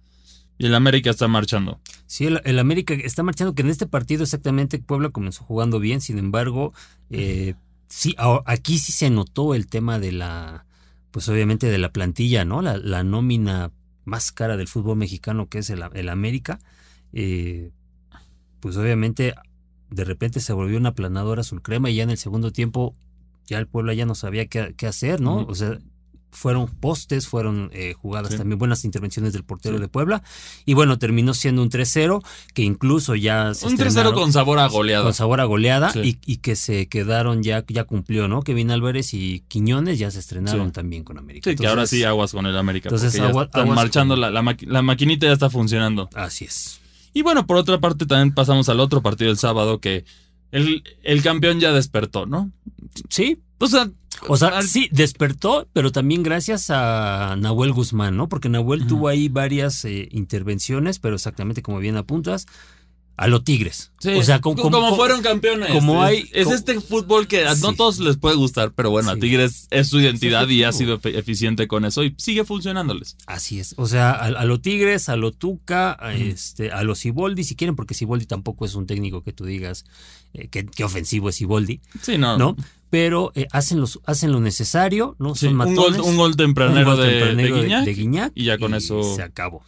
y 0.57 0.67
el 0.67 0.75
América 0.75 1.09
está 1.09 1.27
marchando. 1.27 1.79
Sí, 2.05 2.25
el, 2.27 2.41
el 2.45 2.59
América 2.59 2.93
está 2.93 3.23
marchando, 3.23 3.55
que 3.55 3.61
en 3.63 3.69
este 3.69 3.87
partido 3.87 4.23
exactamente 4.23 4.79
Puebla 4.79 5.09
comenzó 5.09 5.43
jugando 5.43 5.79
bien, 5.79 5.99
sin 6.01 6.17
embargo, 6.19 6.71
eh, 7.09 7.55
sí, 7.87 8.15
aquí 8.45 8.79
sí 8.79 8.91
se 8.91 9.09
notó 9.09 9.55
el 9.55 9.67
tema 9.67 9.99
de 9.99 10.11
la, 10.11 10.65
pues 11.11 11.29
obviamente 11.29 11.67
de 11.67 11.77
la 11.77 11.91
plantilla, 11.91 12.45
¿no? 12.45 12.61
La, 12.61 12.77
la 12.77 13.03
nómina 13.03 13.71
más 14.05 14.31
cara 14.31 14.57
del 14.57 14.67
fútbol 14.67 14.97
mexicano, 14.97 15.49
que 15.49 15.59
es 15.59 15.69
el, 15.69 15.83
el 15.93 16.09
América, 16.09 16.59
eh, 17.13 17.71
pues 18.59 18.77
obviamente 18.77 19.33
de 19.89 20.03
repente 20.03 20.39
se 20.39 20.53
volvió 20.53 20.77
una 20.77 20.93
planadora 20.93 21.41
azul 21.41 21.61
crema 21.61 21.89
y 21.89 21.95
ya 21.95 22.03
en 22.03 22.09
el 22.09 22.17
segundo 22.17 22.51
tiempo 22.51 22.95
ya 23.45 23.59
el 23.59 23.67
Puebla 23.67 23.93
ya 23.93 24.05
no 24.05 24.15
sabía 24.15 24.47
qué, 24.47 24.73
qué 24.75 24.87
hacer, 24.87 25.21
¿no? 25.21 25.45
O 25.45 25.55
sea, 25.55 25.79
fueron 26.35 26.67
postes, 26.67 27.27
fueron 27.27 27.69
eh, 27.73 27.93
jugadas 27.93 28.31
Sí. 28.31 28.37
también, 28.37 28.59
buenas 28.59 28.85
intervenciones 28.85 29.33
del 29.33 29.43
portero 29.43 29.77
Sí. 29.77 29.81
de 29.81 29.87
Puebla. 29.87 30.21
Y 30.65 30.73
bueno, 30.73 30.99
terminó 30.99 31.33
siendo 31.33 31.61
un 31.61 31.69
3-0, 31.69 32.21
que 32.53 32.61
incluso 32.63 33.15
ya 33.15 33.53
se 33.53 33.65
Un 33.65 33.73
3-0 33.77 33.87
estrenaron 33.87 34.13
con 34.13 34.33
sabor 34.33 34.59
a 34.59 34.67
goleada. 34.67 35.03
con 35.03 35.13
sabor 35.13 35.41
a 35.41 35.45
goleada 35.45 35.91
Sí. 35.91 36.19
y, 36.25 36.33
y 36.33 36.37
que 36.37 36.55
se 36.55 36.87
quedaron 36.87 37.41
ya, 37.43 37.63
ya 37.67 37.83
cumplió, 37.85 38.27
¿no? 38.27 38.41
Kevin 38.43 38.71
Álvarez 38.71 39.13
y 39.13 39.43
Quiñones 39.47 39.97
ya 39.99 40.11
se 40.11 40.19
estrenaron 40.19 40.71
también 40.71 41.03
con 41.03 41.17
América. 41.17 41.49
Sí, 41.49 41.55
que 41.55 41.67
ahora 41.67 41.87
sí 41.87 42.03
aguas 42.03 42.31
con 42.31 42.45
el 42.45 42.57
América. 42.57 42.89
entonces 42.89 43.11
porque 43.13 43.23
ya 43.23 43.29
agua- 43.29 43.43
están 43.45 43.61
aguas 43.63 43.75
marchando, 43.75 44.13
con- 44.15 44.21
la, 44.21 44.29
la, 44.31 44.57
la 44.61 44.81
maquinita 44.81 45.27
ya 45.27 45.33
está 45.33 45.49
funcionando. 45.49 46.09
Así 46.13 46.45
es. 46.45 46.79
Y 47.13 47.21
bueno, 47.21 47.47
por 47.47 47.55
otra 47.57 47.79
parte 47.79 48.05
también 48.05 48.33
pasamos 48.33 48.67
al 48.67 48.79
otro 48.81 49.01
partido 49.01 49.29
del 49.29 49.37
sábado 49.37 49.79
que 49.79 50.03
el, 50.51 50.83
el 51.03 51.21
campeón 51.23 51.59
ya 51.61 51.71
despertó, 51.71 52.25
¿no? 52.25 52.51
Sí, 53.09 53.37
O 53.59 53.67
sea, 53.67 53.89
O 54.27 54.37
sea, 54.37 54.61
sí, 54.61 54.89
despertó, 54.91 55.67
pero 55.73 55.91
también 55.91 56.23
gracias 56.23 56.69
a 56.69 57.35
Nahuel 57.37 57.73
Guzmán, 57.73 58.15
¿no? 58.17 58.29
Porque 58.29 58.49
Nahuel 58.49 58.87
tuvo 58.87 59.07
ahí 59.07 59.29
varias 59.29 59.83
eh, 59.85 60.07
intervenciones, 60.11 60.99
pero 60.99 61.15
exactamente 61.15 61.61
como 61.61 61.79
bien 61.79 61.97
apuntas, 61.97 62.47
a 63.17 63.27
los 63.27 63.43
Tigres. 63.43 63.91
Sí, 63.99 64.09
o 64.09 64.23
sea, 64.23 64.41
como, 64.41 64.61
como, 64.61 64.79
como- 64.81 64.95
fueron 64.95 65.21
campeones. 65.21 65.69
como 65.71 66.03
Es- 66.03 66.09
hay- 66.09 66.29
Es, 66.33 66.43
como- 66.43 66.55
este 66.55 66.79
fútbol 66.81 67.27
que 67.27 67.45
a 67.47 67.55
no 67.55 67.73
todos 67.73 67.99
les 67.99 68.17
puede 68.17 68.35
gustar, 68.35 68.71
pero 68.73 68.89
bueno, 68.91 69.11
a. 69.11 69.15
Tigres 69.17 69.67
es 69.71 69.87
su 69.87 69.99
identidad 69.99 70.47
y 70.49 70.63
ha 70.63 70.71
sido 70.71 70.99
eficiente 71.03 71.67
con 71.67 71.85
eso 71.85 72.03
y 72.03 72.13
sigue 72.17 72.43
funcionándoles. 72.43 73.15
Así 73.25 73.59
es. 73.59 73.73
O 73.77 73.87
sea, 73.87 74.11
a, 74.11 74.25
a 74.25 74.45
los 74.45 74.61
Tigres, 74.61 75.07
a 75.09 75.15
los 75.15 75.37
Tuca, 75.37 75.97
a, 75.99 76.13
este, 76.13 76.71
a 76.71 76.83
los 76.83 76.99
Siboldi, 76.99 77.43
si 77.43 77.55
quieren, 77.55 77.75
porque 77.75 77.93
Siboldi 77.93 78.25
tampoco 78.25 78.65
es 78.65 78.75
un 78.75 78.85
técnico 78.85 79.23
que 79.23 79.31
tú 79.33 79.45
digas 79.45 79.85
eh, 80.33 80.47
que, 80.49 80.65
que 80.65 80.83
ofensivo 80.83 81.29
es 81.29 81.35
Siboldi, 81.35 81.79
Sí, 82.01 82.17
no. 82.17 82.37
¿no? 82.37 82.55
Pero 82.89 83.31
eh, 83.35 83.47
hacen, 83.51 83.79
los, 83.79 83.99
hacen 84.05 84.31
lo 84.31 84.39
necesario, 84.41 85.15
¿no? 85.19 85.35
Son 85.35 85.49
un, 85.49 85.55
matones. 85.55 85.97
gol, 85.99 86.01
un 86.01 86.17
gol 86.17 86.35
tempranero, 86.35 86.91
un 86.91 86.95
gol 86.97 87.05
de, 87.05 87.11
tempranero 87.13 87.55
de 87.55 87.61
Guiñac. 87.63 87.85
de 87.85 87.93
Guiñac 87.93 88.31
y 88.35 88.43
ya 88.45 88.57
con 88.57 88.73
eso- 88.73 89.15
Se 89.15 89.23
acabó. 89.23 89.63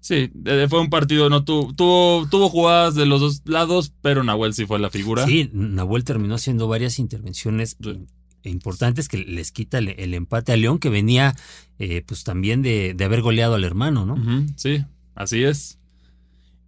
Sí, 0.00 0.30
fue 0.68 0.80
un 0.80 0.88
partido, 0.90 1.28
no 1.28 1.44
tuvo, 1.44 1.72
tuvo, 1.74 2.26
tuvo 2.30 2.48
jugadas 2.48 2.94
de 2.94 3.04
los 3.06 3.20
dos 3.20 3.42
lados, 3.44 3.92
pero 4.00 4.24
Nahuel 4.24 4.54
sí 4.54 4.64
fue 4.66 4.78
la 4.78 4.88
figura. 4.90 5.26
Sí, 5.26 5.50
Nahuel 5.52 6.04
terminó 6.04 6.34
haciendo 6.36 6.68
varias 6.68 6.98
intervenciones 6.98 7.76
Sí. 7.82 7.98
importantes 8.44 9.08
que 9.08 9.18
les 9.18 9.52
quita 9.52 9.76
el, 9.78 9.90
el 9.90 10.14
empate 10.14 10.52
a 10.52 10.56
León, 10.56 10.78
que 10.78 10.88
venía 10.88 11.34
eh, 11.78 12.02
pues 12.06 12.24
también 12.24 12.62
de, 12.62 12.94
de 12.94 13.04
haber 13.04 13.20
goleado 13.20 13.54
al 13.56 13.64
hermano, 13.64 14.06
¿no? 14.06 14.16
Sí, 14.56 14.82
así 15.14 15.42
es. 15.44 15.78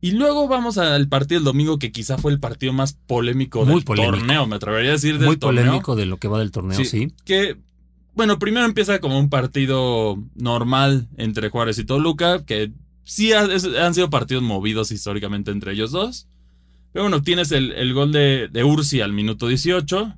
Y 0.03 0.11
luego 0.11 0.49
vamos 0.49 0.77
al 0.79 1.09
partido 1.09 1.38
del 1.40 1.45
domingo, 1.45 1.79
que 1.79 1.90
quizá 1.92 2.18
fue 2.18 2.33
el 2.33 2.40
partido 2.40 2.73
más 2.75 2.92
polémico 3.07 3.64
Muy 3.64 3.77
del 3.77 3.85
polémico. 3.85 4.16
torneo, 4.18 4.47
me 4.47 4.57
atrevería 4.57 4.90
a 4.90 4.95
decir 4.95 5.16
del 5.18 5.27
Muy 5.29 5.37
torneo. 5.38 5.64
polémico 5.64 5.97
de 5.97 6.05
lo 6.07 6.18
que 6.18 6.29
va 6.29 6.38
del 6.40 6.51
torneo, 6.51 6.77
Sí, 6.77 6.85
sí. 6.85 7.12
Que, 7.25 7.57
bueno, 8.14 8.38
primero 8.38 8.66
empieza 8.66 8.99
como 9.01 9.18
un 9.18 9.31
partido 9.31 10.23
normal 10.35 11.09
entre 11.16 11.49
Juárez 11.51 11.79
y 11.79 11.85
Toluca, 11.85 12.45
que 12.45 12.73
sí 13.04 13.32
ha- 13.32 13.44
es- 13.52 13.64
han 13.64 13.94
sido 13.94 14.10
partidos 14.10 14.42
movidos 14.42 14.90
históricamente 14.92 15.50
entre 15.50 15.72
ellos 15.72 15.90
dos. 15.90 16.26
Pero 16.92 17.04
bueno, 17.04 17.22
tienes 17.22 17.52
el, 17.52 17.72
el 17.72 17.94
gol 17.94 18.12
de, 18.12 18.48
de 18.52 18.64
Ursi 18.64 19.00
al 19.00 19.12
minuto 19.12 19.48
18. 19.48 20.14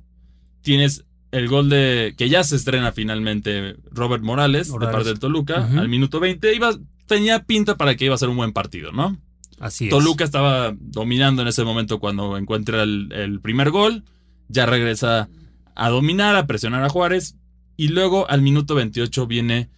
Tienes 0.61 1.05
el 1.31 1.47
gol 1.47 1.69
de 1.69 2.13
que 2.17 2.27
ya 2.29 2.43
se 2.43 2.55
estrena 2.55 2.91
finalmente 2.91 3.75
Robert 3.91 4.23
Morales, 4.23 4.69
Morales. 4.69 4.87
de 4.89 4.93
parte 4.93 5.09
del 5.09 5.19
Toluca 5.19 5.67
al 5.79 5.89
minuto 5.89 6.19
20. 6.19 6.53
Iba, 6.55 6.75
tenía 7.07 7.43
pinta 7.43 7.75
para 7.77 7.95
que 7.95 8.05
iba 8.05 8.15
a 8.15 8.17
ser 8.17 8.29
un 8.29 8.37
buen 8.37 8.51
partido, 8.53 8.91
¿no? 8.91 9.17
Así 9.59 9.85
es. 9.85 9.89
Toluca 9.89 10.23
estaba 10.25 10.73
dominando 10.77 11.41
en 11.41 11.47
ese 11.47 11.63
momento 11.63 11.99
cuando 11.99 12.37
encuentra 12.37 12.83
el, 12.83 13.09
el 13.13 13.39
primer 13.41 13.69
gol. 13.71 14.03
Ya 14.49 14.65
regresa 14.65 15.29
a 15.75 15.89
dominar, 15.89 16.35
a 16.35 16.45
presionar 16.47 16.83
a 16.83 16.89
Juárez. 16.89 17.35
Y 17.77 17.87
luego 17.89 18.29
al 18.29 18.41
minuto 18.41 18.75
28 18.75 19.27
viene 19.27 19.69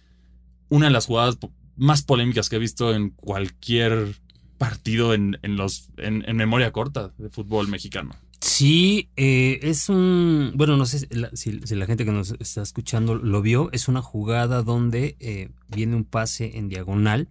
una 0.68 0.86
de 0.86 0.92
las 0.92 1.06
jugadas 1.06 1.38
más 1.78 2.02
polémicas 2.02 2.48
que 2.48 2.56
he 2.56 2.58
visto 2.58 2.94
en 2.94 3.10
cualquier 3.10 4.16
partido 4.58 5.14
en, 5.14 5.38
en 5.42 5.56
los, 5.56 5.88
en, 5.96 6.24
en 6.28 6.36
memoria 6.36 6.72
corta 6.72 7.12
de 7.16 7.30
fútbol 7.30 7.68
mexicano. 7.68 8.14
Sí, 8.40 9.08
eh, 9.16 9.58
es 9.62 9.88
un. 9.88 10.52
Bueno, 10.54 10.76
no 10.76 10.86
sé 10.86 11.00
si 11.00 11.06
la, 11.10 11.28
si- 11.34 11.60
si 11.64 11.74
la 11.74 11.86
gente 11.86 12.04
que 12.04 12.12
nos 12.12 12.34
está 12.38 12.62
escuchando 12.62 13.16
lo 13.16 13.42
vio. 13.42 13.68
Es 13.72 13.88
una 13.88 14.00
jugada 14.02 14.62
donde 14.62 15.16
eh, 15.18 15.48
viene 15.68 15.96
un 15.96 16.04
pase 16.04 16.56
en 16.58 16.68
diagonal 16.68 17.28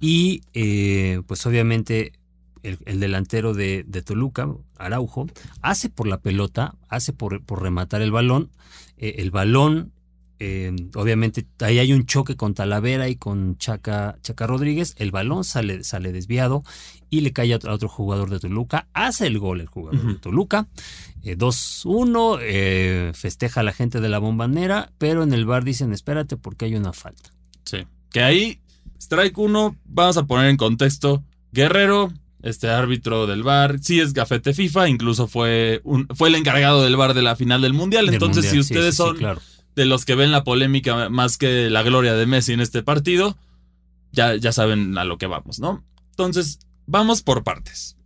y, 0.00 0.42
eh, 0.52 1.22
pues 1.26 1.46
obviamente, 1.46 2.12
el, 2.62 2.78
el 2.84 3.00
delantero 3.00 3.54
de, 3.54 3.84
de 3.86 4.02
Toluca, 4.02 4.48
Araujo, 4.76 5.26
hace 5.62 5.88
por 5.88 6.06
la 6.06 6.20
pelota, 6.20 6.74
hace 6.88 7.12
por, 7.12 7.42
por 7.44 7.62
rematar 7.62 8.02
el 8.02 8.10
balón. 8.10 8.50
Eh, 8.98 9.14
el 9.18 9.30
balón, 9.30 9.92
eh, 10.40 10.74
obviamente, 10.94 11.46
ahí 11.60 11.78
hay 11.78 11.92
un 11.92 12.06
choque 12.06 12.36
con 12.36 12.54
Talavera 12.54 13.08
y 13.08 13.16
con 13.16 13.58
Chaca, 13.58 14.18
Chaca 14.22 14.46
Rodríguez. 14.46 14.94
El 14.98 15.10
balón 15.10 15.44
sale, 15.44 15.82
sale 15.84 16.12
desviado 16.12 16.62
y 17.10 17.20
le 17.22 17.32
cae 17.32 17.52
a 17.52 17.56
otro, 17.56 17.70
a 17.70 17.74
otro 17.74 17.88
jugador 17.88 18.30
de 18.30 18.38
Toluca. 18.38 18.88
Hace 18.92 19.26
el 19.26 19.38
gol 19.38 19.60
el 19.60 19.66
jugador 19.66 20.00
de 20.00 20.14
Toluca. 20.14 20.68
Eh, 21.22 21.36
2-1, 21.36 22.38
eh, 22.42 23.12
festeja 23.14 23.60
a 23.60 23.64
la 23.64 23.72
gente 23.72 24.00
de 24.00 24.08
la 24.08 24.18
bombonera, 24.18 24.92
pero 24.98 25.22
en 25.22 25.32
el 25.32 25.44
bar 25.44 25.64
dicen, 25.64 25.92
espérate 25.92 26.36
porque 26.36 26.66
hay 26.66 26.76
una 26.76 26.92
falta. 26.92 27.30
Sí. 27.64 27.86
Que 28.10 28.22
ahí, 28.22 28.60
strike 29.00 29.36
1, 29.36 29.76
vamos 29.86 30.16
a 30.16 30.26
poner 30.26 30.50
en 30.50 30.56
contexto. 30.56 31.24
Guerrero, 31.50 32.12
este 32.42 32.68
árbitro 32.68 33.26
del 33.26 33.42
bar, 33.42 33.78
sí 33.80 34.00
es 34.00 34.12
gafete 34.12 34.54
FIFA, 34.54 34.88
incluso 34.88 35.26
fue, 35.26 35.80
un, 35.82 36.06
fue 36.14 36.28
el 36.28 36.36
encargado 36.36 36.82
del 36.84 36.96
bar 36.96 37.14
de 37.14 37.22
la 37.22 37.34
final 37.34 37.60
del 37.62 37.74
Mundial. 37.74 38.06
Del 38.06 38.14
Entonces, 38.14 38.44
Mundial, 38.44 38.64
si 38.64 38.72
ustedes 38.72 38.94
sí, 38.94 39.02
sí, 39.02 39.08
son 39.08 39.16
claro. 39.16 39.40
De 39.78 39.84
los 39.86 40.04
que 40.04 40.16
ven 40.16 40.32
la 40.32 40.42
polémica 40.42 41.08
más 41.08 41.38
que 41.38 41.70
la 41.70 41.84
gloria 41.84 42.14
de 42.14 42.26
Messi 42.26 42.52
en 42.52 42.60
este 42.60 42.82
partido, 42.82 43.38
ya, 44.10 44.34
ya 44.34 44.50
saben 44.50 44.98
a 44.98 45.04
lo 45.04 45.18
que 45.18 45.28
vamos, 45.28 45.60
¿no? 45.60 45.84
Entonces, 46.10 46.58
vamos 46.86 47.22
por 47.22 47.44
partes. 47.44 47.96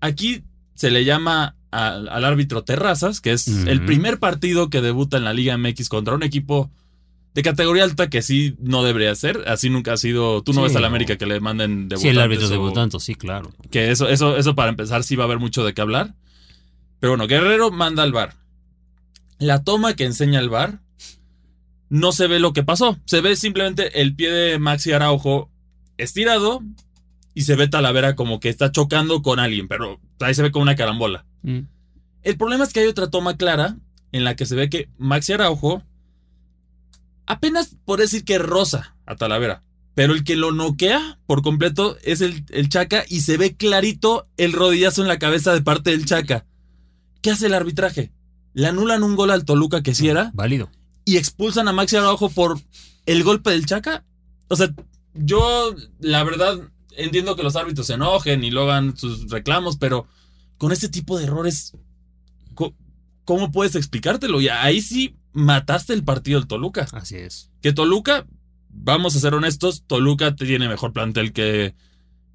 Aquí 0.00 0.44
se 0.74 0.90
le 0.90 1.06
llama 1.06 1.56
al, 1.70 2.10
al 2.10 2.26
árbitro 2.26 2.62
Terrazas, 2.62 3.22
que 3.22 3.32
es 3.32 3.48
el 3.48 3.86
primer 3.86 4.18
partido 4.18 4.68
que 4.68 4.82
debuta 4.82 5.16
en 5.16 5.24
la 5.24 5.32
Liga 5.32 5.56
MX 5.56 5.88
contra 5.88 6.14
un 6.14 6.22
equipo 6.22 6.70
de 7.32 7.42
categoría 7.42 7.84
alta 7.84 8.10
que 8.10 8.20
sí 8.20 8.54
no 8.60 8.84
debería 8.84 9.14
ser. 9.14 9.44
Así 9.46 9.70
nunca 9.70 9.94
ha 9.94 9.96
sido. 9.96 10.42
Tú 10.42 10.52
no 10.52 10.60
Sí, 10.60 10.64
ves 10.64 10.76
al. 10.76 10.84
América 10.84 11.16
que 11.16 11.24
le 11.24 11.40
manden 11.40 11.88
debutantes. 11.88 12.02
Sí, 12.02 12.08
el 12.08 12.20
árbitro 12.20 12.48
debutante, 12.50 13.00
sí, 13.00 13.14
claro. 13.14 13.50
que 13.70 13.90
eso, 13.90 14.10
eso, 14.10 14.36
eso 14.36 14.54
para 14.54 14.68
empezar 14.68 15.04
sí 15.04 15.16
va 15.16 15.24
a 15.24 15.26
haber 15.28 15.38
mucho 15.38 15.64
de 15.64 15.72
qué 15.72 15.80
hablar. 15.80 16.14
Pero 17.00 17.12
bueno, 17.12 17.26
Guerrero 17.26 17.70
manda 17.70 18.02
al 18.02 18.12
bar. 18.12 18.34
La 19.38 19.64
toma 19.64 19.94
que 19.94 20.04
enseña 20.04 20.38
el 20.40 20.50
bar 20.50 20.81
no 21.92 22.12
se 22.12 22.26
ve 22.26 22.40
lo 22.40 22.54
que 22.54 22.62
pasó. 22.62 22.98
Se 23.04 23.20
ve 23.20 23.36
simplemente 23.36 24.00
el 24.00 24.16
pie 24.16 24.30
de 24.30 24.58
Maxi 24.58 24.92
Araujo 24.92 25.50
estirado 25.98 26.62
y 27.34 27.42
se 27.42 27.54
ve 27.54 27.68
Talavera 27.68 28.16
como 28.16 28.40
que 28.40 28.48
está 28.48 28.72
chocando 28.72 29.20
con 29.20 29.38
alguien, 29.38 29.68
pero 29.68 30.00
ahí 30.20 30.32
se 30.32 30.42
ve 30.42 30.50
como 30.50 30.62
una 30.62 30.74
carambola. 30.74 31.26
Mm. 31.42 31.60
El 32.22 32.36
problema 32.38 32.64
es 32.64 32.72
que 32.72 32.80
hay 32.80 32.86
otra 32.86 33.10
toma 33.10 33.36
clara 33.36 33.76
en 34.10 34.24
la 34.24 34.36
que 34.36 34.46
se 34.46 34.54
ve 34.54 34.70
que 34.70 34.88
Maxi 34.96 35.34
Araujo 35.34 35.82
apenas 37.26 37.76
por 37.84 38.00
decir 38.00 38.24
que 38.24 38.38
rosa 38.38 38.96
a 39.04 39.16
Talavera. 39.16 39.62
Pero 39.94 40.14
el 40.14 40.24
que 40.24 40.36
lo 40.36 40.50
noquea 40.50 41.18
por 41.26 41.42
completo 41.42 41.98
es 42.04 42.22
el, 42.22 42.46
el 42.48 42.70
Chaca 42.70 43.04
y 43.06 43.20
se 43.20 43.36
ve 43.36 43.54
clarito 43.54 44.26
el 44.38 44.54
rodillazo 44.54 45.02
en 45.02 45.08
la 45.08 45.18
cabeza 45.18 45.52
de 45.52 45.60
parte 45.60 45.90
del 45.90 46.06
Chaca. 46.06 46.46
¿Qué 47.20 47.30
hace 47.30 47.48
el 47.48 47.54
arbitraje? 47.54 48.12
Le 48.54 48.68
anulan 48.68 49.02
un 49.02 49.14
gol 49.14 49.30
al 49.30 49.44
Toluca 49.44 49.82
que 49.82 49.94
sí 49.94 50.08
era 50.08 50.30
Válido. 50.32 50.70
Y 51.04 51.16
expulsan 51.16 51.68
a 51.68 51.72
Maxi 51.72 51.96
Araujo 51.96 52.30
por 52.30 52.60
el 53.06 53.24
golpe 53.24 53.50
del 53.50 53.66
Chaca. 53.66 54.04
O 54.48 54.56
sea, 54.56 54.72
yo 55.14 55.74
la 56.00 56.24
verdad 56.24 56.60
entiendo 56.96 57.36
que 57.36 57.42
los 57.42 57.56
árbitros 57.56 57.86
se 57.86 57.94
enojen 57.94 58.44
y 58.44 58.50
lo 58.50 58.62
hagan 58.62 58.96
sus 58.96 59.30
reclamos, 59.30 59.76
pero 59.76 60.06
con 60.58 60.72
este 60.72 60.88
tipo 60.88 61.18
de 61.18 61.24
errores, 61.24 61.76
¿cómo 63.24 63.50
puedes 63.50 63.74
explicártelo? 63.74 64.40
Y 64.40 64.48
ahí 64.48 64.80
sí 64.82 65.16
mataste 65.32 65.92
el 65.92 66.04
partido 66.04 66.38
del 66.38 66.48
Toluca. 66.48 66.86
Así 66.92 67.16
es. 67.16 67.50
Que 67.60 67.72
Toluca, 67.72 68.26
vamos 68.68 69.16
a 69.16 69.20
ser 69.20 69.34
honestos, 69.34 69.84
Toluca 69.86 70.36
tiene 70.36 70.68
mejor 70.68 70.92
plantel 70.92 71.32
que, 71.32 71.74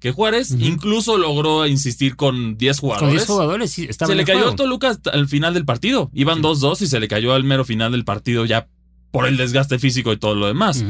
que 0.00 0.12
Juárez. 0.12 0.54
Incluso 0.58 1.18
logró 1.18 1.66
insistir 1.66 2.16
con 2.16 2.56
10 2.56 2.78
jugadores. 2.78 3.08
Con 3.08 3.16
10 3.16 3.26
jugadores, 3.26 3.70
sí, 3.70 3.86
estaba 3.88 4.10
Se 4.10 4.14
le 4.16 4.24
cayó 4.24 4.48
a 4.48 4.56
Toluca 4.56 4.96
el 5.12 5.28
final 5.28 5.54
del 5.54 5.64
partido. 5.64 6.10
Iban 6.14 6.36
Sí. 6.36 6.42
2-2 6.42 6.82
y 6.82 6.86
se 6.86 7.00
le 7.00 7.08
cayó 7.08 7.34
al 7.34 7.44
mero 7.44 7.64
final 7.64 7.92
del 7.92 8.04
partido 8.04 8.44
ya 8.44 8.68
por 9.10 9.26
el 9.26 9.36
desgaste 9.36 9.78
físico 9.78 10.12
y 10.12 10.16
todo 10.18 10.34
lo 10.34 10.46
demás. 10.46 10.84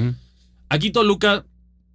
Aquí 0.68 0.90
Toluca, 0.90 1.47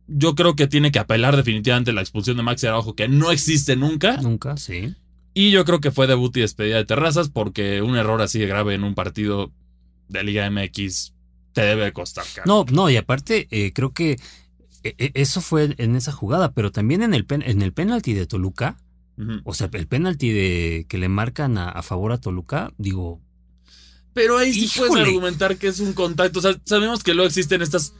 yo 0.07 0.35
creo 0.35 0.55
que 0.55 0.67
tiene 0.67 0.91
que 0.91 0.99
apelar 0.99 1.35
definitivamente 1.35 1.93
la 1.93 2.01
expulsión 2.01 2.37
de 2.37 2.43
Maxi 2.43 2.65
Araujo, 2.67 2.95
que 2.95 3.07
no 3.07 3.31
existe 3.31 3.75
nunca. 3.75 4.17
Nunca, 4.17 4.57
sí. 4.57 4.95
Y 5.35 5.51
yo 5.51 5.65
creo 5.65 5.79
que 5.81 5.91
fue 5.91 6.07
debut 6.07 6.35
y 6.37 6.41
despedida 6.41 6.77
de 6.77 6.85
Terrazas, 6.85 7.29
porque 7.29 7.81
un 7.81 7.95
error 7.95 8.21
así 8.21 8.39
de 8.39 8.47
grave 8.47 8.75
en 8.75 8.83
un 8.83 8.95
partido 8.95 9.51
de 10.07 10.23
Liga 10.23 10.49
MX 10.49 11.13
te 11.53 11.61
debe 11.61 11.91
costar, 11.93 12.25
cara. 12.33 12.45
No, 12.45 12.65
no, 12.71 12.89
y 12.89 12.97
aparte, 12.97 13.47
eh, 13.51 13.71
creo 13.73 13.93
que 13.93 14.19
eso 14.83 15.41
fue 15.41 15.73
en 15.77 15.95
esa 15.95 16.11
jugada, 16.11 16.53
pero 16.53 16.71
también 16.71 17.01
en 17.03 17.13
el, 17.13 17.25
pen- 17.25 17.43
en 17.45 17.61
el 17.61 17.73
penalti 17.73 18.13
de 18.13 18.25
Toluca, 18.27 18.77
o 19.45 19.53
sea, 19.53 19.69
el 19.73 19.87
penalti 19.87 20.29
de 20.31 20.85
que 20.89 20.97
le 20.97 21.07
marcan 21.07 21.57
a, 21.57 21.69
a 21.69 21.81
favor 21.83 22.11
a 22.11 22.17
Toluca, 22.17 22.71
digo, 22.77 23.21
Pero 24.13 24.37
ahí 24.37 24.53
sí 24.53 24.67
puedes 24.77 24.91
argumentar 25.07 25.57
que 25.57 25.67
es 25.67 25.79
un 25.79 25.93
contacto. 25.93 26.39
O 26.39 26.41
sea, 26.41 26.55
sabemos 26.65 27.03
que 27.03 27.13
luego 27.13 27.27
existen 27.27 27.61
estas 27.61 27.93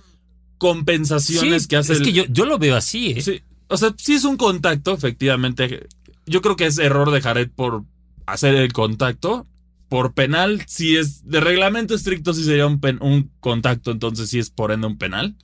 compensaciones 0.57 1.63
sí, 1.63 1.67
que 1.67 1.75
hace 1.77 1.93
es 1.93 1.99
el- 1.99 2.05
que 2.05 2.13
yo, 2.13 2.23
yo 2.29 2.45
lo 2.45 2.57
veo 2.57 2.75
así, 2.75 3.11
¿eh? 3.11 3.21
Sí, 3.21 3.41
o 3.67 3.77
sea, 3.77 3.93
sí 3.97 4.13
es 4.13 4.23
un 4.23 4.37
contacto, 4.37 4.93
efectivamente. 4.93 5.87
Yo 6.25 6.41
creo 6.41 6.55
que 6.55 6.65
es 6.65 6.77
error 6.77 7.11
de 7.11 7.21
Jared 7.21 7.49
por 7.49 7.83
hacer 8.25 8.55
el 8.55 8.71
contacto. 8.73 9.47
Por 9.89 10.13
penal, 10.13 10.63
si 10.67 10.95
es 10.95 11.27
de 11.29 11.39
reglamento 11.39 11.93
estricto, 11.93 12.33
sí 12.33 12.43
sería 12.43 12.65
un, 12.65 12.79
pen- 12.79 12.97
un 13.01 13.29
contacto, 13.39 13.91
entonces 13.91 14.29
sí 14.29 14.39
es 14.39 14.49
por 14.49 14.71
ende 14.71 14.87
un 14.87 14.97
penal. 14.97 15.35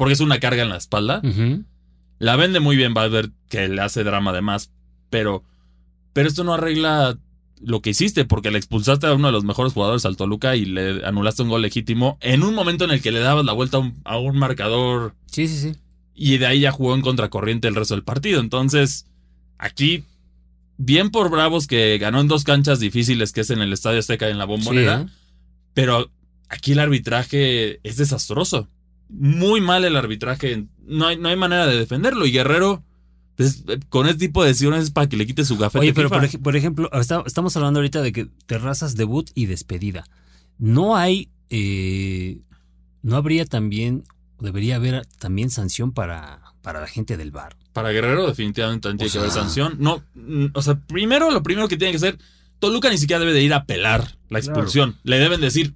Porque 0.00 0.14
es 0.14 0.20
una 0.20 0.40
carga 0.40 0.62
en 0.62 0.70
la 0.70 0.78
espalda. 0.78 1.20
La 2.18 2.36
vende 2.36 2.58
muy 2.58 2.74
bien 2.74 2.94
Valverde, 2.94 3.32
que 3.50 3.68
le 3.68 3.82
hace 3.82 4.02
drama 4.02 4.30
además. 4.30 4.72
Pero, 5.10 5.44
pero 6.14 6.26
esto 6.26 6.42
no 6.42 6.54
arregla 6.54 7.18
lo 7.60 7.82
que 7.82 7.90
hiciste, 7.90 8.24
porque 8.24 8.50
le 8.50 8.56
expulsaste 8.56 9.06
a 9.06 9.12
uno 9.12 9.26
de 9.28 9.32
los 9.32 9.44
mejores 9.44 9.74
jugadores 9.74 10.06
al 10.06 10.16
Toluca 10.16 10.56
y 10.56 10.64
le 10.64 11.04
anulaste 11.06 11.42
un 11.42 11.50
gol 11.50 11.60
legítimo 11.60 12.16
en 12.22 12.42
un 12.44 12.54
momento 12.54 12.84
en 12.86 12.92
el 12.92 13.02
que 13.02 13.12
le 13.12 13.20
dabas 13.20 13.44
la 13.44 13.52
vuelta 13.52 13.76
a 13.76 13.80
un- 13.80 14.00
a 14.04 14.16
un 14.18 14.38
marcador 14.38 15.14
Sí, 15.26 15.46
sí, 15.46 15.58
sí. 15.58 15.78
y 16.14 16.38
de 16.38 16.46
ahí 16.46 16.60
ya 16.60 16.72
jugó 16.72 16.94
en 16.94 17.02
contracorriente 17.02 17.68
el 17.68 17.74
resto 17.74 17.92
del 17.94 18.02
partido. 18.04 18.40
Entonces, 18.40 19.06
aquí, 19.58 20.04
bien 20.78 21.10
por 21.10 21.30
Bravos 21.30 21.66
que 21.66 21.98
ganó 21.98 22.20
en 22.22 22.28
dos 22.28 22.44
canchas 22.44 22.80
difíciles, 22.80 23.32
que 23.32 23.42
es 23.42 23.50
en 23.50 23.60
el 23.60 23.74
Estadio 23.74 23.98
Azteca 23.98 24.26
y 24.28 24.32
en 24.32 24.38
la 24.38 24.46
Bombonera, 24.46 25.00
Sí, 25.00 25.04
¿eh? 25.04 25.10
pero 25.74 26.10
aquí 26.48 26.72
el 26.72 26.78
arbitraje 26.78 27.80
es 27.86 27.96
desastroso. 27.98 28.68
Muy 29.10 29.60
mal 29.60 29.84
el 29.84 29.96
arbitraje. 29.96 30.66
No 30.86 31.06
hay, 31.06 31.16
no 31.16 31.28
hay 31.28 31.36
manera 31.36 31.66
de 31.66 31.76
defenderlo. 31.76 32.26
Y 32.26 32.32
Guerrero, 32.32 32.82
pues, 33.36 33.64
con 33.88 34.06
este 34.06 34.26
tipo 34.26 34.42
de 34.42 34.48
decisiones 34.50 34.84
es 34.84 34.90
para 34.90 35.08
que 35.08 35.16
le 35.16 35.26
quite 35.26 35.44
su 35.44 35.56
gafete. 35.58 35.80
Oye, 35.80 35.94
pero 35.94 36.08
por, 36.08 36.24
ej- 36.24 36.40
por 36.42 36.56
ejemplo, 36.56 36.90
está- 36.92 37.22
estamos 37.26 37.56
hablando 37.56 37.80
ahorita 37.80 38.02
de 38.02 38.12
que 38.12 38.28
terrazas 38.46 38.96
debut 38.96 39.30
y 39.34 39.46
despedida. 39.46 40.04
No 40.58 40.96
hay, 40.96 41.30
eh, 41.48 42.40
no 43.02 43.16
habría 43.16 43.44
también, 43.46 44.04
debería 44.40 44.76
haber 44.76 45.06
también 45.18 45.50
sanción 45.50 45.92
para, 45.92 46.40
para 46.62 46.80
la 46.80 46.86
gente 46.86 47.16
del 47.16 47.30
bar. 47.30 47.56
Para 47.72 47.90
Guerrero, 47.90 48.26
definitivamente 48.26 48.88
también 48.88 48.98
tiene 48.98 49.12
que 49.12 49.18
haber 49.18 49.30
sanción. 49.30 49.76
No, 49.78 50.02
mm, 50.14 50.46
o 50.54 50.62
sea, 50.62 50.78
primero, 50.86 51.30
lo 51.30 51.42
primero 51.42 51.68
que 51.68 51.76
tiene 51.76 51.92
que 51.92 51.96
hacer, 51.98 52.18
Toluca 52.58 52.90
ni 52.90 52.98
siquiera 52.98 53.20
debe 53.20 53.32
de 53.32 53.42
ir 53.42 53.54
a 53.54 53.58
apelar 53.58 54.18
la 54.28 54.38
expulsión. 54.38 54.96
Le 55.02 55.18
deben 55.18 55.40
decir, 55.40 55.74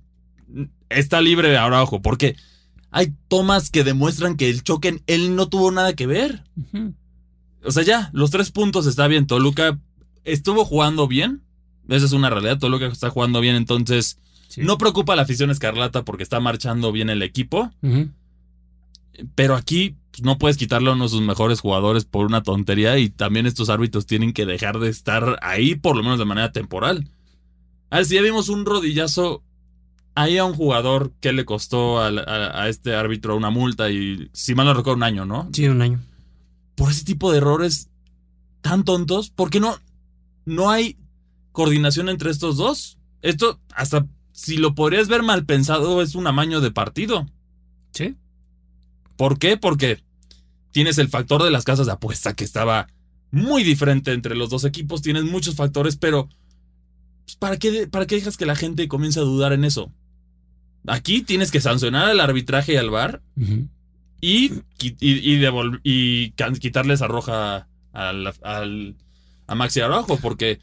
"Mm, 0.48 0.64
está 0.90 1.20
libre 1.22 1.56
ahora, 1.56 1.82
ojo, 1.82 2.02
porque 2.02 2.36
hay 2.96 3.12
tomas 3.26 3.70
que 3.70 3.82
demuestran 3.82 4.36
que 4.36 4.48
el 4.48 4.62
choque, 4.62 4.86
en- 4.88 5.02
él 5.08 5.34
no 5.34 5.48
tuvo 5.48 5.72
nada 5.72 5.94
que 5.94 6.06
ver. 6.06 6.44
O 7.64 7.72
sea, 7.72 7.82
ya, 7.82 8.10
los 8.12 8.30
tres 8.30 8.52
puntos 8.52 8.86
está 8.86 9.08
bien. 9.08 9.26
Toluca 9.26 9.80
estuvo 10.22 10.64
jugando 10.64 11.08
bien. 11.08 11.42
Esa 11.88 12.06
es 12.06 12.12
una 12.12 12.30
realidad. 12.30 12.58
Toluca 12.60 12.86
está 12.86 13.10
jugando 13.10 13.40
bien, 13.40 13.56
entonces 13.56 14.18
Sí. 14.46 14.60
no 14.62 14.78
preocupa 14.78 15.14
a 15.14 15.16
la 15.16 15.22
afición 15.22 15.50
escarlata 15.50 16.04
porque 16.04 16.22
está 16.22 16.38
marchando 16.38 16.92
bien 16.92 17.10
el 17.10 17.22
equipo. 17.22 17.72
Pero 19.34 19.54
aquí 19.56 19.96
pues, 20.10 20.22
no 20.22 20.38
puedes 20.38 20.56
quitarle 20.56 20.90
a 20.90 20.92
uno 20.92 21.04
de 21.04 21.10
sus 21.10 21.20
mejores 21.22 21.60
jugadores 21.60 22.04
por 22.04 22.26
una 22.26 22.42
tontería 22.42 22.98
y 22.98 23.08
también 23.10 23.46
estos 23.46 23.70
árbitros 23.70 24.06
tienen 24.06 24.32
que 24.32 24.46
dejar 24.46 24.78
de 24.78 24.88
estar 24.88 25.38
ahí 25.42 25.74
por 25.74 25.96
lo 25.96 26.02
menos 26.02 26.18
de 26.20 26.24
manera 26.24 26.52
temporal. 26.52 27.08
A 27.90 27.96
ver, 27.96 28.06
si 28.06 28.14
ya 28.14 28.22
vimos 28.22 28.48
un 28.48 28.64
rodillazo 28.64 29.42
ahí 30.14 30.38
a 30.38 30.44
un 30.44 30.54
jugador 30.54 31.12
que 31.20 31.32
le 31.32 31.44
costó 31.44 31.98
a, 32.00 32.08
a 32.08 32.68
este 32.68 32.94
árbitro 32.94 33.36
una 33.36 33.50
multa 33.50 33.90
y 33.90 34.30
si 34.32 34.54
mal 34.54 34.66
no 34.66 34.74
recuerdo 34.74 34.96
un 34.96 35.02
año, 35.02 35.24
¿no? 35.24 35.48
Sí, 35.52 35.66
un 35.68 35.82
año. 35.82 36.00
Por 36.74 36.90
ese 36.90 37.04
tipo 37.04 37.30
de 37.30 37.38
errores 37.38 37.90
tan 38.60 38.84
tontos, 38.84 39.30
¿por 39.30 39.50
qué 39.50 39.60
no, 39.60 39.76
no 40.44 40.70
hay 40.70 40.98
coordinación 41.52 42.08
entre 42.08 42.30
estos 42.30 42.56
dos? 42.56 42.98
Esto 43.22 43.60
hasta 43.74 44.06
si 44.32 44.56
lo 44.56 44.74
podrías 44.74 45.08
ver 45.08 45.22
mal 45.22 45.44
pensado 45.46 46.02
es 46.02 46.14
un 46.14 46.26
amaño 46.26 46.60
de 46.60 46.70
partido. 46.70 47.26
Sí. 47.92 48.16
¿Por 49.16 49.38
qué? 49.38 49.56
Porque 49.56 50.02
tienes 50.72 50.98
el 50.98 51.08
factor 51.08 51.42
de 51.42 51.52
las 51.52 51.64
casas 51.64 51.86
de 51.86 51.92
apuesta 51.92 52.34
que 52.34 52.44
estaba 52.44 52.88
muy 53.30 53.62
diferente 53.62 54.12
entre 54.12 54.34
los 54.34 54.50
dos 54.50 54.64
equipos. 54.64 55.02
Tienes 55.02 55.24
muchos 55.24 55.54
factores, 55.54 55.96
pero 55.96 56.28
pues, 57.24 57.36
¿para, 57.36 57.58
qué, 57.58 57.86
¿para 57.86 58.06
qué 58.06 58.16
dejas 58.16 58.36
que 58.36 58.46
la 58.46 58.56
gente 58.56 58.88
comience 58.88 59.20
a 59.20 59.24
dudar 59.24 59.52
en 59.52 59.64
eso? 59.64 59.92
Aquí 60.86 61.22
tienes 61.22 61.50
que 61.50 61.60
sancionar 61.60 62.08
al 62.10 62.20
arbitraje 62.20 62.74
y 62.74 62.76
al 62.76 62.90
VAR 62.90 63.22
Ujú. 63.36 63.68
y, 64.20 64.50
qui- 64.78 64.96
y, 65.00 65.32
y 65.32 65.40
devol- 65.40 65.80
y 65.82 66.30
can- 66.32 66.56
quitarle 66.56 66.94
esa 66.94 67.06
roja 67.08 67.68
al, 67.92 68.32
al- 68.42 68.94
a 69.46 69.54
Maxi 69.54 69.80
Araujo, 69.80 70.18
porque 70.18 70.60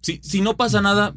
si, 0.00 0.18
si 0.22 0.40
no 0.40 0.56
pasa 0.56 0.80
nada, 0.80 1.14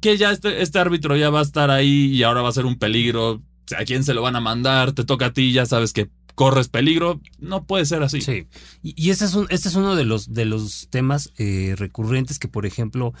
que 0.00 0.16
ya 0.16 0.30
este, 0.30 0.62
este 0.62 0.78
árbitro 0.78 1.16
ya 1.16 1.30
va 1.30 1.40
a 1.40 1.44
estar 1.44 1.70
ahí 1.70 2.06
y 2.14 2.22
ahora 2.22 2.42
va 2.42 2.48
a 2.48 2.52
ser 2.52 2.66
un 2.66 2.78
peligro, 2.78 3.42
a 3.78 3.84
quién 3.84 4.04
se 4.04 4.14
lo 4.14 4.22
van 4.22 4.36
a 4.36 4.40
mandar, 4.40 4.92
te 4.92 5.04
toca 5.04 5.26
a 5.26 5.32
ti, 5.32 5.52
ya 5.52 5.64
sabes 5.66 5.92
que 5.92 6.10
corres 6.34 6.68
peligro, 6.68 7.20
no 7.38 7.64
puede 7.64 7.84
ser 7.86 8.02
así. 8.02 8.20
Sí. 8.22 8.46
Y, 8.82 8.94
y 8.96 9.10
este, 9.10 9.26
es 9.26 9.34
un, 9.34 9.46
este 9.50 9.68
es 9.68 9.74
uno 9.74 9.94
de 9.96 10.04
los, 10.04 10.32
de 10.32 10.44
los 10.46 10.88
temas 10.90 11.32
eh, 11.38 11.74
recurrentes 11.76 12.38
que, 12.38 12.48
por 12.48 12.64
ejemplo, 12.66 13.12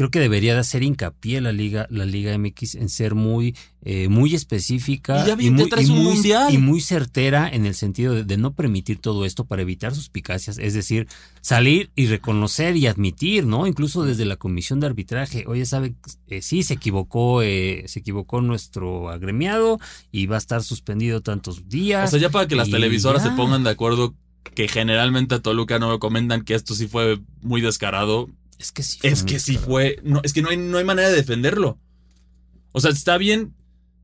creo 0.00 0.10
que 0.10 0.20
debería 0.20 0.54
de 0.54 0.60
hacer 0.60 0.82
hincapié 0.82 1.42
la 1.42 1.52
Liga, 1.52 1.86
la 1.90 2.06
Liga 2.06 2.36
MX 2.38 2.76
en 2.76 2.88
ser 2.88 3.14
muy, 3.14 3.54
eh, 3.82 4.08
muy 4.08 4.34
específica 4.34 5.26
Y 6.50 6.56
muy, 6.56 6.78
y 6.78 6.80
certera 6.80 7.46
en 7.52 7.66
el 7.66 7.74
sentido 7.74 8.14
de, 8.14 8.24
de 8.24 8.38
no 8.38 8.54
permitir 8.54 8.98
todo 8.98 9.26
esto 9.26 9.44
para 9.44 9.60
evitar 9.60 9.94
suspicacias. 9.94 10.56
Es 10.56 10.72
decir, 10.72 11.06
salir 11.42 11.90
y 11.96 12.06
reconocer 12.06 12.78
y 12.78 12.86
admitir, 12.86 13.44
¿no? 13.44 13.66
Incluso 13.66 14.02
desde 14.02 14.24
la 14.24 14.36
comisión 14.36 14.80
de 14.80 14.86
arbitraje. 14.86 15.44
Oye, 15.46 15.66
sabe, 15.66 15.92
eh, 16.28 16.40
sí, 16.40 16.62
se 16.62 16.72
equivocó, 16.72 17.42
eh, 17.42 17.84
se 17.86 17.98
equivocó 17.98 18.40
nuestro 18.40 19.10
agremiado 19.10 19.78
y 20.10 20.24
va 20.24 20.36
a 20.36 20.38
estar 20.38 20.62
suspendido 20.62 21.20
tantos 21.20 21.68
días. 21.68 22.08
O 22.08 22.10
sea, 22.12 22.20
ya 22.20 22.30
para 22.30 22.48
que 22.48 22.56
las 22.56 22.70
televisoras 22.70 23.22
ya. 23.22 23.28
se 23.28 23.36
pongan 23.36 23.64
de 23.64 23.70
acuerdo 23.70 24.14
que 24.54 24.66
generalmente 24.66 25.34
a 25.34 25.40
Toluca 25.40 25.78
no 25.78 25.98
comentan 25.98 26.42
que 26.42 26.54
esto 26.54 26.74
sí 26.74 26.88
fue 26.88 27.20
muy 27.42 27.60
descarado, 27.60 28.30
es 28.60 28.72
que 28.72 28.82
sí. 28.82 28.98
fue 29.00 29.10
es 29.10 29.22
que 29.24 29.38
sí 29.40 29.56
fue, 29.56 29.98
no, 30.04 30.20
es 30.22 30.32
que 30.32 30.42
no 30.42 30.50
hay, 30.50 30.56
no 30.56 30.78
hay 30.78 30.84
manera 30.84 31.08
de 31.08 31.16
defenderlo. 31.16 31.78
O 32.72 32.80
sea, 32.80 32.90
está 32.90 33.16
bien, 33.18 33.54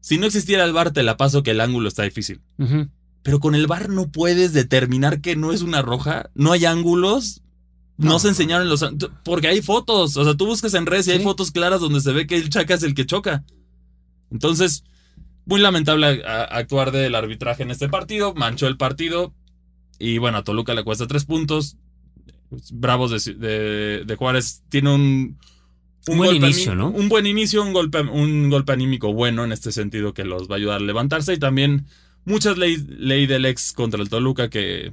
si 0.01 0.19
no 0.19 0.27
existiera 0.27 0.65
el 0.65 0.73
VAR 0.73 0.93
te 0.93 1.03
la 1.03 1.17
paso 1.17 1.43
que 1.43 1.53
el 1.53 1.61
ángulo 1.61 1.89
está 1.89 2.03
difícil. 2.03 2.41
Pero 3.23 3.41
con 3.41 3.55
el 3.55 3.67
VAR 3.67 3.89
no 3.89 4.11
puedes 4.11 4.53
determinar 4.53 5.21
que 5.21 5.37
no 5.37 5.53
es 5.53 5.63
una 5.63 5.83
roja, 5.83 6.31
no 6.35 6.53
hay 6.53 6.65
ángulos. 6.65 7.43
No, 7.99 8.11
No. 8.11 8.19
se 8.19 8.29
enseñaron 8.29 8.69
los... 8.69 8.85
Porque 9.25 9.49
hay 9.49 9.63
fotos. 9.63 10.17
O 10.19 10.25
sea, 10.25 10.35
tú 10.37 10.45
buscas 10.47 10.75
en 10.75 10.85
redes 10.87 11.07
y 11.09 11.13
hay 11.13 11.21
fotos 11.21 11.51
claras 11.51 11.81
donde 11.81 12.01
se 12.03 12.13
ve 12.13 12.27
que 12.27 12.37
el 12.37 12.51
Chaca 12.51 12.75
es 12.75 12.83
el 12.83 12.95
que 12.95 13.07
choca. 13.07 13.43
Entonces, 14.31 14.85
muy 15.47 15.61
lamentable 15.61 16.23
a- 16.27 16.43
a- 16.43 16.45
actuar 16.59 16.93
del 16.93 17.15
arbitraje 17.15 17.63
en 17.63 17.71
este 17.71 17.89
partido. 17.89 18.35
Manchó 18.35 18.67
el 18.67 18.77
partido. 18.77 19.33
Y 19.99 20.19
bueno, 20.19 20.39
a 20.39 20.45
Toluca 20.45 20.75
le 20.75 20.85
cuesta 20.85 21.07
tres 21.07 21.25
puntos. 21.25 21.77
Bravos 22.73 23.25
de, 23.25 23.35
de- 23.35 24.05
de 24.05 24.17
Juárez 24.17 24.63
tiene 24.69 24.95
un... 24.95 25.39
Un 26.09 26.19
buen 26.19 26.37
inicio. 26.37 26.73
Un 26.89 27.09
buen 27.09 27.27
inicio, 27.27 27.63
un 27.65 27.73
golpe, 27.73 28.01
un 28.01 28.49
golpe 28.49 28.73
anímico 28.73 29.13
bueno 29.13 29.43
en 29.45 29.51
este 29.51 29.73
sentido 29.73 30.15
que 30.15 30.25
los 30.25 30.49
va 30.49 30.55
a 30.55 30.59
ayudar 30.59 30.77
a 30.81 30.85
levantarse. 30.85 31.35
Y 31.35 31.39
también 31.39 31.87
muchas 32.25 32.57
ley, 32.59 32.77
ley 32.89 33.27
del 33.27 33.45
ex 33.45 33.73
contra 33.73 34.01
el 34.01 34.09
Toluca 34.09 34.49
que 34.49 34.93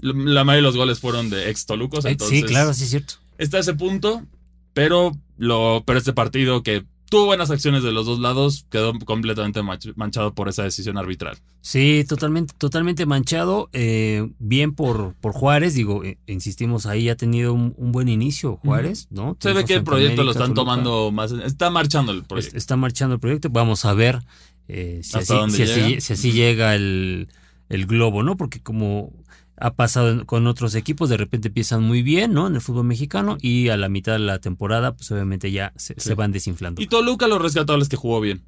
la 0.00 0.42
mayoría 0.42 0.56
de 0.56 0.62
los 0.62 0.76
goles 0.76 0.98
fueron 0.98 1.30
de 1.30 1.48
ex 1.50 1.64
Tolucos. 1.64 2.04
Eh, 2.04 2.10
Entonces, 2.10 2.40
sí, 2.40 2.44
claro, 2.44 2.74
sí 2.74 2.84
es 2.84 2.90
cierto. 2.90 3.14
está 3.38 3.60
ese 3.60 3.74
punto, 3.74 4.24
pero, 4.72 5.12
lo, 5.36 5.84
pero 5.86 5.98
este 6.00 6.12
partido 6.12 6.64
que 6.64 6.84
tuvo 7.10 7.26
buenas 7.26 7.50
acciones 7.50 7.82
de 7.82 7.92
los 7.92 8.06
dos 8.06 8.18
lados 8.18 8.66
quedó 8.70 8.92
completamente 8.98 9.60
manchado 9.96 10.34
por 10.34 10.48
esa 10.48 10.62
decisión 10.62 10.98
arbitral. 10.98 11.38
Sí, 11.60 12.04
totalmente, 12.08 12.54
totalmente 12.58 13.06
manchado. 13.06 13.68
eh, 13.72 14.28
bien 14.38 14.74
por, 14.74 15.14
por 15.20 15.32
Juárez, 15.32 15.74
digo, 15.74 16.04
eh, 16.04 16.18
insistimos 16.26 16.86
ahí, 16.86 17.08
ha 17.08 17.16
tenido 17.16 17.52
un, 17.52 17.74
un 17.76 17.92
buen 17.92 18.08
inicio 18.08 18.56
Juárez, 18.56 19.08
¿no? 19.10 19.36
Se 19.40 19.52
ve 19.52 19.64
que 19.64 19.74
el 19.74 19.84
proyecto 19.84 20.22
lo 20.24 20.30
están 20.32 20.54
Toluca. 20.54 20.60
tomando 20.60 21.10
más. 21.12 21.32
Está 21.32 21.70
marchando 21.70 22.12
el 22.12 22.24
proyecto. 22.24 22.56
Está 22.56 22.76
marchando 22.76 23.14
el 23.14 23.20
proyecto. 23.20 23.48
Vamos 23.50 23.84
a 23.84 23.94
ver 23.94 24.20
eh, 24.68 25.00
si, 25.02 25.18
¿Hasta 25.18 25.44
así, 25.44 26.00
si 26.00 26.12
así 26.12 26.32
llega 26.32 26.74
el, 26.74 27.28
el 27.68 27.86
globo, 27.86 28.22
¿no? 28.22 28.36
Porque 28.36 28.60
como 28.60 29.12
ha 29.60 29.74
pasado 29.74 30.24
con 30.26 30.46
otros 30.46 30.74
equipos, 30.74 31.08
de 31.08 31.16
repente 31.16 31.48
empiezan 31.48 31.82
muy 31.82 32.02
bien, 32.02 32.32
¿no? 32.32 32.46
En 32.46 32.54
el 32.54 32.60
fútbol 32.60 32.84
mexicano 32.84 33.36
y 33.40 33.68
a 33.68 33.76
la 33.76 33.88
mitad 33.88 34.12
de 34.12 34.18
la 34.20 34.38
temporada, 34.38 34.94
pues 34.96 35.10
obviamente 35.12 35.50
ya 35.50 35.72
se, 35.76 35.94
Sí. 35.94 36.00
se 36.08 36.14
van 36.14 36.32
desinflando. 36.32 36.80
Y 36.82 36.86
Toluca 36.86 37.26
lo 37.28 37.38
rescatable 37.38 37.82
es 37.82 37.88
que 37.88 37.96
jugó 37.96 38.20
bien. 38.20 38.42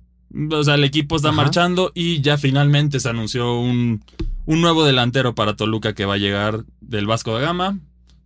O 0.53 0.62
sea, 0.62 0.75
el 0.77 0.85
equipo 0.85 1.16
está 1.16 1.29
Ajá. 1.31 1.37
marchando 1.37 1.90
y 1.94 2.20
ya 2.20 2.38
finalmente 2.38 3.01
se 3.01 3.09
anunció 3.09 3.59
un, 3.61 4.05
un 4.46 4.61
nuevo 4.61 4.85
delantero 4.85 5.35
para 5.35 5.57
Toluca 5.57 5.94
que 5.94 6.05
va 6.05 6.14
a 6.14 6.18
llegar 6.18 6.64
del 6.81 7.07
Vasco 7.07 7.33
da 7.35 7.40
Gama. 7.40 7.79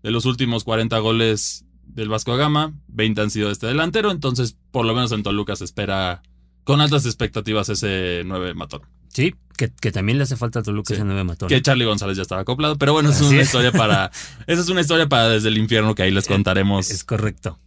De 0.02 0.10
los 0.10 0.26
últimos 0.26 0.64
40 0.64 0.98
goles 0.98 1.64
del 1.86 2.10
Vasco 2.10 2.32
da 2.32 2.36
Gama, 2.38 2.74
20 2.88 3.20
han 3.22 3.30
sido 3.30 3.46
de 3.46 3.54
este 3.54 3.66
delantero. 3.66 4.10
Entonces, 4.10 4.56
por 4.70 4.84
lo 4.84 4.94
menos 4.94 5.12
en 5.12 5.22
Toluca 5.22 5.56
se 5.56 5.64
espera 5.64 6.22
con 6.64 6.82
altas 6.82 7.06
expectativas 7.06 7.70
ese 7.70 8.22
9 8.26 8.52
matón. 8.54 8.82
Sí, 9.14 9.34
que, 9.56 9.70
que 9.70 9.92
también 9.92 10.18
le 10.18 10.24
hace 10.24 10.36
falta 10.36 10.58
a 10.58 10.62
Toluca 10.62 10.88
Sí. 10.88 10.94
ese 10.94 11.04
nueve 11.04 11.24
matón. 11.24 11.48
Que 11.48 11.62
Charlie 11.62 11.84
González 11.86 12.16
ya 12.16 12.22
estaba 12.22 12.42
acoplado. 12.42 12.76
Pero 12.76 12.92
bueno, 12.92 13.10
es 13.10 13.20
una 13.22 13.40
es. 13.40 13.46
historia 13.46 13.72
para. 13.72 14.10
Esa 14.46 14.60
es 14.60 14.68
una 14.68 14.80
historia 14.82 15.08
para 15.08 15.28
desde 15.28 15.48
el 15.48 15.56
infierno 15.56 15.94
que 15.94 16.02
ahí 16.02 16.10
les 16.10 16.26
contaremos. 16.26 16.90
Es 16.90 17.04
correcto. 17.04 17.58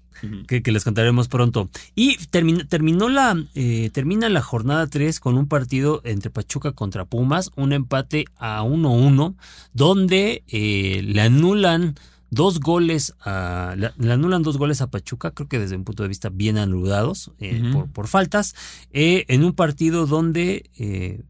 Que, 0.48 0.64
que 0.64 0.72
les 0.72 0.84
contaremos 0.84 1.28
pronto. 1.28 1.70
Y 1.94 2.18
termina, 2.32 2.68
terminó 2.68 3.08
la, 3.08 3.40
eh, 3.54 3.92
termina 3.94 4.28
la 4.30 4.42
jornada 4.42 4.88
3 4.88 5.20
con 5.20 5.38
un 5.38 5.48
partido 5.48 6.02
entre 6.04 6.32
Pachuca 6.32 6.72
contra 6.72 7.06
Pumas, 7.06 7.52
un 7.56 7.72
empate 7.72 8.26
a 8.36 8.64
1-1, 8.64 9.36
donde 9.74 10.44
eh, 10.48 11.02
le 11.06 11.22
anulan 11.22 11.94
dos 12.32 12.60
goles 12.60 13.14
a 13.22 13.76
le, 13.78 14.12
anulan 14.12 14.42
dos 14.42 14.58
goles 14.58 14.82
a 14.82 14.88
Pachuca, 14.90 15.32
creo 15.32 15.48
que 15.48 15.60
desde 15.60 15.76
un 15.76 15.84
punto 15.84 16.02
de 16.04 16.10
vista 16.10 16.30
bien 16.30 16.58
anulados 16.58 17.32
eh, 17.40 17.70
por, 17.72 17.88
por 17.92 18.08
faltas, 18.08 18.56
eh, 18.92 19.24
en 19.28 19.44
un 19.44 19.54
partido 19.54 20.08
donde 20.08 20.70
eh, 20.80 21.22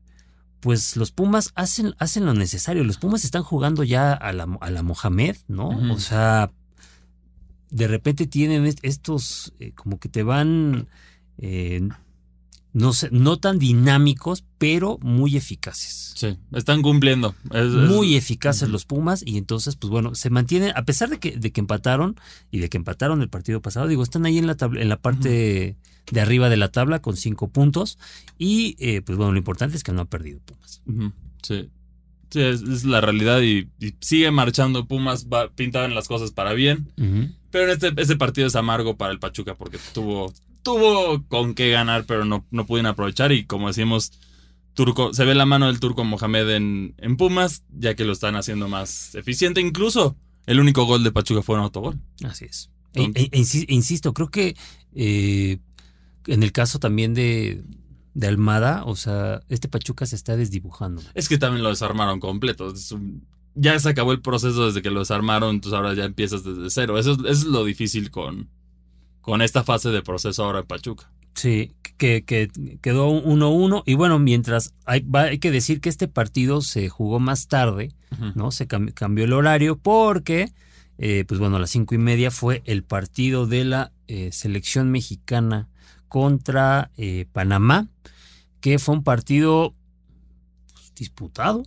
pues 0.67 0.97
los 0.97 1.11
Pumas 1.11 1.53
hacen, 1.55 1.95
hacen 1.97 2.25
lo 2.25 2.33
necesario. 2.33 2.83
Los 2.83 2.97
Pumas 2.97 3.23
están 3.23 3.41
jugando 3.41 3.83
ya 3.85 4.11
a 4.11 4.33
la, 4.33 4.45
a 4.59 4.69
la 4.69 4.83
Mohamed, 4.83 5.37
¿no? 5.47 5.69
O 5.93 5.97
sea, 5.97 6.51
de 7.69 7.87
repente 7.87 8.27
tienen 8.27 8.65
est- 8.65 8.79
estos, 8.83 9.53
eh, 9.59 9.71
como 9.71 9.97
que 9.97 10.09
te 10.09 10.23
van, 10.23 10.89
eh, 11.37 11.87
no 12.77 12.93
sé, 12.93 13.09
no 13.11 13.37
tan 13.37 13.57
dinámicos, 13.59 14.43
pero 14.57 14.97
muy 15.01 15.35
eficaces. 15.37 16.13
Sí, 16.15 16.37
están 16.53 16.81
cumpliendo. 16.81 17.35
Es- 17.51 17.65
es- 17.65 17.71
Muy 17.73 18.15
eficaces 18.15 18.69
los 18.69 18.85
Pumas 18.85 19.23
y 19.25 19.37
entonces, 19.37 19.75
pues 19.75 19.89
bueno, 19.89 20.13
se 20.15 20.29
mantienen, 20.29 20.71
a 20.75 20.83
pesar 20.85 21.09
de 21.09 21.19
que, 21.19 21.31
de 21.37 21.51
que 21.51 21.59
empataron 21.61 22.15
y 22.51 22.59
de 22.59 22.69
que 22.69 22.77
empataron 22.77 23.21
el 23.21 23.29
partido 23.29 23.61
pasado, 23.61 23.87
digo, 23.87 24.03
están 24.03 24.25
ahí 24.25 24.37
en 24.37 24.47
la, 24.47 24.55
tabla, 24.55 24.81
en 24.81 24.89
la 24.89 24.97
parte 25.01 25.75
de 26.11 26.21
arriba 26.21 26.49
de 26.49 26.57
la 26.57 26.69
tabla 26.71 27.01
con 27.01 27.17
cinco 27.17 27.49
puntos 27.49 27.97
y 28.37 28.75
eh, 28.79 29.01
pues 29.01 29.17
bueno, 29.17 29.31
lo 29.33 29.37
importante 29.37 29.75
es 29.75 29.83
que 29.83 29.91
no 29.91 30.01
ha 30.01 30.05
perdido 30.05 30.39
Pumas. 30.45 30.81
Sí. 31.43 31.69
Sí, 32.29 32.41
es, 32.41 32.61
es 32.61 32.83
la 32.83 32.99
realidad 32.99 33.41
y, 33.41 33.69
y 33.79 33.95
sigue 34.01 34.29
marchando 34.31 34.85
Pumas, 34.85 35.27
va, 35.27 35.49
pintaban 35.49 35.95
las 35.95 36.07
cosas 36.07 36.31
para 36.31 36.53
bien. 36.53 36.91
Pero 37.51 37.63
en 37.65 37.69
este, 37.71 37.93
este 38.01 38.17
partido 38.17 38.47
es 38.47 38.55
amargo 38.55 38.97
para 38.97 39.13
el 39.13 39.19
Pachuca 39.19 39.55
porque 39.55 39.77
tuvo, 39.93 40.33
tuvo 40.73 41.23
con 41.27 41.53
qué 41.53 41.69
ganar, 41.71 42.05
pero 42.05 42.25
no, 42.25 42.45
no 42.51 42.65
pudieron 42.65 42.87
aprovechar. 42.91 43.31
Y 43.31 43.45
como 43.45 43.67
decimos, 43.67 44.11
Turco, 44.73 45.13
se 45.13 45.25
ve 45.25 45.33
la 45.35 45.45
mano 45.45 45.67
del 45.67 45.79
turco 45.79 46.03
Mohamed 46.03 46.49
en, 46.51 46.95
en 46.97 47.17
Pumas, 47.17 47.63
ya 47.69 47.95
que 47.95 48.05
lo 48.05 48.13
están 48.13 48.35
haciendo 48.35 48.67
más 48.67 49.15
eficiente. 49.15 49.61
Incluso 49.61 50.15
el 50.45 50.59
único 50.59 50.85
gol 50.85 51.03
de 51.03 51.11
Pachuca 51.11 51.41
fue 51.41 51.55
un 51.55 51.61
autogol. 51.61 51.99
Así 52.23 52.45
es. 52.45 52.69
E, 52.93 53.03
e- 53.15 53.29
e 53.31 53.37
insi- 53.39 53.65
insisto, 53.69 54.13
creo 54.13 54.29
que 54.29 54.55
eh, 54.93 55.57
en 56.27 56.43
el 56.43 56.51
caso 56.51 56.79
también 56.79 57.13
de, 57.13 57.63
de 58.13 58.27
Almada, 58.27 58.83
o 58.85 58.95
sea, 58.95 59.41
este 59.49 59.67
Pachuca 59.67 60.05
se 60.05 60.15
está 60.15 60.35
desdibujando. 60.37 61.01
Es 61.13 61.27
que 61.29 61.37
también 61.37 61.63
lo 61.63 61.69
desarmaron 61.69 62.19
completo. 62.19 62.73
Un- 62.91 63.25
ya 63.59 63.79
se 63.79 63.89
acabó 63.89 64.11
el 64.11 64.21
proceso 64.21 64.67
desde 64.67 64.83
que 64.83 64.91
lo 64.91 64.99
desarmaron, 64.99 65.55
entonces 65.55 65.75
ahora 65.75 65.95
ya 65.95 66.05
empiezas 66.05 66.43
desde 66.43 66.69
cero. 66.69 66.99
Eso 66.99 67.13
es, 67.13 67.17
eso 67.19 67.27
es 67.29 67.43
lo 67.45 67.65
difícil 67.65 68.11
con, 68.11 68.49
con 69.27 69.41
esta 69.41 69.61
fase 69.65 69.89
de 69.89 70.01
proceso 70.01 70.45
ahora 70.45 70.59
en 70.59 70.65
Pachuca. 70.67 71.11
Sí, 71.35 71.73
que, 71.97 72.23
que 72.23 72.49
quedó 72.81 73.09
1-1 73.11 73.83
y 73.85 73.95
bueno, 73.95 74.19
mientras 74.19 74.73
hay, 74.85 75.05
hay 75.13 75.37
que 75.39 75.51
decir 75.51 75.81
que 75.81 75.89
este 75.89 76.07
partido 76.07 76.61
se 76.61 76.87
jugó 76.87 77.19
más 77.19 77.49
tarde. 77.49 77.91
¿no? 78.35 78.51
Se 78.51 78.69
cam- 78.69 78.93
cambió 78.93 79.25
el 79.25 79.33
horario 79.33 79.77
porque, 79.77 80.53
eh, 80.97 81.25
pues 81.27 81.41
bueno, 81.41 81.57
a 81.57 81.59
las 81.59 81.71
cinco 81.71 81.93
y 81.93 81.97
media 81.97 82.31
fue 82.31 82.61
el 82.65 82.83
partido 82.83 83.45
de 83.47 83.65
la 83.65 83.91
eh, 84.07 84.29
selección 84.31 84.91
mexicana 84.91 85.67
contra 86.07 86.89
eh, 86.95 87.25
Panamá, 87.33 87.89
que 88.61 88.79
fue 88.79 88.95
un 88.95 89.03
partido 89.03 89.75
pues, 90.73 90.93
disputado, 90.95 91.63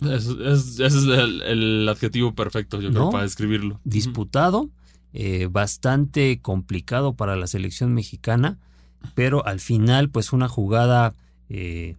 Es- 0.00 0.26
es- 0.28 0.80
ese 0.80 0.86
es 0.86 0.94
el, 1.04 1.42
el 1.42 1.88
adjetivo 1.90 2.34
perfecto, 2.34 2.80
yo 2.80 2.88
creo, 2.90 3.04
¿No? 3.04 3.10
para 3.10 3.24
describirlo. 3.24 3.80
disputado, 3.84 4.70
eh, 5.18 5.48
bastante 5.50 6.40
complicado 6.42 7.14
para 7.14 7.36
la 7.36 7.46
selección 7.46 7.94
mexicana, 7.94 8.58
pero 9.14 9.46
al 9.46 9.60
final, 9.60 10.10
pues 10.10 10.34
una 10.34 10.46
jugada 10.46 11.14
eh, 11.48 11.96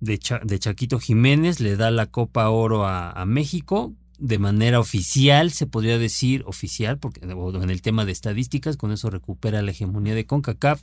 de, 0.00 0.18
Cha- 0.18 0.40
Chaquito 0.58 0.98
Jiménez 0.98 1.60
le 1.60 1.76
da 1.76 1.90
la 1.90 2.06
Copa 2.06 2.48
Oro 2.48 2.86
a, 2.86 3.22
México 3.26 3.92
de 4.18 4.38
manera 4.38 4.80
oficial, 4.80 5.50
se 5.50 5.66
podría 5.66 5.98
decir 5.98 6.42
oficial, 6.46 6.96
porque 6.96 7.20
en 7.20 7.68
el 7.68 7.82
tema 7.82 8.06
de 8.06 8.12
estadísticas, 8.12 8.78
con 8.78 8.92
eso 8.92 9.10
recupera 9.10 9.60
la 9.60 9.72
hegemonía 9.72 10.14
de 10.14 10.24
CONCACAF, 10.24 10.80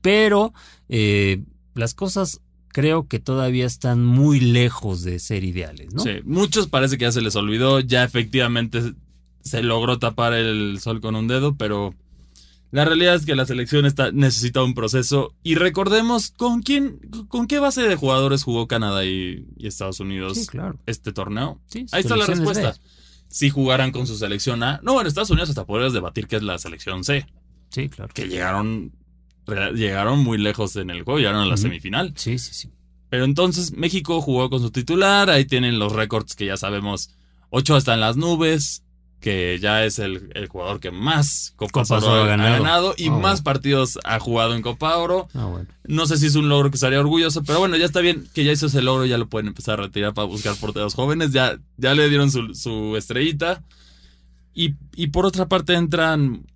pero 0.00 0.54
eh, 0.88 1.42
las 1.74 1.92
cosas 1.92 2.40
creo 2.68 3.06
que 3.06 3.18
todavía 3.18 3.66
están 3.66 4.02
muy 4.02 4.40
lejos 4.40 5.02
de 5.02 5.18
ser 5.18 5.44
ideales, 5.44 5.92
¿no? 5.92 6.02
Sí, 6.02 6.20
muchos 6.24 6.68
parece 6.68 6.96
que 6.96 7.02
ya 7.02 7.12
se 7.12 7.20
les 7.20 7.36
olvidó, 7.36 7.80
ya 7.80 8.02
efectivamente 8.02 8.94
se 9.48 9.62
logró 9.62 9.98
tapar 9.98 10.32
el 10.34 10.78
sol 10.80 11.00
con 11.00 11.16
un 11.16 11.26
dedo, 11.28 11.56
pero 11.56 11.94
la 12.70 12.84
realidad 12.84 13.14
es 13.14 13.24
que 13.26 13.34
la 13.34 13.46
selección 13.46 13.86
está, 13.86 14.12
necesita 14.12 14.62
un 14.62 14.74
proceso. 14.74 15.34
Y 15.42 15.54
recordemos 15.56 16.30
con 16.30 16.62
quién, 16.62 16.98
con 17.28 17.46
qué 17.46 17.58
base 17.58 17.82
de 17.82 17.96
jugadores 17.96 18.44
jugó 18.44 18.68
Canadá 18.68 19.04
y, 19.04 19.46
y 19.56 19.66
Estados 19.66 20.00
Unidos 20.00 20.38
Sí, 20.38 20.46
claro. 20.46 20.78
este 20.86 21.12
torneo. 21.12 21.60
Sí, 21.66 21.86
Ahí 21.92 22.02
está 22.02 22.16
la 22.16 22.26
respuesta. 22.26 22.76
Si 23.28 23.50
jugaran 23.50 23.90
con 23.90 24.06
su 24.06 24.16
selección 24.16 24.62
A. 24.62 24.80
No, 24.82 24.92
bueno, 24.94 25.08
Estados 25.08 25.30
Unidos 25.30 25.48
hasta 25.50 25.66
podrías 25.66 25.92
debatir 25.92 26.26
que 26.28 26.36
es 26.36 26.42
la 26.42 26.58
selección 26.58 27.04
C. 27.04 27.26
Sí, 27.70 27.88
claro. 27.88 28.12
Que 28.14 28.26
llegaron, 28.28 28.92
llegaron 29.74 30.20
muy 30.20 30.38
lejos 30.38 30.76
en 30.76 30.90
el 30.90 31.02
juego, 31.02 31.18
llegaron 31.18 31.42
a 31.42 31.46
la 31.46 31.56
semifinal. 31.56 32.12
Sí, 32.16 32.38
sí, 32.38 32.54
sí. 32.54 32.70
Pero 33.10 33.24
entonces 33.24 33.72
México 33.72 34.20
jugó 34.20 34.50
con 34.50 34.60
su 34.60 34.70
titular, 34.70 35.30
ahí 35.30 35.44
tienen 35.46 35.78
los 35.78 35.92
récords 35.92 36.34
que 36.34 36.46
ya 36.46 36.56
sabemos. 36.56 37.14
Ocho 37.50 37.76
está 37.78 37.94
en 37.94 38.00
las 38.00 38.16
nubes, 38.18 38.82
que 39.20 39.58
ya 39.60 39.84
es 39.84 39.98
el, 39.98 40.30
el 40.34 40.46
jugador 40.46 40.78
que 40.78 40.92
más 40.92 41.52
Copas 41.56 41.88
Copas 41.88 42.04
Oro 42.04 42.20
ha 42.22 42.24
ha 42.24 42.26
ganado. 42.26 42.94
y 42.96 43.08
Ah, 43.08 43.10
más 43.10 43.20
bueno. 43.20 43.44
partidos 43.44 43.98
ha 44.04 44.20
jugado 44.20 44.54
en 44.54 44.62
Copa 44.62 44.96
Oro. 44.96 45.28
Ah, 45.34 45.46
bueno. 45.46 45.68
No 45.84 46.06
sé 46.06 46.18
si 46.18 46.26
es 46.26 46.36
un 46.36 46.48
logro 46.48 46.70
que 46.70 46.76
estaría 46.76 47.00
orgulloso, 47.00 47.42
pero 47.42 47.58
bueno, 47.58 47.76
ya 47.76 47.84
está 47.86 48.00
bien 48.00 48.28
que 48.32 48.44
ya 48.44 48.52
hizo 48.52 48.66
ese 48.66 48.80
logro, 48.80 49.06
ya 49.06 49.18
lo 49.18 49.28
pueden 49.28 49.48
empezar 49.48 49.80
a 49.80 49.82
retirar 49.84 50.14
para 50.14 50.26
buscar 50.28 50.54
porteros 50.56 50.94
jóvenes, 50.94 51.32
ya, 51.32 51.58
ya 51.76 51.94
le 51.94 52.08
dieron 52.08 52.30
su, 52.30 52.54
su 52.54 52.96
estrellita. 52.96 53.64
Y, 54.54 54.74
y 54.94 55.08
por 55.08 55.26
otra 55.26 55.46
parte 55.48 55.74
entran 55.74 56.46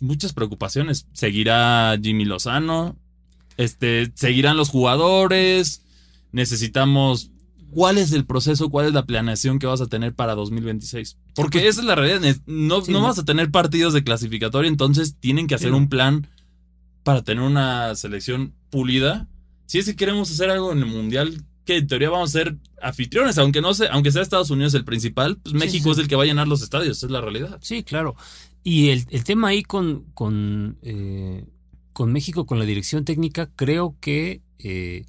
muchas 0.00 0.32
preocupaciones. 0.32 1.06
Seguirá 1.12 1.96
Jimmy 2.02 2.24
Lozano, 2.24 2.96
este, 3.56 4.10
seguirán 4.14 4.56
los 4.56 4.68
jugadores, 4.70 5.82
necesitamos... 6.32 7.30
¿Cuál 7.70 7.98
es 7.98 8.12
el 8.12 8.24
proceso? 8.24 8.70
¿Cuál 8.70 8.86
es 8.86 8.92
la 8.92 9.06
planeación 9.06 9.58
que 9.58 9.66
vas 9.66 9.80
a 9.80 9.86
tener 9.86 10.14
para 10.14 10.34
2026? 10.34 11.18
Porque 11.34 11.66
esa 11.68 11.80
es 11.80 11.86
la 11.86 11.94
realidad. 11.94 12.36
No, 12.46 12.82
Sí, 12.82 12.92
no 12.92 13.02
vas 13.02 13.18
a 13.18 13.24
tener 13.24 13.50
partidos 13.50 13.92
de 13.92 14.04
clasificatoria, 14.04 14.68
entonces 14.68 15.16
tienen 15.20 15.46
que 15.46 15.54
hacer 15.54 15.72
un 15.72 15.88
plan 15.88 16.28
para 17.02 17.22
tener 17.22 17.42
una 17.42 17.94
selección 17.94 18.54
pulida. 18.70 19.28
Si 19.66 19.78
es 19.78 19.86
que 19.86 19.96
queremos 19.96 20.30
hacer 20.30 20.50
algo 20.50 20.72
en 20.72 20.78
el 20.78 20.86
mundial, 20.86 21.44
que 21.64 21.76
en 21.76 21.86
teoría 21.86 22.10
vamos 22.10 22.30
a 22.30 22.38
ser 22.38 22.56
anfitriones, 22.80 23.36
aunque 23.38 23.60
no 23.60 23.74
sé, 23.74 23.88
aunque 23.90 24.10
sea 24.10 24.22
Estados 24.22 24.50
Unidos 24.50 24.72
el 24.74 24.84
principal, 24.84 25.38
pues 25.42 25.54
México 25.54 25.84
sí. 25.84 25.90
es 25.90 25.98
el 25.98 26.08
que 26.08 26.16
va 26.16 26.22
a 26.22 26.26
llenar 26.26 26.48
los 26.48 26.62
estadios, 26.62 27.02
es 27.02 27.10
la 27.10 27.20
realidad. 27.20 27.58
Sí, 27.60 27.82
claro. 27.82 28.16
Y 28.64 28.88
el, 28.88 29.06
el 29.10 29.24
tema 29.24 29.48
ahí 29.48 29.62
con, 29.62 30.04
con, 30.14 30.78
eh, 30.82 31.44
con 31.92 32.12
México, 32.12 32.46
con 32.46 32.58
la 32.58 32.64
dirección 32.64 33.04
técnica, 33.04 33.50
creo 33.54 33.96
que 34.00 34.40
eh, 34.58 35.04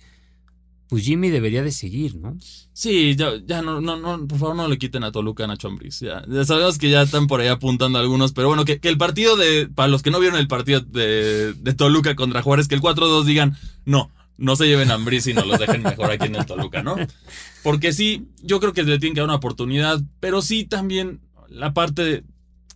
pues 0.90 1.04
Jimmy 1.04 1.30
debería 1.30 1.62
de 1.62 1.72
seguir, 1.72 2.16
¿no? 2.16 2.36
Sí, 2.74 3.16
ya, 3.16 3.34
ya 3.46 3.62
no, 3.62 3.80
no, 3.80 3.96
no, 3.96 4.28
por 4.28 4.40
favor 4.40 4.56
no 4.56 4.68
le 4.68 4.80
quiten 4.80 5.04
a 5.04 5.12
Toluca 5.12 5.44
a 5.44 5.48
Nacho 5.48 5.68
Ambriz. 5.68 6.00
Ya, 6.00 6.24
sabemos 6.46 6.80
que 6.80 6.90
ya 6.90 7.04
están 7.04 7.28
por 7.28 7.42
ahí 7.42 7.48
apuntando 7.48 8.00
algunos, 8.00 8.34
pero 8.34 8.48
bueno, 8.48 8.66
que, 8.66 8.80
que 8.80 8.90
el 8.90 8.98
partido 8.98 9.38
de, 9.38 9.68
para 9.68 9.88
los 9.88 10.02
que 10.02 10.10
no 10.10 10.20
vieron 10.20 10.40
el 10.40 10.48
partido 10.48 10.82
de, 10.82 11.54
de 11.54 11.74
Toluca 11.76 12.16
contra 12.16 12.42
Juárez, 12.42 12.68
que 12.68 12.74
el 12.74 12.82
4-2 12.82 13.24
digan, 13.24 13.56
no, 13.86 14.12
no 14.38 14.56
se 14.56 14.66
lleven 14.66 14.90
a 14.90 14.96
Ambriz 14.96 15.28
y 15.28 15.36
no 15.36 15.46
los 15.46 15.60
dejen 15.60 15.84
mejor 15.84 16.10
aquí 16.10 16.26
en 16.26 16.36
el 16.36 16.46
Toluca, 16.48 16.82
¿no? 16.82 16.96
Porque 17.62 17.94
sí, 17.94 18.28
yo 18.42 18.60
creo 18.60 18.74
que 18.74 18.82
le 18.82 18.98
tienen 18.98 19.14
que 19.14 19.22
dar 19.22 19.30
una 19.30 19.36
oportunidad, 19.36 20.02
pero 20.20 20.42
sí 20.42 20.66
también 20.66 21.22
la 21.50 21.76
parte 21.76 22.24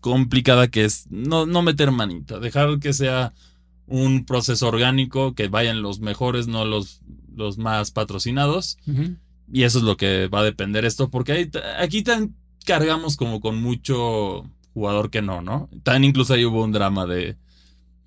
complicada 0.01 0.67
que 0.67 0.85
es 0.85 1.07
no, 1.09 1.47
no 1.47 1.63
meter 1.63 1.89
manita, 1.89 2.39
dejar 2.39 2.77
que 2.79 2.93
sea 2.93 3.33
un 3.87 4.25
proceso 4.25 4.67
orgánico, 4.67 5.33
que 5.33 5.47
vayan 5.47 5.81
los 5.81 5.99
mejores, 5.99 6.47
no 6.47 6.65
los, 6.65 7.01
los 7.35 7.57
más 7.57 7.91
patrocinados. 7.91 8.77
Y 9.51 9.63
eso 9.63 9.77
es 9.79 9.83
lo 9.83 9.97
que 9.97 10.27
va 10.27 10.39
a 10.39 10.43
depender 10.43 10.85
esto, 10.85 11.09
porque 11.09 11.31
ahí, 11.33 11.51
aquí 11.77 12.01
tan 12.01 12.35
cargamos 12.65 13.17
como 13.17 13.41
con 13.41 13.61
mucho 13.61 14.49
jugador 14.73 15.09
que 15.09 15.21
no, 15.21 15.41
¿no? 15.41 15.69
Tan 15.83 16.03
incluso 16.03 16.33
ahí 16.33 16.45
hubo 16.45 16.63
un 16.63 16.71
drama 16.71 17.05
de, 17.05 17.35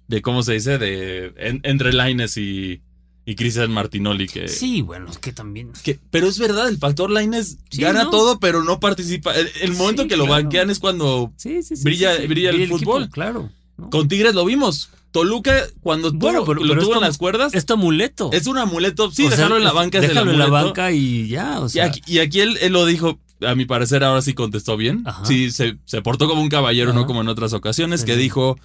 de 0.09 0.23
¿cómo 0.23 0.43
se 0.43 0.55
dice? 0.55 0.79
De 0.79 1.33
en- 1.37 1.61
entre 1.63 1.93
Laines 1.93 2.37
y, 2.39 2.81
y 3.27 3.35
Cristian 3.35 3.71
Martinoli 3.71 4.27
que, 4.29 4.49
Sí, 4.49 4.81
bueno, 4.83 5.11
es 5.11 5.19
que 5.19 5.33
también. 5.33 5.73
que- 5.85 6.01
Pero 6.11 6.27
es 6.27 6.39
verdad, 6.39 6.69
el 6.69 6.79
factor 6.79 7.11
Laines 7.11 7.59
Sí, 7.71 7.83
gana 7.83 8.05
¿no? 8.05 8.11
todo, 8.11 8.41
pero 8.41 8.65
no 8.65 8.81
participa. 8.81 9.35
El, 9.35 9.49
el 9.61 9.73
momento 9.75 10.03
Sí, 10.03 10.09
que 10.09 10.17
lo 10.17 10.25
claro. 10.25 10.43
banquean 10.43 10.71
es 10.71 10.79
cuando 10.79 11.33
Sí. 11.37 11.61
Brilla- 11.85 12.17
brilla 12.27 12.51
el 12.51 12.63
equipo, 12.63 12.79
fútbol. 12.79 13.11
claro. 13.11 13.51
¿no? 13.77 13.91
con 13.91 14.09
Tigres 14.09 14.35
lo 14.35 14.45
vimos. 14.47 14.89
Toluca, 15.21 15.55
cuando 15.81 16.13
Bueno, 16.13 16.41
tuvo- 16.41 16.47
pero- 16.47 16.61
lo 16.65 16.69
pero 16.75 16.83
tuvo 16.85 16.95
en 16.97 17.01
las 17.01 17.19
cuerdas, 17.19 17.55
Es 17.55 17.65
tu 17.67 17.75
amuleto. 17.75 18.31
es 18.33 18.47
un 18.47 18.59
amuleto. 18.59 19.11
Sí, 19.11 19.25
O 19.25 19.29
sea, 19.29 19.37
dejarlo 19.37 19.57
en 19.57 19.65
la 19.65 19.73
banca 19.73 19.99
es 19.99 20.05
el 20.05 20.11
Déjalo 20.11 20.31
en 20.33 20.39
la 20.39 20.45
amuleto. 20.47 20.67
banca 20.67 20.93
y 20.93 21.29
ya, 21.29 21.61
o 21.61 21.67
Y 21.67 21.71
sea. 21.71 21.87
aquí, 21.87 22.03
y 22.07 22.19
aquí 22.19 22.41
él, 22.41 22.59
él 22.61 22.73
lo 22.73 22.85
dijo, 22.87 23.19
a 23.41 23.55
mi 23.55 23.65
parecer 23.67 24.05
ahora 24.05 24.23
sí 24.23 24.35
contestó 24.35 24.77
bien. 24.77 25.03
Ajá. 25.07 25.25
Sí, 25.25 25.51
se, 25.51 25.79
se 25.85 26.03
portó 26.03 26.29
como 26.29 26.41
un 26.43 26.49
caballero, 26.49 26.93
no 26.93 27.07
como 27.07 27.21
en 27.23 27.29
otras 27.29 27.53
ocasiones, 27.53 28.05
que 28.05 28.17
dijo, 28.17 28.59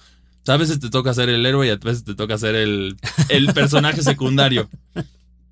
a 0.46 0.56
veces 0.56 0.80
te 0.80 0.90
toca 0.90 1.14
ser 1.14 1.28
el 1.28 1.44
héroe 1.46 1.66
y 1.66 1.70
a 1.70 1.76
veces 1.76 2.04
te 2.04 2.14
toca 2.14 2.36
ser 2.38 2.54
el, 2.54 2.96
el 3.28 3.46
personaje 3.54 4.02
secundario. 4.02 4.68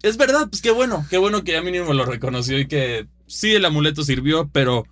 Es 0.03 0.17
verdad, 0.17 0.49
pues 0.51 0.63
qué 0.63 0.71
bueno, 0.71 1.07
qué 1.11 1.19
bueno 1.19 1.45
que 1.45 1.57
a 1.57 1.63
mí 1.63 1.71
mismo 1.71 1.93
lo 1.93 2.05
reconoció 2.07 2.59
y 2.59 2.67
que 2.67 3.07
sí 3.27 3.53
el 3.53 3.65
amuleto 3.65 4.03
sirvió, 4.03 4.49
pero 4.53 4.85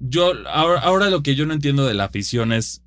yo 0.00 0.32
ahora, 0.48 0.80
ahora 0.80 1.10
lo 1.10 1.22
que 1.22 1.34
yo 1.36 1.46
no 1.46 1.54
entiendo 1.54 1.86
de 1.86 1.94
la 1.94 2.04
afición 2.04 2.52
es, 2.52 2.82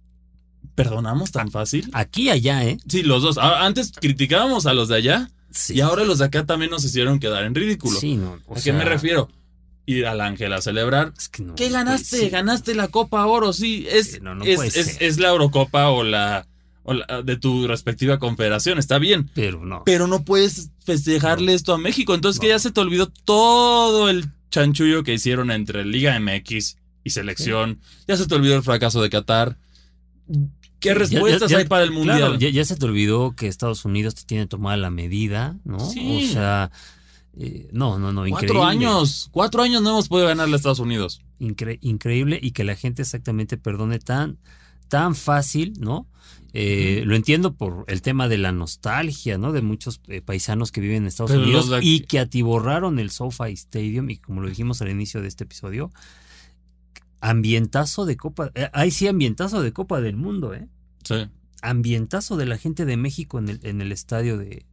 ¿perdonamos 0.75 1.31
tan 1.31 1.51
fácil? 1.51 1.89
Aquí, 1.93 2.29
allá, 2.29 2.63
¿eh? 2.65 2.77
Sí, 2.87 3.03
los 3.03 3.21
dos. 3.23 3.37
A- 3.37 3.65
Antes 3.65 3.91
criticábamos 3.99 4.65
a 4.65 4.73
los 4.73 4.87
de 4.89 4.95
allá 4.97 5.29
Sí. 5.51 5.75
y 5.75 5.81
ahora 5.81 6.03
los 6.03 6.17
de 6.19 6.25
acá 6.25 6.45
también 6.45 6.71
nos 6.71 6.83
hicieron 6.83 7.19
quedar 7.19 7.43
en 7.43 7.53
ridículo. 7.55 7.99
Sí, 7.99 8.15
no. 8.15 8.39
¿A 8.55 8.59
qué 8.61 8.73
me 8.73 8.85
refiero? 8.85 9.29
Ir 9.85 10.05
al 10.07 10.21
Ángel 10.21 10.53
a 10.53 10.61
celebrar. 10.61 11.13
Es 11.17 11.27
que 11.29 11.43
no. 11.43 11.55
¿Qué 11.55 11.69
ganaste? 11.69 12.07
pues, 12.11 12.21
sí. 12.23 12.29
ganaste 12.29 12.73
la 12.73 12.87
Copa 12.87 13.25
Oro, 13.25 13.51
sí. 13.53 13.85
Es, 13.89 14.21
no, 14.21 14.33
no 14.33 14.45
es, 14.45 14.75
es- 14.77 14.97
es 15.01 15.19
la 15.19 15.29
Eurocopa 15.29 15.89
o 15.89 16.03
la, 16.03 16.47
o 16.83 16.93
la- 16.93 17.21
de 17.21 17.35
tu 17.37 17.67
respectiva 17.67 18.17
confederación, 18.17 18.79
está 18.79 18.97
bien. 18.97 19.29
Pero 19.35 19.63
no. 19.65 19.83
Pero 19.85 20.07
no 20.07 20.23
puedes 20.23 20.69
festejarle 20.85 21.53
esto 21.53 21.73
a 21.73 21.77
México. 21.77 22.15
Entonces 22.15 22.39
que 22.39 22.47
ya 22.47 22.59
se 22.59 22.71
te 22.71 22.79
olvidó 22.79 23.07
todo 23.07 24.09
el 24.09 24.25
chanchullo 24.51 25.03
que 25.03 25.13
hicieron 25.13 25.51
entre 25.51 25.83
Liga 25.85 26.17
MX 26.19 26.77
y 27.03 27.09
selección. 27.09 27.79
Ya 28.07 28.15
se 28.17 28.25
te 28.25 28.35
olvidó 28.35 28.55
el 28.55 28.63
fracaso 28.63 29.01
de 29.01 29.09
Qatar. 29.09 29.57
¿Qué 30.83 30.93
respuestas 30.93 31.49
ya- 31.49 31.57
ya- 31.57 31.57
hay 31.59 31.65
para 31.67 31.83
el 31.83 31.91
Mundial? 31.91 32.17
Claro, 32.17 32.35
ya, 32.35 32.49
ya 32.49 32.63
se 32.65 32.75
te 32.75 32.85
olvidó 32.85 33.35
que 33.35 33.47
Estados 33.47 33.85
Unidos 33.85 34.15
te 34.15 34.23
tiene 34.23 34.45
tomada 34.47 34.77
la 34.77 34.89
medida, 34.89 35.57
¿no? 35.63 35.79
Sí. 35.79 36.27
O 36.29 36.33
sea, 36.33 36.71
eh, 37.39 37.69
no, 37.71 37.97
no, 37.97 38.11
no, 38.13 38.27
increíble. 38.27 38.53
Cuatro 38.53 38.65
años. 38.65 39.29
Cuatro 39.31 39.61
años 39.63 39.81
no 39.81 39.89
hemos 39.91 40.07
podido 40.09 40.27
ganarle 40.27 40.53
a 40.53 40.57
Estados 40.57 40.79
Unidos. 40.79 41.21
Incre- 41.39 41.79
increíble 41.81 42.39
y 42.41 42.51
que 42.51 42.63
la 42.63 42.75
gente 42.75 43.01
exactamente 43.01 43.57
perdone 43.57 43.97
tan, 43.99 44.37
tan 44.87 45.15
fácil, 45.15 45.73
¿no? 45.79 46.07
Eh. 46.55 47.01
Lo 47.07 47.15
entiendo 47.15 47.55
por 47.55 47.83
el 47.87 48.03
tema 48.03 48.27
de 48.27 48.37
la 48.37 48.51
nostalgia, 48.51 49.39
¿no? 49.39 49.51
De 49.53 49.63
muchos 49.63 49.99
eh, 50.07 50.21
paisanos 50.21 50.71
que 50.71 50.81
viven 50.81 50.97
en 50.97 51.07
Estados 51.07 51.31
Pero 51.31 51.43
Unidos 51.43 51.71
y 51.81 52.01
que 52.01 52.19
atiborraron 52.19 52.99
el 52.99 53.09
SoFi 53.09 53.53
Stadium 53.53 54.11
y 54.11 54.17
como 54.17 54.41
lo 54.41 54.49
dijimos 54.49 54.79
al 54.83 54.89
inicio 54.91 55.19
de 55.23 55.29
este 55.29 55.45
episodio, 55.45 55.91
ambientazo 57.23 58.05
de 58.05 58.17
Copa, 58.17 58.51
eh, 58.53 58.69
ahí 58.73 58.91
sí 58.91 59.07
ambientazo 59.07 59.61
de 59.61 59.71
Copa 59.71 60.01
del 60.01 60.17
Mundo, 60.17 60.53
¿eh? 60.53 60.67
Sí. 61.03 61.27
ambientazo 61.61 62.35
de 62.37 62.45
la 62.45 62.57
gente 62.57 62.85
de 62.85 62.97
México 62.97 63.39
en 63.39 63.49
el, 63.49 63.59
en 63.63 63.81
el 63.81 63.91
estadio 63.91 64.37
de, 64.37 64.65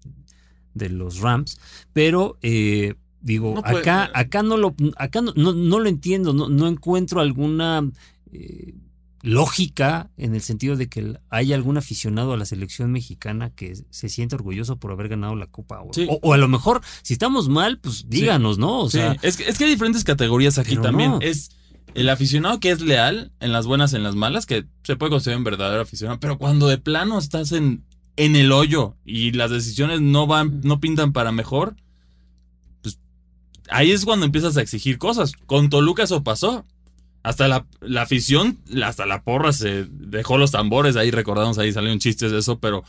de 0.74 0.88
los 0.88 1.20
Rams, 1.20 1.58
pero 1.92 2.38
eh, 2.42 2.94
digo, 3.20 3.54
No 3.54 3.62
acá, 3.64 4.10
acá 4.14 4.42
no 4.42 4.56
lo, 4.56 4.74
acá 4.96 5.22
no, 5.22 5.32
no, 5.36 5.52
no 5.52 5.78
lo 5.78 5.88
entiendo, 5.88 6.32
no, 6.32 6.48
no 6.48 6.66
encuentro 6.66 7.20
alguna 7.20 7.88
eh, 8.32 8.74
lógica 9.22 10.10
en 10.16 10.34
el 10.34 10.40
sentido 10.40 10.76
de 10.76 10.88
que 10.88 11.18
haya 11.28 11.54
algún 11.54 11.76
aficionado 11.76 12.32
a 12.32 12.36
la 12.36 12.46
selección 12.46 12.90
mexicana 12.90 13.50
que 13.50 13.74
se 13.90 14.08
sienta 14.08 14.36
orgulloso 14.36 14.76
por 14.78 14.90
haber 14.92 15.08
ganado 15.08 15.36
la 15.36 15.46
Copa 15.46 15.80
Oro. 15.80 15.92
Sí. 15.92 16.06
O, 16.08 16.18
o 16.22 16.32
a 16.32 16.38
lo 16.38 16.48
mejor, 16.48 16.80
si 17.02 17.12
estamos 17.12 17.48
mal, 17.48 17.78
pues 17.78 18.06
díganos, 18.08 18.58
¿no? 18.58 18.80
O 18.80 18.90
Sí, 18.90 18.96
sea, 18.98 19.16
es, 19.22 19.36
que, 19.36 19.48
es 19.48 19.58
que 19.58 19.64
hay 19.64 19.70
diferentes 19.70 20.04
categorías 20.04 20.58
aquí 20.58 20.76
también. 20.76 21.10
no. 21.12 21.20
Es 21.20 21.50
el 21.94 22.08
aficionado 22.08 22.60
que 22.60 22.70
es 22.70 22.80
leal 22.80 23.32
en 23.40 23.52
las 23.52 23.66
buenas, 23.66 23.92
en 23.94 24.02
las 24.02 24.14
malas, 24.14 24.46
que 24.46 24.66
se 24.84 24.96
puede 24.96 25.10
considerar 25.10 25.38
un 25.38 25.44
verdadero 25.44 25.82
aficionado, 25.82 26.20
pero 26.20 26.38
cuando 26.38 26.68
de 26.68 26.78
plano 26.78 27.18
estás 27.18 27.52
en, 27.52 27.84
en 28.16 28.36
el 28.36 28.52
hoyo 28.52 28.96
y 29.04 29.32
las 29.32 29.50
decisiones 29.50 30.00
no 30.00 30.26
van, 30.26 30.60
no 30.62 30.80
pintan 30.80 31.12
para 31.12 31.32
mejor, 31.32 31.76
pues 32.82 32.98
ahí 33.70 33.92
es 33.92 34.04
cuando 34.04 34.26
empiezas 34.26 34.56
a 34.56 34.62
exigir 34.62 34.98
cosas. 34.98 35.32
Con 35.46 35.70
Toluca 35.70 36.02
eso 36.02 36.22
pasó. 36.22 36.64
Hasta 37.22 37.48
la, 37.48 37.66
la 37.80 38.02
afición, 38.02 38.58
hasta 38.82 39.04
la 39.04 39.22
porra 39.22 39.52
se 39.52 39.86
dejó 39.90 40.38
los 40.38 40.52
tambores, 40.52 40.96
ahí 40.96 41.10
recordamos, 41.10 41.58
ahí 41.58 41.70
salieron 41.70 41.98
chistes 41.98 42.32
de 42.32 42.38
eso, 42.38 42.60
pero 42.60 42.82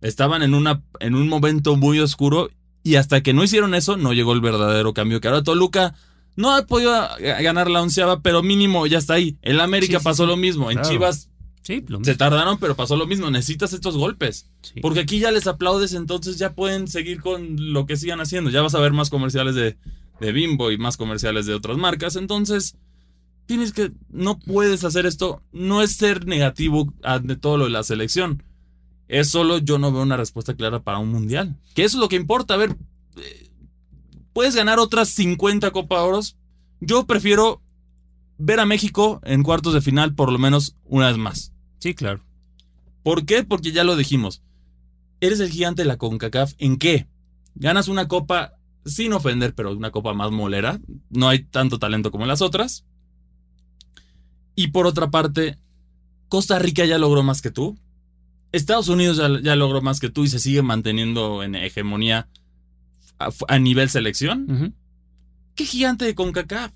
estaban 0.00 0.42
en, 0.42 0.54
una, 0.54 0.82
en 1.00 1.16
un 1.16 1.28
momento 1.28 1.74
muy 1.76 1.98
oscuro 1.98 2.50
y 2.84 2.96
hasta 2.96 3.22
que 3.22 3.32
no 3.32 3.42
hicieron 3.42 3.74
eso, 3.74 3.96
no 3.96 4.12
llegó 4.12 4.32
el 4.32 4.42
verdadero 4.42 4.92
cambio. 4.92 5.20
Que 5.20 5.28
ahora 5.28 5.42
Toluca 5.42 5.94
no 6.36 6.54
ha 6.54 6.66
podido 6.66 6.92
ganar 7.18 7.70
la 7.70 7.82
onceava, 7.82 8.20
pero 8.20 8.42
mínimo 8.42 8.86
ya 8.86 8.98
está 8.98 9.14
ahí. 9.14 9.38
En 9.42 9.56
la 9.56 9.64
América 9.64 9.98
Sí, 9.98 10.04
pasó 10.04 10.24
sí. 10.24 10.28
lo 10.28 10.36
mismo. 10.36 10.70
En. 10.70 10.82
Chivas 10.82 11.30
sí, 11.62 11.84
lo 11.88 12.02
se 12.04 12.14
tardaron, 12.14 12.58
pero 12.58 12.74
pasó 12.76 12.96
lo 12.96 13.06
mismo. 13.06 13.30
Necesitas 13.30 13.72
estos 13.72 13.96
golpes. 13.96 14.50
Porque 14.82 15.00
aquí 15.00 15.18
ya 15.18 15.30
les 15.30 15.46
aplaudes, 15.46 15.94
entonces 15.94 16.36
ya 16.38 16.52
pueden 16.54 16.88
seguir 16.88 17.20
con 17.20 17.72
lo 17.72 17.86
que 17.86 17.96
sigan 17.96 18.20
haciendo. 18.20 18.50
Ya 18.50 18.62
vas 18.62 18.74
a 18.74 18.80
ver 18.80 18.92
más 18.92 19.10
comerciales 19.10 19.54
de, 19.54 19.76
de 20.20 20.32
Bimbo 20.32 20.70
y 20.70 20.78
más 20.78 20.96
comerciales 20.96 21.46
de 21.46 21.54
otras 21.54 21.76
marcas. 21.78 22.16
Entonces, 22.16 22.76
tienes 23.46 23.72
que, 23.72 23.92
no 24.10 24.38
puedes 24.38 24.84
hacer 24.84 25.06
esto. 25.06 25.42
No 25.52 25.82
es 25.82 25.96
ser 25.96 26.26
negativo 26.26 26.92
ante 27.02 27.36
todo 27.36 27.56
lo 27.58 27.64
de 27.64 27.70
la 27.70 27.82
selección. 27.82 28.42
Es 29.06 29.28
solo 29.30 29.58
yo 29.58 29.78
no 29.78 29.92
veo 29.92 30.02
una 30.02 30.16
respuesta 30.16 30.54
clara 30.54 30.82
para 30.82 30.98
un 30.98 31.10
mundial. 31.10 31.56
Que 31.74 31.84
eso 31.84 31.98
es 31.98 32.00
lo 32.00 32.08
que 32.08 32.16
importa. 32.16 32.54
A 32.54 32.56
ver, 32.56 32.76
eh, 33.16 33.50
puedes 34.34 34.54
ganar 34.54 34.78
otras 34.78 35.08
50 35.10 35.70
Copa 35.70 36.02
Oros. 36.02 36.36
Yo 36.80 37.06
prefiero 37.06 37.62
ver 38.36 38.60
a 38.60 38.66
México 38.66 39.20
en 39.24 39.42
cuartos 39.42 39.72
de 39.72 39.80
final 39.80 40.14
por 40.14 40.30
lo 40.30 40.38
menos 40.38 40.76
una 40.84 41.08
vez 41.08 41.16
más. 41.16 41.52
Sí, 41.78 41.94
claro. 41.94 42.22
¿Por 43.02 43.24
qué? 43.24 43.44
Porque 43.44 43.72
ya 43.72 43.84
lo 43.84 43.96
dijimos. 43.96 44.42
Eres 45.20 45.40
el 45.40 45.50
gigante 45.50 45.82
de 45.82 45.88
la 45.88 45.96
CONCACAF. 45.96 46.52
¿En 46.58 46.76
qué? 46.76 47.06
Ganas 47.54 47.88
una 47.88 48.08
copa, 48.08 48.54
sin 48.84 49.12
ofender, 49.12 49.54
pero 49.54 49.72
una 49.72 49.90
copa 49.90 50.12
más 50.12 50.30
molera. 50.30 50.80
No 51.08 51.28
hay 51.28 51.44
tanto 51.44 51.78
talento 51.78 52.10
como 52.10 52.24
en 52.24 52.28
las 52.28 52.42
otras. 52.42 52.84
Y 54.56 54.68
por 54.68 54.86
otra 54.86 55.10
parte, 55.10 55.58
Costa 56.28 56.58
Rica 56.58 56.84
ya 56.84 56.98
logró 56.98 57.22
más 57.22 57.40
que 57.40 57.50
tú. 57.50 57.78
Estados 58.52 58.88
Unidos 58.88 59.16
ya, 59.16 59.28
ya 59.40 59.56
logró 59.56 59.80
más 59.80 60.00
que 60.00 60.10
tú 60.10 60.24
y 60.24 60.28
se 60.28 60.38
sigue 60.38 60.62
manteniendo 60.62 61.42
en 61.42 61.54
hegemonía 61.54 62.28
a, 63.18 63.30
a 63.48 63.58
nivel 63.58 63.88
selección. 63.90 64.74
¿Qué 65.54 65.64
gigante 65.64 66.04
de 66.04 66.14
CONCACAF? 66.14 66.72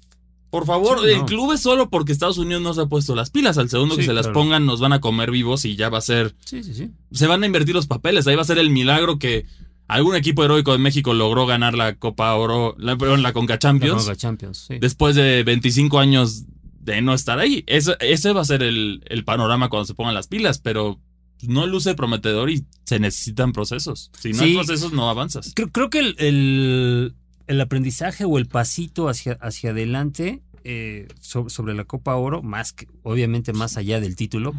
Por 0.51 0.65
favor, 0.65 1.01
Sí, 1.05 1.11
el 1.11 1.25
club 1.27 1.53
es 1.53 1.61
solo 1.61 1.91
porque 1.91 2.13
Estados 2.13 2.39
Unidos 2.39 2.63
no 2.63 2.73
se 2.73 2.81
ha 2.81 2.87
puesto 2.87 3.15
las 3.15 3.29
pilas. 3.31 3.59
Al 3.59 3.69
segundo 3.69 3.97
que 3.97 4.05
se 4.05 4.15
las 4.15 4.27
claro. 4.27 4.41
pongan, 4.41 4.65
nos 4.65 4.81
van 4.81 4.95
a 4.95 5.01
comer 5.01 5.31
vivos 5.31 5.65
y 5.67 5.77
ya 5.77 5.91
va 5.91 5.99
a 5.99 6.03
ser. 6.03 6.35
Sí, 6.45 6.63
sí, 6.63 6.73
sí. 6.73 6.91
Se 7.13 7.27
van 7.27 7.43
a 7.43 7.47
invertir 7.47 7.75
los 7.75 7.87
papeles. 7.87 8.27
Ahí 8.27 8.35
va 8.35 8.43
a 8.43 8.47
ser 8.47 8.59
el 8.59 8.71
milagro 8.71 9.19
que 9.19 9.45
algún 9.89 10.17
equipo 10.17 10.45
heroico 10.45 10.73
de 10.73 10.79
México 10.79 11.13
logró 11.13 11.47
ganar 11.47 11.75
la 11.75 11.97
Copa 11.97 12.35
Oro, 12.35 12.75
la, 12.79 12.97
perdón, 12.97 13.23
la 13.23 13.33
Conca 13.33 13.55
La 13.55 13.59
Champions, 13.59 14.05
Conca 14.05 14.17
Champions, 14.17 14.67
sí. 14.69 14.79
después 14.79 15.17
de 15.17 15.43
25 15.45 15.99
años 15.99 16.45
de 16.81 17.03
no 17.03 17.13
estar 17.13 17.39
ahí. 17.39 17.65
Ese, 17.67 17.97
ese 18.01 18.33
va 18.33 18.41
a 18.43 18.47
ser 18.47 18.63
el, 18.63 19.03
el 19.07 19.25
panorama 19.25 19.69
cuando 19.69 19.87
se 19.87 19.95
pongan 19.95 20.15
las 20.15 20.29
pilas, 20.29 20.59
pero 20.59 20.99
no 21.43 21.67
luce 21.67 21.95
prometedor 21.95 22.51
y 22.51 22.65
se 22.85 22.99
necesitan 22.99 23.53
procesos. 23.53 24.11
Si 24.19 24.33
no 24.33 24.43
hay 24.43 24.55
procesos, 24.55 24.93
no 24.93 25.09
avanzas. 25.11 25.53
Creo, 25.55 25.69
creo 25.71 25.91
que 25.91 25.99
el, 26.01 26.15
el- 26.19 27.15
el 27.47 27.61
aprendizaje 27.63 28.25
o 28.27 28.37
el 28.39 28.47
pasito 28.47 29.09
hacia, 29.09 29.33
hacia 29.41 29.71
adelante 29.71 30.43
eh, 30.65 31.09
so- 31.21 31.49
sobre 31.49 31.73
la 31.75 31.85
Copa 31.85 32.15
Oro, 32.17 32.43
más 32.43 32.73
que, 32.75 32.87
obviamente 33.03 33.53
más 33.55 33.79
allá 33.79 34.01
del 34.01 34.17
título, 34.17 34.55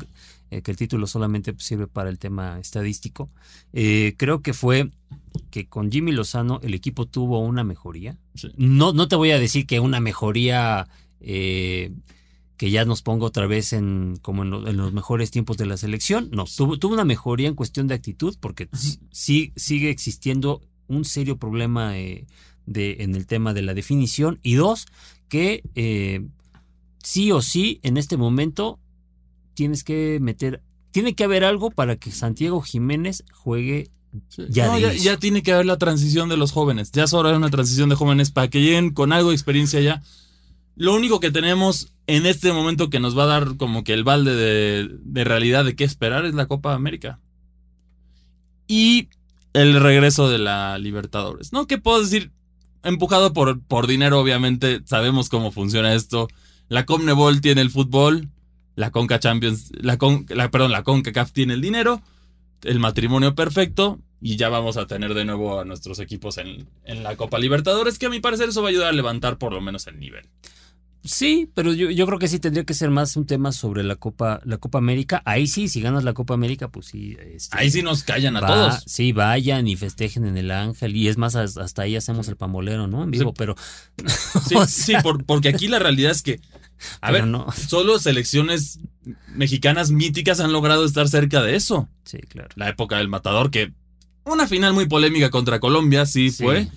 eh, 0.49 0.63
que 0.63 0.71
el 0.71 0.77
título 0.77 1.05
solamente 1.05 1.53
sirve 1.59 1.85
para 1.85 2.09
el 2.09 2.17
tema 2.17 2.59
estadístico, 2.59 3.29
eh, 3.73 4.15
creo 4.17 4.41
que 4.41 4.53
fue 4.53 4.89
que 5.51 5.67
con 5.67 5.91
Jimmy 5.91 6.11
Lozano 6.13 6.59
el 6.63 6.73
equipo 6.73 7.05
tuvo 7.05 7.39
una 7.41 7.63
mejoría. 7.63 8.17
Sí. 8.33 8.47
No, 8.57 8.91
no 8.93 9.07
te 9.07 9.15
voy 9.15 9.29
a 9.31 9.37
decir 9.39 9.67
que 9.67 9.79
una 9.79 9.99
mejoría 9.99 10.87
que 12.59 12.69
ya 12.71 12.83
nos 12.83 13.01
ponga 13.01 13.25
otra 13.25 13.47
vez 13.47 13.71
en 13.71 14.17
como 14.21 14.43
en, 14.43 14.49
lo- 14.49 14.67
en 14.67 14.75
los 14.75 14.91
mejores 14.91 15.31
tiempos 15.31 15.55
de 15.55 15.65
la 15.65 15.77
selección. 15.77 16.27
No, 16.33 16.43
tuvo, 16.43 16.77
tuvo 16.77 16.93
una 16.93 17.05
mejoría 17.05 17.47
en 17.47 17.55
cuestión 17.55 17.87
de 17.87 17.95
actitud 17.95 18.35
porque 18.41 18.67
sí- 19.11 19.53
sigue 19.55 19.89
existiendo 19.89 20.61
un 20.87 21.05
serio 21.05 21.37
problema 21.37 21.97
eh, 21.97 22.27
de, 22.65 22.97
en 22.99 23.15
el 23.15 23.27
tema 23.27 23.53
de 23.53 23.61
la 23.61 23.73
definición. 23.73 24.39
Y 24.43 24.55
dos, 24.55 24.87
que 25.29 25.63
eh, 25.75 26.27
sí 27.01 27.31
o 27.31 27.41
sí 27.41 27.79
en 27.81 27.95
este 27.95 28.17
momento 28.17 28.77
tienes 29.53 29.85
que 29.85 30.19
meter, 30.21 30.61
tiene 30.91 31.15
que 31.15 31.23
haber 31.23 31.45
algo 31.45 31.71
para 31.71 31.95
que 31.95 32.11
Santiago 32.11 32.59
Jiménez 32.61 33.23
juegue 33.31 33.89
Ya 34.49 34.67
No, 34.67 34.77
ya, 34.79 34.91
ya 34.93 35.15
tiene 35.17 35.43
que 35.43 35.53
haber 35.53 35.65
la 35.65 35.77
transición 35.77 36.27
de 36.27 36.35
los 36.35 36.51
jóvenes. 36.51 36.91
Ya 36.91 37.05
es 37.05 37.13
hora 37.13 37.29
de 37.31 37.37
una 37.37 37.49
transición 37.51 37.87
de 37.87 37.95
jóvenes 37.95 38.31
para 38.31 38.49
que 38.49 38.59
lleguen 38.61 38.89
con 38.93 39.13
algo 39.13 39.29
de 39.29 39.35
experiencia 39.35 39.79
ya. 39.79 40.01
Lo 40.79 40.95
único 40.95 41.19
que 41.19 41.29
tenemos 41.29 41.91
en 42.07 42.25
este 42.25 42.53
momento 42.53 42.89
que 42.89 43.01
nos 43.01 43.15
va 43.17 43.23
a 43.23 43.27
dar 43.27 43.57
como 43.57 43.83
que 43.83 43.93
el 43.93 44.05
balde 44.05 44.33
de, 44.33 45.23
realidad 45.25 45.65
de 45.65 45.75
qué 45.75 45.83
esperar 45.83 46.25
es 46.25 46.33
la 46.33 46.47
Copa 46.47 46.73
América. 46.73 47.19
Y 48.65 49.09
el 49.53 49.79
regreso 49.81 50.29
de 50.29 50.37
la 50.39 50.77
Libertadores. 50.77 51.51
¿No? 51.51 51.67
¿Qué 51.67 51.77
puedo 51.79 52.01
decir? 52.01 52.31
Empujado 52.81 53.33
por, 53.33 53.61
por 53.61 53.87
dinero, 53.87 54.21
obviamente. 54.21 54.79
Sabemos 54.85 55.27
cómo 55.27 55.51
funciona 55.51 55.93
esto. 55.93 56.29
La 56.69 56.85
Conmebol 56.85 57.41
tiene 57.41 57.59
el 57.59 57.71
fútbol. 57.71 58.29
La 58.77 58.89
Conca 58.91 59.19
Champions. 59.19 59.71
La, 59.73 59.97
Con- 59.97 60.25
la- 60.29 60.49
perdón, 60.49 60.71
la 60.71 60.83
CONCACAF 60.83 61.33
tiene 61.33 61.55
el 61.55 61.61
dinero 61.61 62.01
el 62.63 62.79
matrimonio 62.79 63.35
perfecto 63.35 63.99
y 64.21 64.35
ya 64.35 64.49
vamos 64.49 64.75
a 64.75 64.85
tener 64.85 65.13
de 65.13 65.23
nuevo 65.23 65.59
a 65.61 65.65
nuestros 65.65 65.99
equipos 65.99 66.37
en, 66.37 66.67
en 66.83 67.03
la 67.03 67.15
Copa 67.15 67.39
Libertadores, 67.39 67.97
que 67.97 68.07
a 68.07 68.09
mi 68.09 68.19
parecer 68.19 68.49
eso 68.49 68.61
va 68.61 68.67
a 68.67 68.71
ayudar 68.71 68.89
a 68.89 68.91
levantar 68.91 69.37
por 69.37 69.53
lo 69.53 69.61
menos 69.61 69.87
el 69.87 69.97
nivel. 69.99 70.25
Sí, 71.03 71.49
pero 71.55 71.73
yo, 71.73 71.89
yo 71.89 72.05
creo 72.05 72.19
que 72.19 72.27
sí 72.27 72.39
tendría 72.39 72.65
que 72.65 72.73
ser 72.73 72.89
más 72.89 73.15
un 73.15 73.25
tema 73.25 73.51
sobre 73.53 73.83
la 73.83 73.95
Copa, 73.95 74.41
la 74.43 74.57
Copa 74.57 74.79
América. 74.79 75.21
Ahí 75.25 75.47
sí, 75.47 75.69
si 75.69 75.79
ganas 75.81 76.03
la 76.03 76.13
Copa 76.13 76.33
América, 76.33 76.67
pues 76.67 76.87
sí. 76.87 77.15
este, 77.33 77.57
Ahí 77.57 77.71
sí 77.71 77.81
nos 77.81 78.03
callan 78.03 78.35
a 78.35 78.41
va- 78.41 78.47
todos. 78.47 78.83
Sí, 78.85 79.13
vayan 79.13 79.67
y 79.67 79.77
festejen 79.77 80.25
en 80.25 80.37
el 80.37 80.51
Ángel. 80.51 80.95
Y 80.97 81.07
es 81.07 81.17
más, 81.17 81.35
as- 81.35 81.57
hasta 81.57 81.83
ahí 81.83 81.95
hacemos 81.95 82.27
el 82.27 82.35
pambolero, 82.35 82.87
¿no? 82.87 83.03
En 83.03 83.11
vivo, 83.11 83.29
Sí. 83.29 83.35
pero. 83.37 83.55
Sí, 84.47 84.55
o 84.55 84.65
sí, 84.65 84.93
por- 85.01 85.23
porque 85.25 85.49
aquí 85.49 85.67
la 85.69 85.79
realidad 85.79 86.11
es 86.11 86.21
que, 86.21 86.41
a 87.01 87.11
ver, 87.11 87.25
no. 87.27 87.47
solo 87.51 87.97
selecciones 87.99 88.79
mexicanas 89.35 89.91
míticas 89.91 90.39
han 90.41 90.51
logrado 90.51 90.83
estar 90.85 91.07
cerca 91.07 91.41
de 91.41 91.55
eso. 91.55 91.87
Sí, 92.03 92.17
claro. 92.19 92.49
La 92.55 92.69
época 92.69 92.97
del 92.97 93.07
Matador, 93.07 93.51
que 93.51 93.73
una 94.25 94.47
final 94.47 94.73
muy 94.73 94.85
polémica 94.87 95.29
contra 95.29 95.59
Colombia, 95.59 96.05
sí, 96.05 96.29
Sí. 96.29 96.43
fue. 96.43 96.67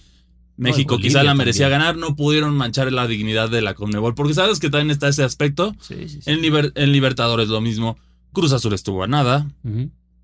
México 0.57 0.99
quizá 0.99 1.23
la 1.23 1.35
merecía 1.35 1.67
también. 1.71 1.81
ganar, 1.81 1.97
no 1.97 2.15
pudieron 2.17 2.55
manchar 2.57 2.93
la 2.93 3.07
dignidad 3.07 3.49
de 3.51 3.63
la 3.63 3.75
Conmebol, 3.75 4.15
porque 4.15 4.35
sabes 4.35 4.61
que 4.61 4.71
también 4.71 4.91
está 4.91 5.09
ese 5.09 5.25
aspecto. 5.25 5.75
Sí, 5.81 6.09
sí, 6.09 6.21
sí. 6.23 6.31
En, 6.31 6.41
Liber- 6.43 6.73
en 6.75 6.93
Libertadores 6.93 7.49
lo 7.49 7.61
mismo. 7.61 7.97
Cruz 8.33 8.53
Azul 8.53 8.73
estuvo 8.75 9.03
a 9.03 9.07
nada. 9.07 9.47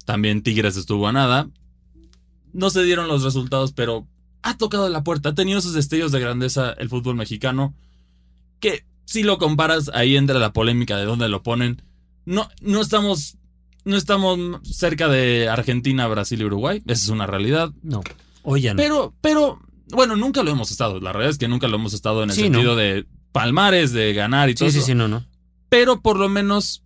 También 0.05 0.43
Tigres 0.43 0.77
estuvo 0.77 1.09
a 1.09 1.13
nada. 1.13 1.49
No 2.53 2.71
se 2.71 2.83
dieron 2.85 3.09
los 3.09 3.23
resultados, 3.25 3.73
pero 3.73 4.07
ha 4.43 4.57
tocado 4.57 4.89
la 4.89 5.05
puerta. 5.05 5.31
Ha 5.31 5.35
tenido 5.35 5.59
esos 5.59 5.75
destellos 5.75 6.13
de 6.13 6.21
grandeza 6.21 6.73
el 6.79 6.89
fútbol 6.89 7.15
mexicano. 7.17 7.75
Que 8.61 8.85
si 9.05 9.23
lo 9.23 9.39
comparas, 9.39 9.91
ahí 9.95 10.17
entra 10.17 10.39
la 10.39 10.53
polémica 10.53 10.97
de 10.97 11.05
dónde 11.05 11.29
lo 11.29 11.43
ponen. 11.43 11.83
No, 12.25 12.49
no 12.61 12.81
estamos. 12.81 13.37
No 13.85 13.97
estamos 13.97 14.39
cerca 14.65 15.09
de 15.09 15.49
Argentina, 15.49 16.07
Brasil 16.09 16.41
y 16.41 16.45
Uruguay. 16.45 16.83
Esa 16.87 17.05
es 17.05 17.09
una 17.09 17.27
realidad. 17.27 17.71
No. 17.83 18.03
Hoy 18.43 18.63
ya 18.63 18.75
no. 18.75 18.79
Pero, 18.79 19.15
pero, 19.21 19.61
bueno, 19.93 20.17
nunca 20.17 20.43
lo 20.43 20.51
hemos 20.51 20.71
estado. 20.71 21.01
La 21.01 21.13
realidad 21.13 21.31
es 21.33 21.39
que 21.39 21.49
nunca 21.49 21.69
lo 21.69 21.77
hemos 21.77 21.93
estado 21.95 22.23
en 22.23 22.31
el 22.31 22.35
Sí, 22.37 22.43
sentido 22.43 22.73
¿no? 22.73 22.77
de 22.77 23.07
palmares, 23.33 23.93
de 23.93 24.13
ganar 24.15 24.49
y 24.51 24.55
todo 24.55 24.69
sí, 24.69 24.73
sí, 24.75 24.79
eso. 24.79 24.87
sí, 24.89 24.95
no, 24.95 25.09
no. 25.09 25.25
Pero 25.69 26.01
por 26.01 26.19
lo 26.19 26.29
menos 26.29 26.83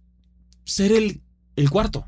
ser 0.65 0.93
el, 0.93 1.21
el 1.57 1.71
cuarto. 1.71 2.07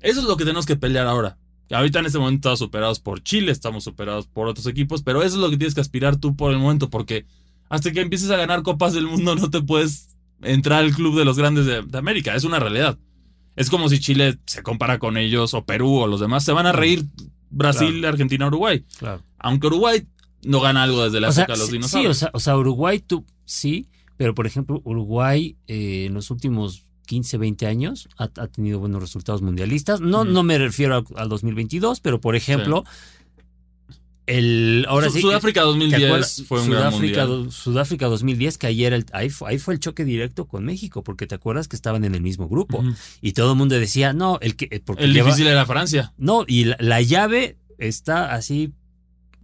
Eso 0.00 0.20
es 0.20 0.26
lo 0.26 0.36
que 0.36 0.44
tenemos 0.44 0.66
que 0.66 0.74
pelear 0.76 1.06
ahora. 1.06 1.38
Ahorita 1.70 2.00
en 2.00 2.06
este 2.06 2.18
momento 2.18 2.38
estamos 2.48 2.58
superados 2.58 2.98
por 2.98 3.22
Chile, 3.22 3.52
estamos 3.52 3.84
superados 3.84 4.26
por 4.26 4.48
otros 4.48 4.66
equipos, 4.66 5.02
pero 5.04 5.22
eso 5.22 5.36
es 5.36 5.40
lo 5.40 5.48
que 5.50 5.56
tienes 5.56 5.74
que 5.76 5.80
aspirar 5.80 6.16
tú 6.16 6.34
por 6.34 6.50
el 6.50 6.58
momento, 6.58 6.90
porque 6.90 7.26
hasta 7.68 7.92
que 7.92 8.00
empieces 8.00 8.28
a 8.32 8.36
ganar 8.36 8.62
copas 8.62 8.92
del 8.92 9.06
mundo 9.06 9.36
no 9.36 9.48
te 9.50 9.60
puedes 9.62 10.16
entrar 10.42 10.82
al 10.82 10.92
club 10.92 11.16
de 11.16 11.24
los 11.24 11.38
grandes 11.38 11.66
de, 11.66 11.82
de 11.82 11.98
América. 11.98 12.34
Es 12.34 12.42
una 12.42 12.58
realidad. 12.58 12.98
Es 13.54 13.70
como 13.70 13.88
si 13.88 14.00
Chile 14.00 14.38
se 14.46 14.64
compara 14.64 14.98
con 14.98 15.16
ellos, 15.16 15.54
o 15.54 15.64
Perú, 15.64 15.98
o 16.00 16.06
los 16.08 16.18
demás. 16.18 16.42
Se 16.44 16.50
van 16.52 16.66
a 16.66 16.72
reír 16.72 17.04
Brasil, 17.50 18.04
Argentina, 18.04 18.48
Uruguay. 18.48 18.84
Claro. 18.98 19.22
Aunque 19.38 19.68
Uruguay 19.68 20.06
no 20.44 20.60
gana 20.60 20.82
algo 20.82 21.04
desde 21.04 21.20
la 21.20 21.28
O 21.28 21.32
sea, 21.32 21.44
época 21.44 21.54
de 21.54 21.58
los 21.58 21.66
sí, 21.66 21.72
sí, 21.72 21.76
dinosaurios. 21.78 22.16
o 22.16 22.20
sea, 22.20 22.30
o 22.34 22.40
sea, 22.40 22.56
Uruguay 22.56 22.98
tú 23.00 23.24
sí, 23.44 23.88
pero 24.16 24.34
por 24.34 24.46
ejemplo, 24.46 24.80
Uruguay 24.84 25.56
eh, 25.66 26.06
en 26.06 26.14
los 26.14 26.30
últimos 26.30 26.84
15, 27.06 27.38
20 27.38 27.66
años 27.66 28.08
ha, 28.18 28.24
ha 28.36 28.46
tenido 28.46 28.78
buenos 28.78 29.00
resultados 29.02 29.42
mundialistas. 29.42 30.00
No, 30.00 30.24
no 30.24 30.42
me 30.42 30.58
refiero 30.58 30.94
al, 30.96 31.04
al 31.16 31.28
2022, 31.28 32.00
pero 32.00 32.20
por 32.20 32.36
ejemplo, 32.36 32.84
el 34.26 34.84
ahora 34.88 35.08
Su- 35.08 35.14
sí 35.14 35.20
Sudáfrica 35.22 35.60
¿te 35.62 35.66
2010 35.66 36.04
acuerdas? 36.04 36.42
fue 36.46 36.60
un 36.62 36.70
gran 36.70 36.92
Sudáfrica, 36.92 37.26
mundial. 37.26 37.44
do- 37.46 37.50
Sudáfrica 37.50 38.06
2010 38.06 38.58
que 38.58 38.66
ayer 38.68 38.92
el- 38.92 39.06
ahí, 39.12 39.28
fue, 39.28 39.50
ahí 39.50 39.58
fue 39.58 39.74
el 39.74 39.80
choque 39.80 40.04
directo 40.04 40.46
con 40.46 40.64
México, 40.64 41.02
porque 41.02 41.26
te 41.26 41.34
acuerdas 41.34 41.66
que 41.66 41.74
estaban 41.74 42.04
en 42.04 42.14
el 42.14 42.22
mismo 42.22 42.48
grupo 42.48 42.84
y 43.20 43.32
todo 43.32 43.52
el 43.52 43.58
mundo 43.58 43.74
decía, 43.76 44.12
"No, 44.12 44.38
el 44.40 44.54
que 44.54 44.68
eh, 44.70 44.80
porque 44.84 45.02
El 45.04 45.12
lleva- 45.14 45.26
difícil 45.26 45.48
era 45.48 45.66
Francia, 45.66 46.12
no, 46.16 46.44
y 46.46 46.64
la, 46.64 46.76
la 46.78 47.00
llave 47.02 47.56
está 47.78 48.32
así 48.34 48.72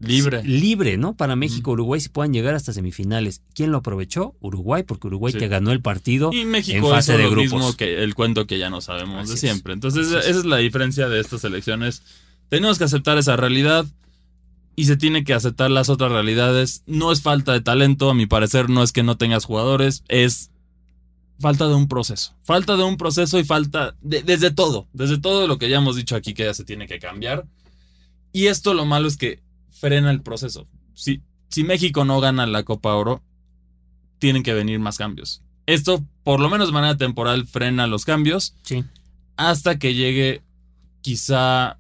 libre. 0.01 0.43
libre, 0.45 0.97
¿no? 0.97 1.17
Para 1.17 1.37
México, 1.37 1.71
Uruguay 1.73 2.01
si 2.01 2.09
puedan 2.09 2.33
llegar 2.33 2.55
hasta 2.55 2.73
semifinales. 2.73 3.43
¿Quién 3.55 3.71
lo 3.73 3.79
aprovechó? 3.79 4.35
Uruguay, 4.41 4.83
porque 4.83 5.07
Uruguay 5.07 5.33
Sí. 5.33 5.39
te 5.39 5.49
ganó 5.49 5.73
el 5.73 5.81
partido. 5.81 6.31
Y 6.33 6.41
en 6.41 6.51
México 6.51 6.91
fase 6.91 7.13
hizo 7.13 7.19
de 7.19 7.25
lo 7.25 7.31
grupos. 7.31 7.53
mismo 7.53 7.77
que 7.77 8.03
el 8.03 8.15
cuento 8.15 8.47
que 8.47 8.59
ya 8.59 8.71
no 8.71 8.81
sabemos 8.81 9.23
Así 9.23 9.33
de 9.33 9.37
siempre. 9.39 9.73
Entonces, 9.73 10.09
es. 10.09 10.27
esa 10.27 10.39
es 10.41 10.45
la 10.45 10.59
diferencia 10.59 11.09
de 11.09 11.21
estas 11.21 11.45
elecciones. 11.45 12.03
Tenemos 12.49 12.79
que 12.79 12.85
aceptar 12.85 13.19
esa 13.19 13.37
realidad 13.37 13.87
y 14.77 14.85
se 14.85 14.97
tiene 14.97 15.25
que 15.25 15.33
aceptar 15.33 15.71
las 15.71 15.89
otras 15.89 16.13
realidades. 16.13 16.83
No 16.87 17.11
es 17.11 17.23
falta 17.23 17.53
de 17.53 17.61
talento, 17.63 18.11
a 18.11 18.15
mi 18.15 18.27
parecer, 18.27 18.69
no 18.69 18.83
es 18.83 18.93
que 18.93 19.03
no 19.03 19.17
tengas 19.17 19.45
jugadores, 19.47 20.05
es 20.09 20.51
falta 21.41 21.67
de 21.69 21.75
un 21.75 21.89
proceso. 21.89 22.35
Falta 22.45 22.77
de 22.77 22.83
un 22.85 22.97
proceso 22.99 23.39
y 23.39 23.45
falta 23.45 23.95
de- 24.03 24.23
desde 24.23 24.51
todo, 24.51 24.87
desde 24.93 25.19
todo 25.19 25.47
lo 25.47 25.59
que 25.59 25.69
ya 25.69 25.79
hemos 25.79 25.97
dicho 25.97 26.15
aquí 26.17 26.35
que 26.35 26.45
ya 26.45 26.55
se 26.55 26.65
tiene 26.65 26.87
que 26.87 26.99
cambiar. 26.99 27.47
Y 28.33 28.47
esto 28.49 28.75
lo 28.75 28.85
malo 28.85 29.09
es 29.09 29.17
que 29.17 29.41
frena 29.79 30.11
el 30.11 30.23
proceso. 30.23 30.67
Si, 30.95 31.23
si 31.51 31.65
México 31.65 32.05
no 32.05 32.21
gana 32.21 32.47
la 32.47 32.63
Copa 32.65 32.95
Oro, 32.95 33.23
tienen 34.19 34.43
que 34.43 34.55
venir 34.55 34.79
más 34.81 34.99
cambios. 34.99 35.43
Esto, 35.67 36.05
por 36.23 36.41
lo 36.41 36.49
menos 36.49 36.69
de 36.69 36.73
manera 36.73 36.97
temporal, 36.97 37.47
frena 37.47 37.87
los 37.87 38.05
cambios 38.05 38.55
Sí. 38.63 38.85
hasta 39.37 39.79
que 39.79 39.95
llegue 39.95 40.43
quizá 41.03 41.79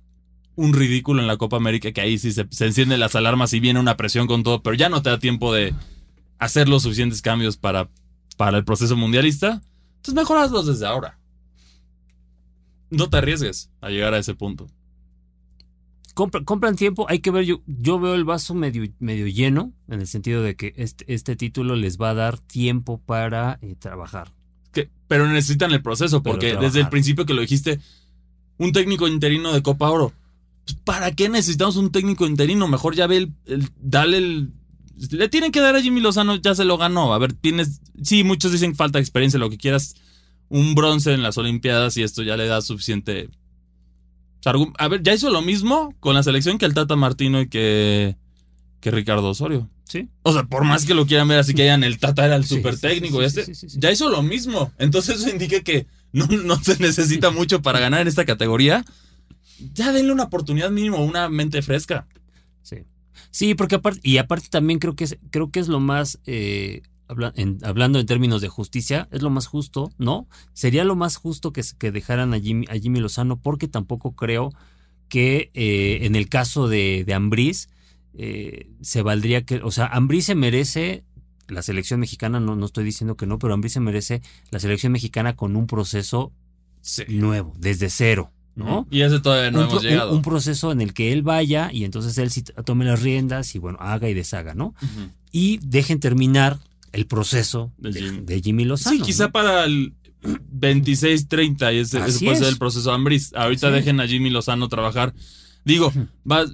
un 0.56 0.72
ridículo 0.72 1.20
en 1.20 1.26
la 1.26 1.36
Copa 1.36 1.56
América, 1.56 1.92
que 1.92 2.00
ahí 2.00 2.18
sí 2.18 2.32
se, 2.32 2.46
se 2.50 2.66
encienden 2.66 3.00
las 3.00 3.14
alarmas 3.14 3.52
y 3.52 3.60
viene 3.60 3.78
una 3.80 3.96
presión 3.96 4.26
con 4.26 4.42
todo, 4.42 4.62
pero 4.62 4.74
ya 4.74 4.88
no 4.88 5.02
te 5.02 5.10
da 5.10 5.18
tiempo 5.18 5.52
de 5.52 5.74
hacer 6.38 6.68
los 6.68 6.82
suficientes 6.82 7.22
cambios 7.22 7.56
para, 7.56 7.88
para 8.36 8.56
el 8.58 8.64
proceso 8.64 8.96
mundialista. 8.96 9.62
Entonces 9.96 10.14
mejoraslos 10.14 10.66
desde 10.66 10.86
ahora. 10.86 11.18
No 12.90 13.08
te 13.10 13.16
arriesgues 13.18 13.70
a 13.80 13.90
llegar 13.90 14.14
a 14.14 14.18
ese 14.18 14.34
punto. 14.34 14.68
Compra- 16.16 16.42
compran 16.44 16.76
tiempo, 16.76 17.04
hay 17.10 17.18
que 17.18 17.30
ver, 17.30 17.44
yo, 17.44 17.60
yo 17.66 18.00
veo 18.00 18.14
el 18.14 18.24
vaso 18.24 18.54
medio, 18.54 18.88
medio 19.00 19.26
lleno, 19.26 19.74
en 19.86 20.00
el 20.00 20.06
sentido 20.06 20.40
de 20.42 20.56
que 20.56 20.72
este, 20.78 21.04
este 21.12 21.36
título 21.36 21.76
les 21.76 21.98
va 21.98 22.08
a 22.10 22.14
dar 22.14 22.38
tiempo 22.38 22.96
para 23.04 23.58
eh, 23.60 23.76
trabajar. 23.78 24.32
Que- 24.72 24.88
pero 25.08 25.28
necesitan 25.28 25.72
el 25.72 25.82
proceso, 25.82 26.22
porque 26.22 26.52
desde 26.62 26.80
el 26.80 26.88
principio 26.88 27.26
que 27.26 27.34
lo 27.34 27.42
dijiste, 27.42 27.80
un 28.56 28.72
técnico 28.72 29.06
interino 29.08 29.52
de 29.52 29.60
Copa 29.62 29.90
Oro. 29.90 30.14
pues, 30.64 30.78
¿Para 30.84 31.12
qué 31.12 31.28
necesitamos 31.28 31.76
un 31.76 31.92
técnico 31.92 32.26
interino? 32.26 32.66
Mejor 32.66 32.94
ya 32.94 33.06
ve 33.06 33.18
el, 33.18 33.32
el- 33.44 33.68
dale 33.78 34.16
el. 34.16 34.52
Le 35.10 35.28
tienen 35.28 35.52
que 35.52 35.60
dar 35.60 35.76
a 35.76 35.82
Jimmy 35.82 36.00
Lozano, 36.00 36.36
ya 36.36 36.54
se 36.54 36.64
lo 36.64 36.78
ganó. 36.78 37.12
A 37.12 37.18
ver, 37.18 37.34
tienes. 37.34 37.82
Sí, 38.02 38.24
muchos 38.24 38.52
dicen 38.52 38.74
falta 38.74 38.98
de 38.98 39.02
experiencia, 39.02 39.38
lo 39.38 39.50
que 39.50 39.58
quieras. 39.58 39.94
Un 40.48 40.74
bronce 40.74 41.12
en 41.12 41.22
las 41.22 41.36
Olimpiadas 41.36 41.98
y 41.98 42.02
esto 42.02 42.22
ya 42.22 42.38
le 42.38 42.46
da 42.46 42.62
suficiente. 42.62 43.28
A 44.78 44.88
ver, 44.88 45.02
ya 45.02 45.14
hizo 45.14 45.30
lo 45.30 45.42
mismo 45.42 45.94
con 46.00 46.14
la 46.14 46.22
selección 46.22 46.58
que 46.58 46.66
el 46.66 46.74
Tata 46.74 46.96
Martino 46.96 47.40
y 47.40 47.48
que, 47.48 48.16
que 48.80 48.90
Ricardo 48.90 49.28
Osorio. 49.28 49.68
Sí. 49.84 50.08
O 50.22 50.32
sea, 50.32 50.44
por 50.44 50.64
más 50.64 50.84
que 50.84 50.94
lo 50.94 51.06
quieran 51.06 51.28
ver 51.28 51.38
así 51.38 51.54
que 51.54 51.62
hayan 51.62 51.84
el 51.84 51.98
Tata 51.98 52.26
era 52.26 52.36
el 52.36 52.44
sí, 52.44 52.62
técnico 52.80 53.18
sí, 53.20 53.24
y 53.24 53.30
sí, 53.30 53.40
este, 53.40 53.54
sí. 53.54 53.78
ya 53.80 53.90
hizo 53.90 54.08
lo 54.08 54.22
mismo. 54.22 54.72
Entonces 54.78 55.20
eso 55.20 55.30
indica 55.30 55.60
que 55.60 55.86
no, 56.12 56.26
no 56.26 56.56
se 56.62 56.78
necesita 56.78 57.30
mucho 57.30 57.62
para 57.62 57.80
ganar 57.80 58.00
en 58.00 58.08
esta 58.08 58.24
categoría. 58.24 58.84
Ya 59.74 59.92
denle 59.92 60.12
una 60.12 60.24
oportunidad 60.24 60.70
mínimo, 60.70 61.04
una 61.04 61.28
mente 61.28 61.62
fresca. 61.62 62.06
Sí. 62.62 62.78
Sí, 63.30 63.54
porque 63.54 63.76
aparte, 63.76 64.00
y 64.02 64.18
aparte 64.18 64.48
también 64.50 64.78
creo 64.78 64.94
que 64.96 65.04
es, 65.04 65.18
creo 65.30 65.50
que 65.50 65.60
es 65.60 65.68
lo 65.68 65.80
más, 65.80 66.18
eh, 66.26 66.82
habla- 67.08 67.32
en- 67.36 67.58
hablando 67.62 67.98
en 67.98 68.06
términos 68.06 68.40
de 68.40 68.48
justicia, 68.48 69.08
es 69.10 69.22
lo 69.22 69.30
más 69.30 69.46
justo, 69.46 69.90
¿no? 69.98 70.26
Sería 70.52 70.84
lo 70.84 70.96
más 70.96 71.16
justo 71.16 71.52
que, 71.52 71.62
dejaran 71.92 72.34
a 72.34 72.40
Jimmy, 72.40 72.66
a 72.68 72.74
Jimmy 72.78 73.00
Lozano, 73.00 73.38
porque 73.40 73.68
tampoco 73.68 74.12
creo 74.12 74.50
que 75.08 75.50
eh, 75.54 76.00
en 76.02 76.16
el 76.16 76.28
caso 76.28 76.68
de, 76.68 77.04
de 77.06 77.14
Ambriz 77.14 77.68
eh, 78.14 78.68
se 78.80 79.02
valdría 79.02 79.42
que, 79.44 79.56
o 79.62 79.70
sea, 79.70 79.86
Ambriz 79.86 80.26
se 80.26 80.34
merece 80.34 81.04
la 81.48 81.62
selección 81.62 82.00
mexicana, 82.00 82.40
no, 82.40 82.56
no 82.56 82.66
estoy 82.66 82.82
diciendo 82.84 83.16
que 83.16 83.26
no, 83.26 83.38
pero 83.38 83.54
Ambriz 83.54 83.74
se 83.74 83.80
merece 83.80 84.20
la 84.50 84.58
selección 84.58 84.90
mexicana 84.92 85.36
con 85.36 85.54
un 85.54 85.66
proceso 85.68 86.32
nuevo, 87.08 87.52
desde 87.58 87.88
cero, 87.90 88.32
¿no? 88.54 88.86
Y 88.90 89.02
ese 89.02 89.20
todavía 89.20 89.50
no 89.50 89.60
un, 89.60 89.64
hemos 89.66 89.82
llegado. 89.82 90.10
un- 90.10 90.16
un 90.18 90.22
proceso 90.22 90.72
en 90.72 90.80
el 90.80 90.92
que 90.94 91.12
él 91.12 91.22
vaya 91.22 91.70
y 91.72 91.84
entonces 91.84 92.16
él 92.18 92.30
tome 92.64 92.84
las 92.84 93.02
riendas 93.02 93.54
y 93.54 93.58
bueno, 93.58 93.78
haga 93.80 94.08
y 94.08 94.14
deshaga, 94.14 94.54
¿no? 94.54 94.74
Y 95.32 95.58
dejen 95.62 96.00
terminar 96.00 96.58
el 96.96 97.06
proceso 97.06 97.72
De 97.78 97.92
Jimmy. 97.92 98.20
de 98.24 98.40
Jimmy 98.42 98.64
Lozano. 98.64 98.96
Sí, 98.96 99.02
quizá 99.02 99.26
¿no? 99.26 99.32
para 99.32 99.64
el 99.64 99.94
26-30 100.22 101.74
y 101.74 101.78
ese, 101.78 101.98
ese 102.06 102.24
puede 102.24 102.36
ser 102.38 102.46
es. 102.46 102.52
el 102.52 102.58
proceso 102.58 102.92
Ambris. 102.92 103.32
Ahorita 103.34 103.70
dejen 103.70 104.00
a 104.00 104.06
Jimmy 104.08 104.30
Lozano 104.30 104.68
trabajar. 104.68 105.14
Digo, 105.64 105.92
va, 106.30 106.44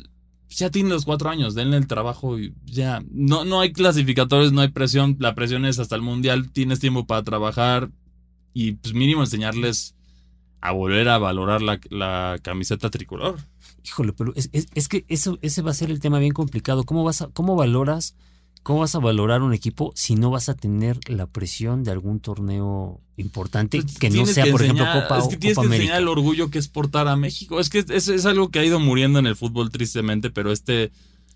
ya 0.49 0.71
tiene 0.71 0.91
los 0.91 1.05
cuatro 1.05 1.31
años, 1.31 1.55
denle 1.55 1.77
el 1.77 1.87
trabajo 1.87 2.39
y 2.39 2.55
ya. 2.65 3.03
No, 3.11 3.45
no 3.45 3.61
hay 3.61 3.73
clasificadores, 3.73 4.53
no 4.53 4.61
hay 4.61 4.69
presión. 4.69 5.17
La 5.21 5.35
presión 5.35 5.65
es 5.65 5.79
hasta 5.79 5.97
el 5.97 6.03
mundial, 6.03 6.51
tienes 6.53 6.81
tiempo 6.81 7.07
para 7.07 7.23
trabajar 7.23 7.91
y 8.55 8.73
pues 8.73 8.95
mínimo 8.95 9.23
enseñarles 9.23 9.95
a 10.61 10.73
volver 10.73 11.09
a 11.09 11.19
valorar 11.19 11.63
la, 11.63 11.81
la 11.91 12.39
camiseta 12.43 12.91
tricolor. 12.91 13.39
Híjole, 13.85 14.13
pero 14.13 14.33
es, 14.37 14.49
es- 14.53 14.69
es 14.75 14.89
que 14.89 15.05
eso, 15.09 15.39
ese 15.43 15.63
va 15.63 15.73
a 15.73 15.75
ser 15.75 15.91
el 15.91 16.01
tema 16.01 16.19
bien 16.21 16.33
complicado. 16.33 16.85
¿Cómo 16.85 17.03
vas 17.03 17.23
a, 17.23 17.29
cómo 17.29 17.57
valoras, 17.57 18.15
cómo 18.63 18.81
vas 18.81 18.95
a 18.95 18.99
valorar 18.99 19.43
un 19.43 19.53
equipo 19.55 19.93
si 19.95 20.15
no 20.15 20.31
vas 20.31 20.49
a 20.49 20.55
tener 20.55 20.99
la 21.09 21.27
presión 21.27 21.83
de 21.85 21.91
algún 21.91 22.21
torneo 22.21 23.01
importante 23.17 23.83
Pues 23.83 23.99
que 23.99 24.11
no 24.11 24.27
sea, 24.27 24.45
que 24.45 24.51
por 24.53 24.63
ejemplo, 24.63 24.85
Copa, 24.93 25.19
Es 25.19 25.29
que 25.29 25.37
tienes 25.37 25.57
Copa 25.57 25.63
que 25.63 25.75
América? 25.75 25.85
enseñar 25.97 26.03
el 26.03 26.09
orgullo 26.09 26.51
que 26.51 26.59
es 26.59 26.69
portar 26.69 27.09
a 27.09 27.17
México. 27.17 27.61
Es 27.61 27.69
que 27.71 27.85
es, 27.89 28.09
es 28.09 28.27
algo 28.27 28.51
que 28.51 28.59
ha 28.61 28.65
ido 28.65 28.79
muriendo 28.81 29.19
en 29.19 29.27
el 29.27 29.37
fútbol 29.37 29.71
tristemente, 29.71 30.31
pero 30.31 30.53
este... 30.53 30.91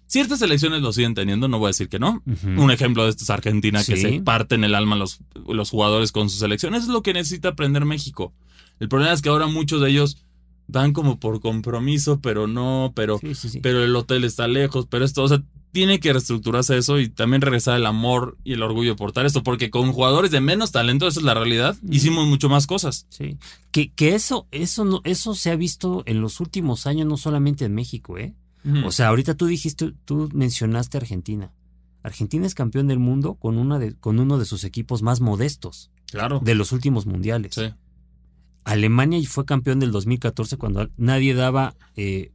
Ciertas 0.08 0.38
selecciones 0.38 0.82
lo 0.82 0.92
siguen 0.92 1.14
teniendo, 1.14 1.48
no 1.48 1.58
voy 1.58 1.66
a 1.66 1.70
decir 1.70 1.88
que 1.88 1.98
no. 1.98 2.22
Un 2.44 2.70
ejemplo 2.70 3.02
de 3.02 3.10
esto 3.10 3.24
es 3.24 3.30
Argentina, 3.30 3.82
que 3.82 3.96
se 3.96 4.20
parten 4.20 4.62
el 4.62 4.76
alma 4.76 4.94
los, 4.94 5.18
los 5.48 5.70
jugadores 5.70 6.12
con 6.12 6.30
su 6.30 6.38
selección. 6.38 6.76
Eso 6.76 6.84
es 6.84 6.90
lo 6.92 7.02
que 7.02 7.12
necesita 7.12 7.48
aprender 7.48 7.84
México. 7.84 8.32
El 8.78 8.88
problema 8.88 9.12
es 9.12 9.20
que 9.20 9.30
ahora 9.30 9.48
muchos 9.48 9.80
de 9.80 9.90
ellos 9.90 10.18
van 10.68 10.92
como 10.92 11.18
por 11.18 11.40
compromiso, 11.40 12.20
pero 12.20 12.46
no, 12.46 12.92
pero, 12.94 13.18
Sí, 13.18 13.34
sí, 13.34 13.48
sí. 13.48 13.60
pero 13.60 13.82
el 13.82 13.96
hotel 13.96 14.22
está 14.22 14.46
lejos, 14.46 14.86
pero 14.88 15.04
esto, 15.04 15.24
o 15.24 15.28
sea, 15.28 15.42
tiene 15.76 16.00
que 16.00 16.10
reestructurarse 16.10 16.78
eso 16.78 16.98
y 16.98 17.10
también 17.10 17.42
regresar 17.42 17.76
el 17.76 17.84
amor 17.84 18.38
y 18.44 18.54
el 18.54 18.62
orgullo 18.62 18.92
de 18.92 18.96
portar 18.96 19.26
esto, 19.26 19.42
porque 19.42 19.68
con 19.68 19.92
jugadores 19.92 20.30
de 20.30 20.40
menos 20.40 20.72
talento, 20.72 21.06
esa 21.06 21.20
es 21.20 21.26
la 21.26 21.34
realidad, 21.34 21.76
hicimos 21.90 22.26
mucho 22.26 22.48
más 22.48 22.66
cosas. 22.66 23.04
Sí. 23.10 23.36
Que, 23.72 23.92
que 23.92 24.14
eso, 24.14 24.46
eso 24.52 24.86
no, 24.86 25.02
eso 25.04 25.34
se 25.34 25.50
ha 25.50 25.56
visto 25.56 26.02
en 26.06 26.22
los 26.22 26.40
últimos 26.40 26.86
años, 26.86 27.06
no 27.06 27.18
solamente 27.18 27.66
en 27.66 27.74
México, 27.74 28.16
¿eh? 28.16 28.32
O 28.86 28.90
sea, 28.90 29.08
ahorita 29.08 29.34
tú 29.34 29.44
dijiste, 29.44 29.92
tú 30.06 30.30
mencionaste 30.32 30.96
Argentina. 30.96 31.52
Argentina 32.02 32.46
es 32.46 32.54
campeón 32.54 32.86
del 32.86 32.98
mundo 32.98 33.34
con 33.34 33.58
una 33.58 33.78
de, 33.78 33.96
con 33.96 34.18
uno 34.18 34.38
de 34.38 34.46
sus 34.46 34.64
equipos 34.64 35.02
más 35.02 35.20
modestos 35.20 35.90
claro. 36.10 36.40
de 36.42 36.54
los 36.54 36.72
últimos 36.72 37.04
mundiales. 37.04 37.54
Sí. 37.54 37.70
Alemania 38.64 39.20
fue 39.28 39.44
campeón 39.44 39.78
del 39.78 39.92
2014 39.92 40.56
cuando 40.56 40.88
nadie 40.96 41.34
daba 41.34 41.76
eh, 41.96 42.32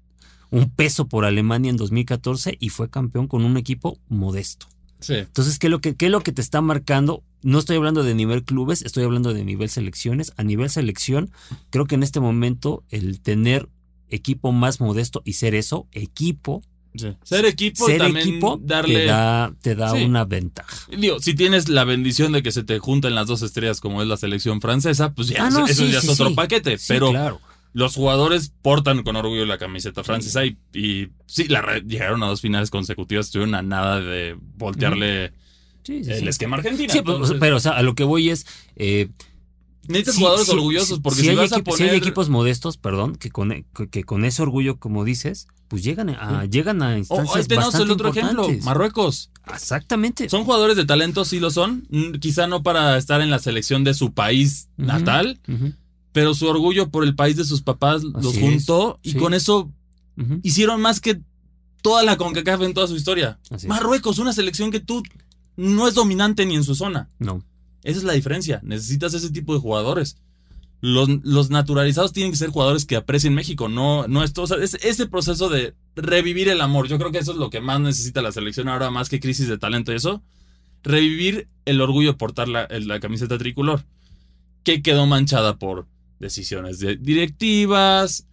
un 0.52 0.70
peso 0.70 1.08
por 1.08 1.26
Alemania 1.26 1.70
en 1.72 1.78
2014 1.78 2.58
y 2.60 2.70
fue 2.70 2.89
campeón 2.89 3.28
con 3.28 3.43
un 3.43 3.58
equipo 3.58 3.97
modesto. 4.10 4.68
Sí. 4.99 5.16
Entonces, 5.16 5.58
¿qué 5.58 5.68
es 5.68 5.72
lo 5.72 5.82
que, 5.82 5.95
qué 5.95 6.06
es 6.06 6.12
lo 6.12 6.22
que 6.22 6.32
te 6.32 6.41
está 6.41 6.62
marcando? 6.62 7.24
No 7.41 7.58
estoy 7.58 7.78
hablando 7.78 8.04
de 8.04 8.14
nivel 8.14 8.43
clubes, 8.43 8.84
estoy 8.84 9.04
hablando 9.04 9.34
de 9.34 9.43
nivel 9.43 9.70
selecciones. 9.70 10.34
A 10.38 10.43
nivel 10.43 10.70
selección, 10.70 11.32
creo 11.72 11.86
que 11.88 11.95
en 11.95 12.04
este 12.04 12.20
momento 12.20 12.84
el 12.89 13.20
tener 13.22 13.68
equipo 14.10 14.52
más 14.52 14.80
modesto 14.80 15.24
y 15.26 15.34
ser 15.34 15.56
eso, 15.56 15.88
equipo, 15.91 16.62
sí. 16.95 17.16
Ser 17.24 17.45
equipo 17.45 17.88
ser 17.88 17.99
también 17.99 18.28
equipo 18.28 18.60
darle 18.62 18.93
te 18.99 19.06
da, 19.06 19.56
te 19.62 19.74
da 19.76 19.91
Sí. 19.95 20.04
una 20.04 20.26
ventaja. 20.26 20.76
Digo, 20.95 21.20
si 21.22 21.34
tienes 21.34 21.70
la 21.70 21.86
bendición 21.86 22.34
de 22.34 22.43
que 22.43 22.52
se 22.52 22.64
te 22.64 22.78
junten 22.78 23.16
las 23.16 23.26
dos 23.28 23.41
estrellas 23.41 23.80
como 23.80 24.02
es 24.02 24.08
la 24.10 24.18
selección 24.18 24.60
francesa, 24.62 25.14
pues 25.14 25.30
ya 25.30 25.47
Ah, 25.47 25.49
no, 25.49 25.66
eso 25.66 25.86
sí, 25.86 25.91
ya 25.91 25.99
es 25.99 26.10
otro 26.10 26.36
paquete. 26.36 26.78
Pero 26.89 27.10
claro. 27.12 27.39
Los 27.74 27.95
jugadores 27.95 28.51
portan 28.61 29.03
con 29.03 29.15
orgullo 29.15 29.45
la 29.45 29.57
camiseta 29.57 30.03
francesa 30.03 30.45
y, 30.45 30.57
y 30.74 31.07
sí, 31.26 31.47
la 31.47 31.80
llegaron 31.80 32.22
a 32.24 32.28
dos 32.28 32.41
finales 32.41 32.69
consecutivas, 32.69 33.28
estuvieron 33.28 33.55
a 33.55 33.61
nada 33.61 33.99
de 34.01 34.38
voltearle 34.57 35.34
Sí, 35.84 36.03
sí, 36.03 36.11
el 36.11 36.19
sí. 36.19 36.28
esquema 36.28 36.57
argentino. 36.57 36.91
Sí, 36.93 36.99
pero, 37.01 37.13
Entonces, 37.15 37.38
pero, 37.39 37.55
o 37.55 37.59
sea, 37.59 37.72
a 37.72 37.82
lo 37.82 37.95
que 37.95 38.03
voy 38.03 38.30
es. 38.30 38.45
eh, 38.76 39.09
necesitas 39.88 40.15
jugadores 40.17 40.49
orgullosos 40.49 40.99
porque 40.99 41.22
si, 41.22 41.30
hay 41.30 41.36
vas 41.36 41.51
a 41.51 41.55
equipo- 41.55 41.72
si 41.72 41.78
poner... 41.80 41.93
hay 41.93 41.97
equipos 41.97 42.30
modestos, 42.30 42.78
perdón, 42.78 43.15
que 43.15 43.32
con, 43.32 43.65
que, 43.89 44.03
con 44.03 44.24
ese 44.26 44.41
orgullo, 44.43 44.78
como 44.78 45.03
dices, 45.03 45.47
pues 45.69 45.84
llegan 45.84 46.09
a, 46.11 46.45
llegan 46.45 46.84
a 46.84 46.93
Oh, 46.93 46.97
instancias 46.97 47.36
ahí 47.36 47.43
tenemos 47.45 47.67
bastante 47.74 47.86
el 47.86 47.91
otro 47.93 48.09
ejemplo. 48.09 48.47
Marruecos. 48.63 49.32
Exactamente. 49.51 50.30
Son 50.30 50.43
jugadores 50.43 50.78
de 50.78 50.86
talento, 50.86 51.26
sí 51.26 51.39
lo 51.39 51.49
son. 51.49 51.88
Quizá 52.19 52.45
no 52.45 52.61
para 52.61 52.95
estar 52.97 53.22
en 53.22 53.32
la 53.32 53.39
selección 53.39 53.84
de 53.84 53.93
su 53.95 54.13
país 54.13 54.69
natal, 54.78 55.39
Ujú, 55.47 55.74
pero 56.12 56.34
su 56.34 56.47
orgullo 56.47 56.89
por 56.89 57.03
el 57.03 57.16
país 57.16 57.38
de 57.38 57.45
sus 57.45 57.62
papás 57.62 58.03
los 58.03 58.36
es, 58.36 58.41
juntó 58.41 58.99
y 59.01 59.12
sí. 59.12 59.18
con 59.18 59.34
eso 59.34 59.72
hicieron 60.43 60.82
más 60.82 60.99
que 60.99 61.22
toda 61.82 62.03
la 62.03 62.18
CONCACAF 62.18 62.62
en 62.62 62.74
toda 62.74 62.88
su 62.88 62.95
historia. 62.95 63.39
Así 63.49 63.66
es. 63.66 63.70
Marruecos, 63.70 64.20
una 64.20 64.34
selección 64.34 64.72
que 64.72 64.80
tú 64.80 65.01
no 65.55 65.88
es 65.88 65.95
dominante 65.95 66.45
ni 66.45 66.55
en 66.55 66.64
su 66.64 66.76
zona. 66.76 67.09
No. 67.20 67.43
Esa 67.84 67.99
es 67.99 68.03
la 68.03 68.14
diferencia. 68.14 68.59
Necesitas 68.64 69.14
ese 69.14 69.32
tipo 69.32 69.53
de 69.53 69.59
jugadores. 69.59 70.18
Los, 70.82 71.09
los 71.24 71.49
naturalizados 71.49 72.14
tienen 72.14 72.32
que 72.32 72.38
ser 72.38 72.49
jugadores 72.49 72.86
que 72.86 72.95
aprecien 72.95 73.36
México, 73.36 73.70
no, 73.70 74.07
no 74.07 74.24
esto. 74.24 74.43
O 74.43 74.47
sea, 74.47 74.57
es 74.57 74.76
ese 74.82 75.07
proceso 75.07 75.49
de 75.49 75.76
revivir 75.95 76.49
el 76.49 76.62
amor. 76.62 76.88
Yo 76.88 76.97
creo 76.97 77.12
que 77.12 77.20
eso 77.20 77.32
es 77.32 77.38
lo 77.38 77.49
que 77.49 77.62
más 77.62 77.80
necesita 77.80 78.22
la 78.22 78.32
selección 78.32 78.68
ahora, 78.68 78.89
más 78.89 79.09
que 79.09 79.20
crisis 79.20 79.47
de 79.47 79.57
talento 79.57 79.91
y 79.91 79.95
eso. 79.95 80.22
Revivir 80.84 81.47
el 81.66 81.82
orgullo 81.82 82.12
de 82.14 82.18
portar 82.18 82.47
la, 82.47 82.68
la 82.70 82.99
camiseta 82.99 83.38
tricolor. 83.38 83.86
Que 84.64 84.84
quedó 84.84 85.07
manchada 85.07 85.57
por 85.57 85.88
decisiones 86.22 86.80
de 86.80 86.95
directivas, 86.95 88.28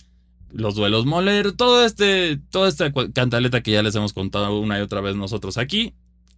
los 0.51 0.75
duelos 0.75 1.07
moler, 1.07 1.53
todo 1.53 1.85
este, 1.85 2.39
toda 2.51 2.69
esta 2.69 2.93
cantaleta 2.93 3.63
que 3.63 3.73
ya 3.73 3.83
les 3.83 3.95
hemos 3.95 4.13
contado 4.13 4.61
una 4.61 4.79
y 4.79 4.83
otra 4.83 5.01
vez 5.01 5.17
nosotros 5.17 5.59
aquí. 5.59 5.95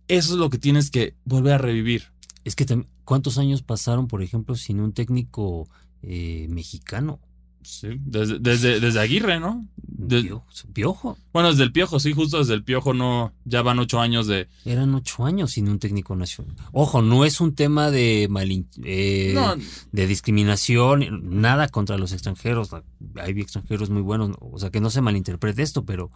Eso 0.08 0.32
es 0.32 0.38
lo 0.38 0.48
que 0.48 0.58
tienes 0.58 0.90
que 0.90 1.14
volver 1.24 1.54
a 1.54 1.58
revivir. 1.58 2.04
Es 2.44 2.56
que 2.56 2.66
¿cuántos 3.04 3.38
años 3.38 3.62
pasaron, 3.62 4.08
por 4.08 4.22
ejemplo, 4.22 4.54
sin 4.54 4.80
un 4.80 4.92
técnico 4.92 5.68
eh, 6.02 6.46
mexicano? 6.48 7.20
Sí, 7.62 7.88
desde, 8.00 8.38
desde, 8.38 8.80
desde 8.80 9.00
Aguirre, 9.00 9.38
¿no? 9.38 9.66
De- 9.76 10.22
Piojo, 10.22 10.46
Piojo. 10.72 11.18
bueno, 11.32 11.50
desde 11.50 11.64
el 11.64 11.72
Piojo, 11.72 12.00
sí, 12.00 12.12
justo 12.14 12.38
desde 12.38 12.54
el 12.54 12.64
Piojo 12.64 12.94
no, 12.94 13.34
ya 13.44 13.60
van 13.62 13.78
ocho 13.78 14.00
años 14.00 14.26
de... 14.26 14.48
Eran 14.64 14.94
ocho 14.94 15.26
años 15.26 15.52
sin 15.52 15.68
un 15.68 15.78
técnico 15.78 16.16
nacional. 16.16 16.56
Ojo, 16.72 17.02
no 17.02 17.24
es 17.26 17.40
un 17.40 17.54
tema 17.54 17.90
de 17.90 18.28
malin- 18.30 18.66
eh, 18.82 19.32
No, 19.34 19.54
de 19.92 20.06
discriminación, 20.06 21.20
nada 21.40 21.68
contra 21.68 21.98
los 21.98 22.12
extranjeros. 22.12 22.70
Hay 23.16 23.38
extranjeros 23.40 23.90
muy 23.90 24.02
buenos, 24.02 24.30
o 24.40 24.58
sea, 24.58 24.70
que 24.70 24.80
no 24.80 24.90
se 24.90 25.00
malinterprete 25.02 25.62
esto, 25.62 25.84
pero 25.84 26.10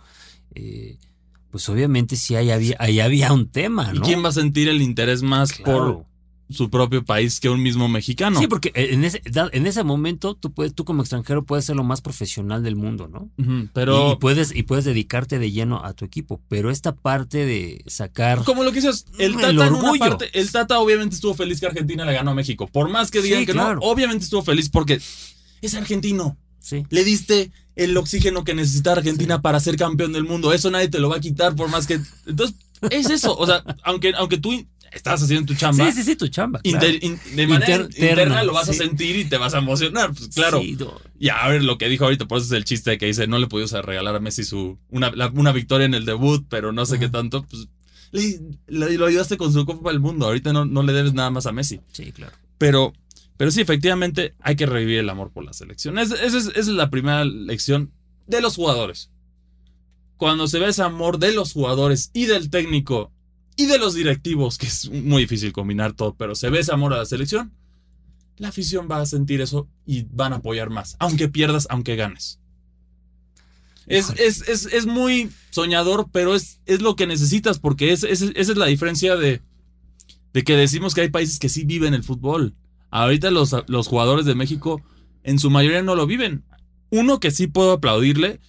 eh, 0.55 0.99
pues 1.51 1.69
obviamente 1.69 2.17
sí 2.17 2.35
ahí 2.37 2.51
había, 2.51 2.77
ahí 2.81 3.01
había 3.01 3.33
un 3.33 3.49
tema, 3.49 3.91
¿y 3.95 3.99
¿no? 3.99 4.05
quién 4.05 4.25
va 4.25 4.31
a 4.31 4.33
sentir 4.33 4.69
el 4.69 4.83
interés 4.83 5.23
más 5.23 5.53
Claro. 5.53 5.73
por 5.73 6.07
su 6.51 6.69
propio 6.71 7.05
país 7.05 7.41
que 7.41 7.49
un 7.49 7.63
mismo 7.63 7.89
mexicano? 7.89 8.39
Sí, 8.39 8.47
porque 8.47 8.71
en 8.75 9.05
ese, 9.05 9.23
en 9.53 9.67
ese 9.67 9.83
momento 9.83 10.35
tú 10.35 10.53
puedes, 10.53 10.75
tú 10.75 10.85
como 10.85 11.03
extranjero 11.03 11.45
puedes 11.45 11.65
ser 11.65 11.77
lo 11.77 11.85
más 11.85 12.01
profesional 12.03 12.63
del 12.63 12.77
mundo, 12.77 13.09
¿no? 13.09 13.31
Pero... 13.73 14.11
Y, 14.11 14.13
y 14.13 14.17
puedes, 14.17 14.55
y 14.55 14.63
puedes 14.65 14.85
dedicarte 14.85 15.39
de 15.39 15.51
lleno 15.51 15.85
a 15.85 15.93
tu 15.95 16.05
equipo. 16.05 16.41
Pero 16.49 16.71
esta 16.71 16.95
parte 16.95 17.47
de 17.47 17.83
sacar. 17.87 18.45
Como 18.45 18.63
lo 18.65 18.73
que 18.73 18.81
dices, 18.81 19.07
el 19.19 19.33
El 19.33 19.37
Tata 19.37 19.51
una 19.53 19.67
orgullo. 19.67 19.99
parte, 20.01 20.31
el 20.39 20.51
Tata 20.53 20.79
obviamente 20.79 21.15
estuvo 21.15 21.35
feliz 21.35 21.61
que 21.61 21.67
Argentina 21.67 22.05
le 22.05 22.13
ganó 22.13 22.33
a 22.33 22.35
México. 22.35 22.67
Por 22.67 22.89
más 22.91 23.11
que 23.11 23.23
digan 23.23 23.41
Sí, 23.41 23.47
que 23.47 23.53
claro. 23.53 23.81
no, 23.81 23.81
obviamente 23.87 24.25
estuvo 24.25 24.43
feliz 24.43 24.69
porque 24.69 25.01
es 25.63 25.75
argentino. 25.75 26.37
Sí. 26.61 26.85
Le 26.91 27.05
diste 27.05 27.53
el 27.77 27.97
oxígeno 27.97 28.45
que 28.45 28.55
necesita 28.55 28.93
Argentina 28.93 29.43
para 29.43 29.61
ser 29.61 29.77
campeón 29.77 30.13
del 30.13 30.25
mundo. 30.25 30.53
Eso 30.53 30.71
nadie 30.71 30.89
te 30.89 30.99
lo 30.99 31.09
va 31.09 31.17
a 31.17 31.21
quitar 31.21 31.55
por 31.57 31.69
más 31.69 31.87
que. 31.87 32.01
Entonces, 32.27 32.57
es 32.91 33.11
eso. 33.11 33.37
O 33.37 33.47
sea, 33.47 33.63
aunque, 33.83 34.13
aunque 34.17 34.39
tú 34.39 34.65
estás 34.95 35.23
haciendo 35.23 35.47
tu 35.47 35.55
chamba, 35.55 35.85
Sí, 35.87 35.93
sí, 35.93 36.03
sí, 36.05 36.17
tu 36.17 36.29
chamba. 36.29 36.61
claro. 36.61 36.87
inter- 36.87 37.05
in- 37.05 37.37
de 37.37 37.47
manera 37.47 37.75
Inter- 37.77 37.91
interna 37.91 38.11
interna, 38.23 38.43
lo 38.45 38.53
vas 38.53 38.69
a 38.69 38.73
sentir 38.75 39.17
y 39.17 39.25
te 39.25 39.37
vas 39.37 39.55
a 39.55 39.59
emocionar. 39.59 40.13
Pues 40.15 40.29
claro. 40.35 40.61
Sí, 40.61 40.77
no. 40.79 41.01
Y 41.19 41.29
a 41.29 41.47
ver 41.49 41.63
lo 41.65 41.79
que 41.79 41.89
dijo 41.89 42.05
ahorita, 42.05 42.27
por 42.27 42.39
eso 42.39 42.47
es 42.47 42.53
el 42.53 42.65
chiste 42.65 42.97
que 42.99 43.07
dice, 43.07 43.27
no 43.27 43.39
le 43.39 43.47
pudimos 43.47 43.73
regalar 43.73 44.15
a 44.17 44.21
Messi 44.21 44.45
su 44.45 44.79
una, 44.91 45.11
la- 45.11 45.29
una 45.29 45.53
victoria 45.53 45.85
en 45.87 45.95
el 45.95 46.05
debut, 46.05 46.47
pero 46.49 46.73
no 46.73 46.87
sé 46.87 46.99
qué 46.99 47.09
tanto, 47.09 47.45
pues 47.45 47.69
le- 48.13 48.41
le- 48.69 48.97
lo 48.97 49.07
ayudaste 49.07 49.37
con 49.37 49.53
su 49.53 49.65
Copa 49.67 49.91
del 49.91 50.01
Mundo, 50.01 50.27
ahorita 50.27 50.53
no, 50.53 50.65
no 50.65 50.83
le 50.83 50.93
debes 50.93 51.15
nada 51.15 51.31
más 51.31 51.47
a 51.47 51.53
Messi. 51.53 51.81
Sí, 51.93 52.13
claro. 52.13 52.33
Pero, 52.59 52.93
pero 53.37 53.51
sí, 53.51 53.61
efectivamente 53.61 54.35
hay 54.41 54.55
que 54.57 54.67
revivir 54.67 54.99
el 55.01 55.11
amor 55.11 55.33
por 55.33 55.45
la 55.45 55.53
selección. 55.53 55.99
Es- 55.99 56.13
Esa 56.13 56.39
es, 56.39 56.47
esa 56.47 56.61
es 56.61 56.67
la 56.69 56.91
primera 56.91 57.25
lección 57.25 57.91
de 58.27 58.41
los 58.41 58.55
jugadores. 58.57 59.11
Cuando 60.17 60.47
se 60.47 60.59
ve 60.61 60.69
ese 60.69 60.83
amor 60.83 61.19
de 61.19 61.33
los 61.33 61.53
jugadores 61.53 62.11
y 62.15 62.27
del 62.27 62.49
técnico 62.49 63.11
y 63.57 63.67
de 63.67 63.79
los 63.79 63.95
directivos, 63.95 64.59
que 64.59 64.67
es 64.67 64.91
muy 64.91 65.23
difícil 65.23 65.53
combinar 65.53 65.93
todo, 65.93 66.15
pero 66.15 66.35
se 66.35 66.51
ve 66.51 66.61
ese 66.61 66.73
amor 66.73 66.93
a 66.93 66.99
la 66.99 67.07
selección, 67.07 67.53
la 68.37 68.49
afición 68.49 68.89
va 68.91 69.01
a 69.01 69.07
sentir 69.07 69.41
eso 69.41 69.69
y 69.87 70.07
van 70.11 70.33
a 70.33 70.37
apoyar 70.37 70.71
más, 70.71 70.97
aunque 70.99 71.29
pierdas, 71.29 71.67
aunque 71.71 71.97
ganes. 71.97 72.41
Es, 73.87 74.11
es, 74.19 74.49
es, 74.49 74.67
es 74.73 74.87
muy 74.87 75.31
soñador, 75.51 76.09
pero 76.11 76.35
es, 76.35 76.59
es 76.65 76.81
lo 76.81 76.97
que 76.97 77.07
necesitas, 77.07 77.59
porque 77.59 77.93
es, 77.93 78.03
es- 78.03 78.23
esa 78.23 78.53
es 78.53 78.57
la 78.57 78.67
diferencia 78.67 79.15
de, 79.17 79.43
de 80.33 80.43
que 80.43 80.57
decimos 80.57 80.95
que 80.95 81.03
hay 81.03 81.11
países 81.11 81.39
que 81.39 81.51
sí 81.51 81.65
viven 81.65 81.93
el 81.95 82.03
fútbol. 82.03 82.55
Ahorita 82.91 83.31
los, 83.31 83.55
los 83.67 83.89
jugadores 83.89 84.25
de 84.25 84.35
México 84.35 84.81
en 85.23 85.39
su 85.39 85.51
mayoría 85.51 85.83
no 85.83 85.95
lo 85.97 86.07
viven. 86.07 86.45
Uno 86.91 87.21
que 87.21 87.31
sí 87.31 87.47
puedo 87.47 87.73
aplaudirle 87.73 88.41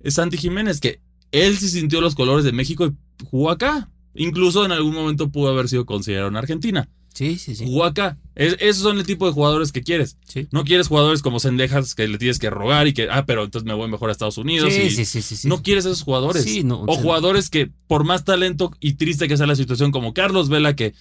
es 0.00 0.14
Santi 0.14 0.36
Jiménez, 0.36 0.78
que 0.80 1.00
él 1.30 1.56
sí 1.56 1.68
sintió 1.68 2.00
los 2.02 2.14
colores 2.14 2.44
de 2.44 2.52
México 2.52 2.86
y 2.86 2.92
jugó 3.30 3.50
acá. 3.50 3.88
Incluso 4.14 4.64
en 4.64 4.72
algún 4.72 4.94
momento 4.94 5.30
pudo 5.30 5.50
haber 5.50 5.68
sido 5.68 5.86
considerado 5.86 6.28
en 6.28 6.36
Argentina. 6.36 6.88
Sí, 7.14 7.36
sí, 7.38 7.54
sí. 7.54 7.66
Jugó 7.66 7.84
acá. 7.84 8.16
Es- 8.34 8.56
esos 8.60 8.82
son 8.82 8.98
el 8.98 9.04
tipo 9.04 9.26
de 9.26 9.32
jugadores 9.32 9.70
que 9.70 9.82
quieres. 9.82 10.16
Sí. 10.26 10.48
No 10.50 10.64
quieres 10.64 10.88
jugadores 10.88 11.20
como 11.20 11.40
Sendejas 11.40 11.94
que 11.94 12.08
le 12.08 12.16
tienes 12.16 12.38
que 12.38 12.48
rogar 12.48 12.86
y 12.88 12.94
que, 12.94 13.08
ah, 13.10 13.26
pero 13.26 13.44
entonces 13.44 13.66
me 13.66 13.74
voy 13.74 13.88
mejor 13.90 14.08
a 14.08 14.12
Estados 14.12 14.38
Unidos. 14.38 14.72
Sí, 14.72 14.82
y 14.82 14.90
sí, 15.04 15.20
sí. 15.22 15.46
No 15.48 15.62
quieres 15.62 15.84
esos 15.84 16.02
jugadores. 16.02 16.42
Sí, 16.44 16.64
no, 16.64 16.80
o 16.82 16.86
sea, 16.94 17.02
jugadores 17.02 17.50
que, 17.50 17.70
por 17.86 18.04
más 18.04 18.24
talento 18.24 18.72
y 18.80 18.94
triste 18.94 19.28
que 19.28 19.36
sea 19.36 19.46
la 19.46 19.56
situación, 19.56 19.90
como 19.92 20.14
Carlos 20.14 20.48
Vela, 20.48 20.74
que 20.74 20.94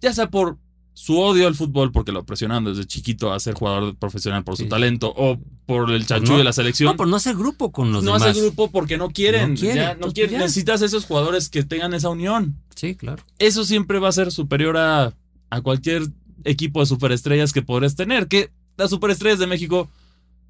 ya 0.00 0.12
sea 0.12 0.28
por 0.28 0.58
su 0.96 1.18
odio 1.20 1.46
al 1.48 1.54
fútbol, 1.56 1.90
porque 1.92 2.12
lo 2.12 2.24
presionaron 2.24 2.64
desde 2.64 2.86
chiquito 2.86 3.32
a 3.32 3.40
ser 3.40 3.54
jugador 3.54 3.96
profesional 3.96 4.44
por 4.44 4.56
su 4.56 4.62
Sí. 4.62 4.68
talento, 4.68 5.12
o 5.16 5.38
por 5.66 5.90
el 5.90 6.06
chanchullo 6.06 6.32
no- 6.34 6.38
de 6.38 6.44
la 6.44 6.52
selección. 6.52 6.92
No, 6.92 6.96
por 6.96 7.08
no 7.08 7.16
hacer 7.16 7.34
grupo 7.36 7.72
con 7.72 7.92
los 7.92 8.04
no 8.04 8.12
demás. 8.14 8.28
hace 8.30 8.40
grupo 8.40 8.70
porque 8.70 8.96
no 8.96 9.10
quieren. 9.10 9.54
No 9.54 9.60
ya, 9.60 9.94
no 9.96 10.12
ya. 10.12 10.26
Necesitas 10.28 10.82
esos 10.82 11.04
jugadores 11.04 11.48
que 11.48 11.64
tengan 11.64 11.94
esa 11.94 12.08
unión. 12.10 12.56
Sí, 12.76 12.94
claro. 12.94 13.22
Eso 13.38 13.64
siempre 13.64 13.98
va 13.98 14.08
a 14.08 14.12
ser 14.12 14.30
superior 14.30 14.76
a, 14.76 15.12
a 15.50 15.60
cualquier 15.62 16.04
equipo 16.44 16.80
de 16.80 16.86
superestrellas 16.86 17.52
que 17.52 17.62
podrías 17.62 17.96
tener. 17.96 18.28
Que 18.28 18.50
las 18.76 18.90
superestrellas 18.90 19.38
de 19.40 19.46
México, 19.48 19.88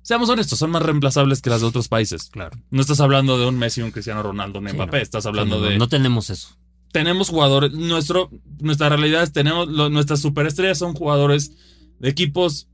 seamos 0.03 0.29
honestos, 0.29 0.59
son 0.59 0.71
más 0.71 0.83
reemplazables 0.83 1.41
que 1.41 1.49
las 1.51 1.63
de 1.63 1.67
otros 1.69 1.89
países. 1.89 2.29
Claro. 2.31 2.59
No 2.71 2.83
estás 2.83 3.01
hablando 3.01 3.39
de 3.39 3.47
un 3.47 3.59
Messi, 3.59 3.81
un 3.81 3.91
Cristiano 3.93 4.23
Ronaldo, 4.23 4.59
un 4.59 4.69
Sí, 4.69 4.75
Mbappé. 4.75 4.99
no. 4.99 5.03
Estás 5.03 5.25
hablando 5.27 5.57
no, 5.59 5.63
de. 5.63 5.79
No 5.79 5.89
tenemos 5.89 6.29
eso. 6.31 6.49
Tenemos 6.95 7.29
jugadores. 7.29 7.73
Nuestro, 7.73 8.31
nuestra 8.61 8.89
realidad 8.89 9.25
es 9.25 9.33
tenemos 9.33 9.67
lo- 9.69 9.91
nuestras 9.91 10.21
superestrellas 10.21 10.79
son 10.79 10.95
jugadores 10.95 11.51
de 11.99 12.09
equipos 12.09 12.69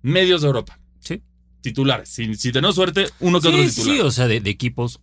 medios 0.00 0.42
de 0.42 0.46
Europa. 0.46 0.78
Sí. 1.00 1.20
Titulares. 1.60 2.08
Si, 2.08 2.36
si 2.36 2.52
tenemos 2.52 2.76
suerte, 2.76 3.06
uno 3.18 3.40
que 3.40 3.48
Sí, 3.48 3.54
otro 3.54 3.68
sí, 3.68 3.74
titular. 3.82 4.06
o 4.06 4.10
sea, 4.12 4.28
de, 4.28 4.40
de 4.40 4.50
equipos 4.50 5.00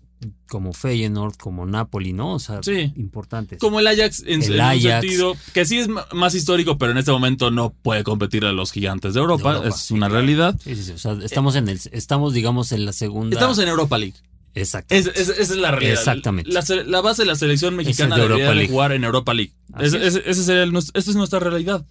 como 0.48 0.72
Feyenoord, 0.72 1.36
como 1.36 1.66
Napoli, 1.66 2.14
¿no? 2.14 2.36
O 2.36 2.40
sea, 2.40 2.62
Sí. 2.64 2.94
importantes. 2.96 3.60
Como 3.60 3.80
el 3.82 3.88
Ajax 3.88 4.22
en, 4.26 4.42
El 4.42 4.50
en 4.50 4.54
un 4.54 4.62
Ajax. 4.62 4.84
sentido 5.02 5.36
que 5.54 5.66
sí 5.66 5.80
es 5.80 5.90
más 6.14 6.34
histórico, 6.34 6.78
pero 6.78 6.92
en 6.94 6.98
este 7.00 7.12
momento 7.12 7.52
no 7.52 7.74
puede 7.74 8.04
competir 8.06 8.46
a 8.46 8.54
los 8.54 8.72
gigantes 8.72 9.16
de 9.16 9.20
Europa. 9.20 9.50
De 9.52 9.58
Europa, 9.58 9.76
es 9.76 9.82
sí, 9.82 9.94
una 9.96 10.08
realidad. 10.08 10.58
Sí, 10.64 10.76
sí, 10.78 10.84
sí. 10.84 10.92
O 10.94 10.98
sea, 10.98 11.18
estamos 11.24 11.56
en 11.56 11.68
el, 11.68 11.80
estamos, 11.92 12.34
digamos, 12.34 12.72
en 12.72 12.86
la 12.86 12.94
segunda. 12.94 13.36
Estamos 13.36 13.58
en 13.60 13.68
Europa 13.68 13.98
League. 13.98 14.16
Exacto. 14.54 14.94
Es- 14.96 15.08
es- 15.08 15.30
esa 15.30 15.42
es 15.42 15.56
la 15.58 15.72
realidad. 15.72 15.94
Exactamente. 16.00 16.52
La, 16.52 16.62
se- 16.62 16.84
la 16.84 17.02
base 17.02 17.22
de 17.22 17.28
la 17.28 17.36
selección 17.36 17.76
mexicana 17.76 18.16
de 18.18 18.28
debería 18.28 18.68
jugar 18.68 18.92
en 18.92 19.04
Europa 19.04 19.34
League. 19.34 19.54
Esa 19.80 19.98
es 19.98 21.16
nuestra 21.16 21.40
realidad. 21.40 21.86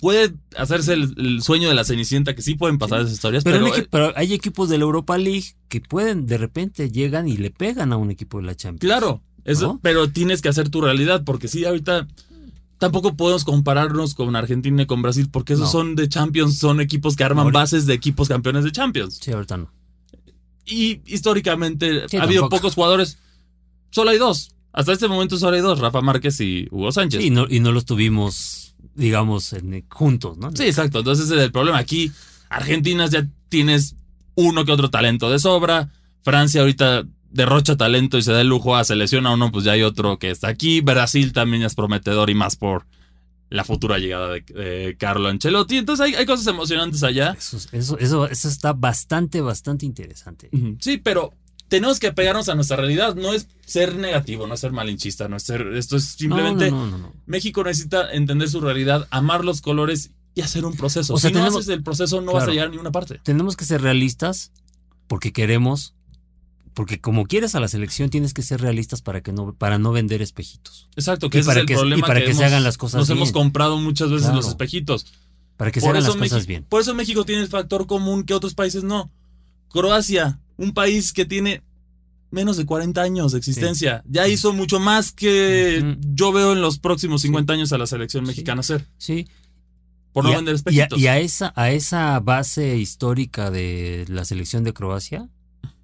Puede 0.00 0.34
hacerse 0.56 0.94
el, 0.94 1.14
el 1.16 1.42
sueño 1.42 1.68
de 1.68 1.76
la 1.76 1.84
Cenicienta, 1.84 2.34
que 2.34 2.42
sí 2.42 2.56
pueden 2.56 2.76
pasar 2.78 3.00
esas 3.02 3.12
historias, 3.12 3.44
Pero, 3.44 3.64
pero, 3.88 4.12
hay 4.16 4.32
equipos 4.34 4.68
de 4.68 4.76
la 4.78 4.82
Europa 4.82 5.16
League 5.16 5.44
que 5.68 5.80
pueden, 5.80 6.26
de 6.26 6.38
repente, 6.38 6.90
llegan 6.90 7.28
y 7.28 7.36
le 7.36 7.50
pegan 7.52 7.92
a 7.92 7.96
un 7.96 8.10
equipo 8.10 8.38
de 8.38 8.46
la 8.46 8.56
Champions. 8.56 8.80
Claro, 8.80 9.22
eso, 9.44 9.74
¿No? 9.74 9.80
pero 9.80 10.10
tienes 10.10 10.42
que 10.42 10.48
hacer 10.48 10.70
tu 10.70 10.80
realidad, 10.80 11.22
porque 11.24 11.46
sí, 11.46 11.64
ahorita 11.64 12.08
tampoco 12.78 13.16
podemos 13.16 13.44
compararnos 13.44 14.14
con 14.14 14.34
Argentina 14.34 14.82
y 14.82 14.86
con 14.86 15.02
Brasil, 15.02 15.28
porque 15.30 15.52
esos 15.52 15.66
No. 15.66 15.70
son 15.70 15.94
de 15.94 16.08
Champions, 16.08 16.58
son 16.58 16.80
equipos 16.80 17.14
que 17.14 17.22
arman 17.22 17.44
Ahorita- 17.44 17.60
bases 17.60 17.86
de 17.86 17.94
equipos 17.94 18.26
campeones 18.28 18.64
de 18.64 18.72
Champions. 18.72 19.20
Sí, 19.22 19.30
ahorita 19.30 19.56
no. 19.56 19.70
Y 20.64 21.00
históricamente 21.06 22.08
Sí, 22.08 22.16
ha 22.18 22.22
habido 22.22 22.42
tampoco. 22.42 22.60
pocos 22.62 22.74
jugadores, 22.74 23.18
solo 23.90 24.10
hay 24.10 24.18
dos. 24.18 24.50
Hasta 24.72 24.92
este 24.92 25.08
momento 25.08 25.36
solo 25.36 25.56
hay 25.56 25.62
dos, 25.62 25.78
Rafa 25.80 26.00
Márquez 26.00 26.40
y 26.40 26.66
Hugo 26.70 26.92
Sánchez. 26.92 27.20
Sí, 27.20 27.26
y 27.26 27.30
no, 27.30 27.46
y 27.48 27.60
no 27.60 27.72
los 27.72 27.84
tuvimos, 27.84 28.74
digamos, 28.94 29.52
en- 29.52 29.84
juntos, 29.90 30.38
¿no? 30.38 30.50
Sí, 30.54 30.64
exacto. 30.64 31.00
Entonces 31.00 31.26
ese 31.26 31.36
es 31.36 31.42
el 31.42 31.52
problema. 31.52 31.78
Aquí, 31.78 32.10
Argentina 32.48 33.06
ya 33.06 33.26
tienes 33.48 33.96
uno 34.34 34.64
que 34.64 34.72
otro 34.72 34.88
talento 34.90 35.30
de 35.30 35.38
sobra. 35.38 35.90
Francia 36.24 36.60
ahorita 36.62 37.04
derrocha 37.30 37.76
talento 37.76 38.16
y 38.18 38.22
se 38.22 38.32
da 38.32 38.40
el 38.40 38.48
lujo 38.48 38.76
a 38.76 38.84
selecciona 38.84 39.30
a 39.30 39.34
uno, 39.34 39.50
pues 39.52 39.64
ya 39.64 39.72
hay 39.72 39.82
otro 39.82 40.18
que 40.18 40.30
está 40.30 40.48
aquí. 40.48 40.80
Brasil 40.80 41.32
también 41.32 41.62
es 41.64 41.74
prometedor 41.74 42.30
y 42.30 42.34
más 42.34 42.56
por 42.56 42.86
la 43.52 43.64
futura 43.64 43.98
llegada 43.98 44.28
de, 44.30 44.40
de 44.40 44.96
Carlo 44.98 45.28
Ancelotti. 45.28 45.76
Entonces 45.76 46.04
hay, 46.06 46.14
hay 46.14 46.26
cosas 46.26 46.46
emocionantes 46.46 47.02
allá. 47.02 47.34
Eso, 47.38 47.58
eso, 47.72 47.98
eso, 47.98 48.28
eso 48.28 48.48
está 48.48 48.72
bastante, 48.72 49.40
bastante 49.40 49.86
interesante. 49.86 50.48
Sí, 50.80 50.98
pero 50.98 51.32
tenemos 51.68 51.98
que 52.00 52.12
pegarnos 52.12 52.48
a 52.48 52.54
nuestra 52.54 52.76
realidad. 52.76 53.14
No 53.14 53.32
es 53.32 53.48
ser 53.64 53.96
negativo, 53.96 54.46
no 54.46 54.54
es 54.54 54.60
ser 54.60 54.72
malinchista, 54.72 55.28
no 55.28 55.36
es 55.36 55.42
ser. 55.42 55.66
Esto 55.74 55.96
es 55.96 56.04
simplemente. 56.04 56.70
No, 56.70 56.78
no, 56.78 56.90
no, 56.90 56.98
no, 56.98 57.08
no. 57.08 57.12
México 57.26 57.62
necesita 57.64 58.12
entender 58.12 58.48
su 58.48 58.60
realidad, 58.60 59.06
amar 59.10 59.44
los 59.44 59.60
colores 59.60 60.10
y 60.34 60.40
hacer 60.40 60.64
un 60.64 60.74
proceso. 60.76 61.14
O 61.14 61.18
sea, 61.18 61.28
si 61.30 61.34
no 61.34 61.40
tenemos- 61.40 61.60
haces 61.60 61.74
el 61.74 61.82
proceso, 61.82 62.20
no 62.20 62.32
vas 62.32 62.42
a 62.42 62.46
Claro. 62.46 62.52
llegar 62.52 62.66
a 62.68 62.70
ninguna 62.70 62.90
parte. 62.90 63.20
Tenemos 63.22 63.56
que 63.56 63.64
ser 63.66 63.82
realistas 63.82 64.50
porque 65.06 65.32
queremos, 65.32 65.94
porque 66.74 67.00
como 67.00 67.26
quieres 67.26 67.54
a 67.54 67.60
la 67.60 67.68
selección, 67.68 68.10
tienes 68.10 68.32
que 68.34 68.42
ser 68.42 68.60
realistas 68.60 69.02
para 69.02 69.20
que 69.22 69.32
no, 69.32 69.54
para 69.54 69.78
no 69.78 69.92
vender 69.92 70.22
espejitos. 70.22 70.88
Exacto, 70.96 71.28
que 71.30 71.38
Y 71.38 71.40
ese 71.40 71.46
para 71.48 71.60
es 71.60 71.62
el 71.62 71.66
que- 71.66 71.72
y 71.74 71.76
problema. 71.76 72.06
para 72.06 72.20
que 72.20 72.26
se 72.26 72.32
hemos- 72.32 72.44
hagan 72.44 72.64
las 72.64 72.78
cosas 72.78 72.98
Nos 73.00 73.08
bien. 73.08 73.18
hemos 73.18 73.32
comprado 73.32 73.78
muchas 73.78 74.08
veces 74.10 74.22
Claro. 74.24 74.36
los 74.36 74.48
espejitos. 74.48 75.06
Para 75.56 75.70
que 75.70 75.80
se 75.80 75.86
por, 75.86 75.96
hagan 75.96 76.04
las 76.04 76.16
cosas 76.16 76.32
México- 76.32 76.48
bien. 76.48 76.64
por 76.68 76.80
eso 76.80 76.94
México 76.94 77.24
tiene 77.24 77.42
el 77.42 77.48
factor 77.48 77.86
común 77.86 78.24
que 78.24 78.34
otros 78.34 78.54
países 78.54 78.82
no. 78.84 79.10
Croacia, 79.68 80.40
un 80.56 80.72
país 80.74 81.12
que 81.12 81.24
tiene 81.24 81.62
menos 82.30 82.56
de 82.56 82.64
40 82.64 83.02
años 83.02 83.32
de 83.32 83.38
existencia, 83.38 84.02
ya 84.08 84.26
hizo 84.26 84.52
mucho 84.54 84.80
más 84.80 85.12
que 85.12 85.96
yo 86.00 86.32
veo 86.32 86.52
en 86.54 86.62
los 86.62 86.78
próximos 86.78 87.20
50 87.22 87.52
años 87.52 87.72
a 87.72 87.78
la 87.78 87.86
selección 87.86 88.24
mexicana 88.24 88.60
hacer. 88.60 88.86
Sí. 88.98 89.28
Por 90.12 90.24
no 90.24 90.30
y, 90.30 90.32
a, 90.32 90.36
vender 90.36 90.52
y 90.52 90.54
a- 90.54 90.56
espejitos. 90.56 90.98
y 91.00 91.06
a 91.06 91.18
esa, 91.18 91.52
a 91.56 91.70
esa 91.70 92.18
base 92.20 92.76
histórica 92.78 93.50
de 93.50 94.04
la 94.08 94.24
selección 94.24 94.64
de 94.64 94.72
Croacia, 94.72 95.28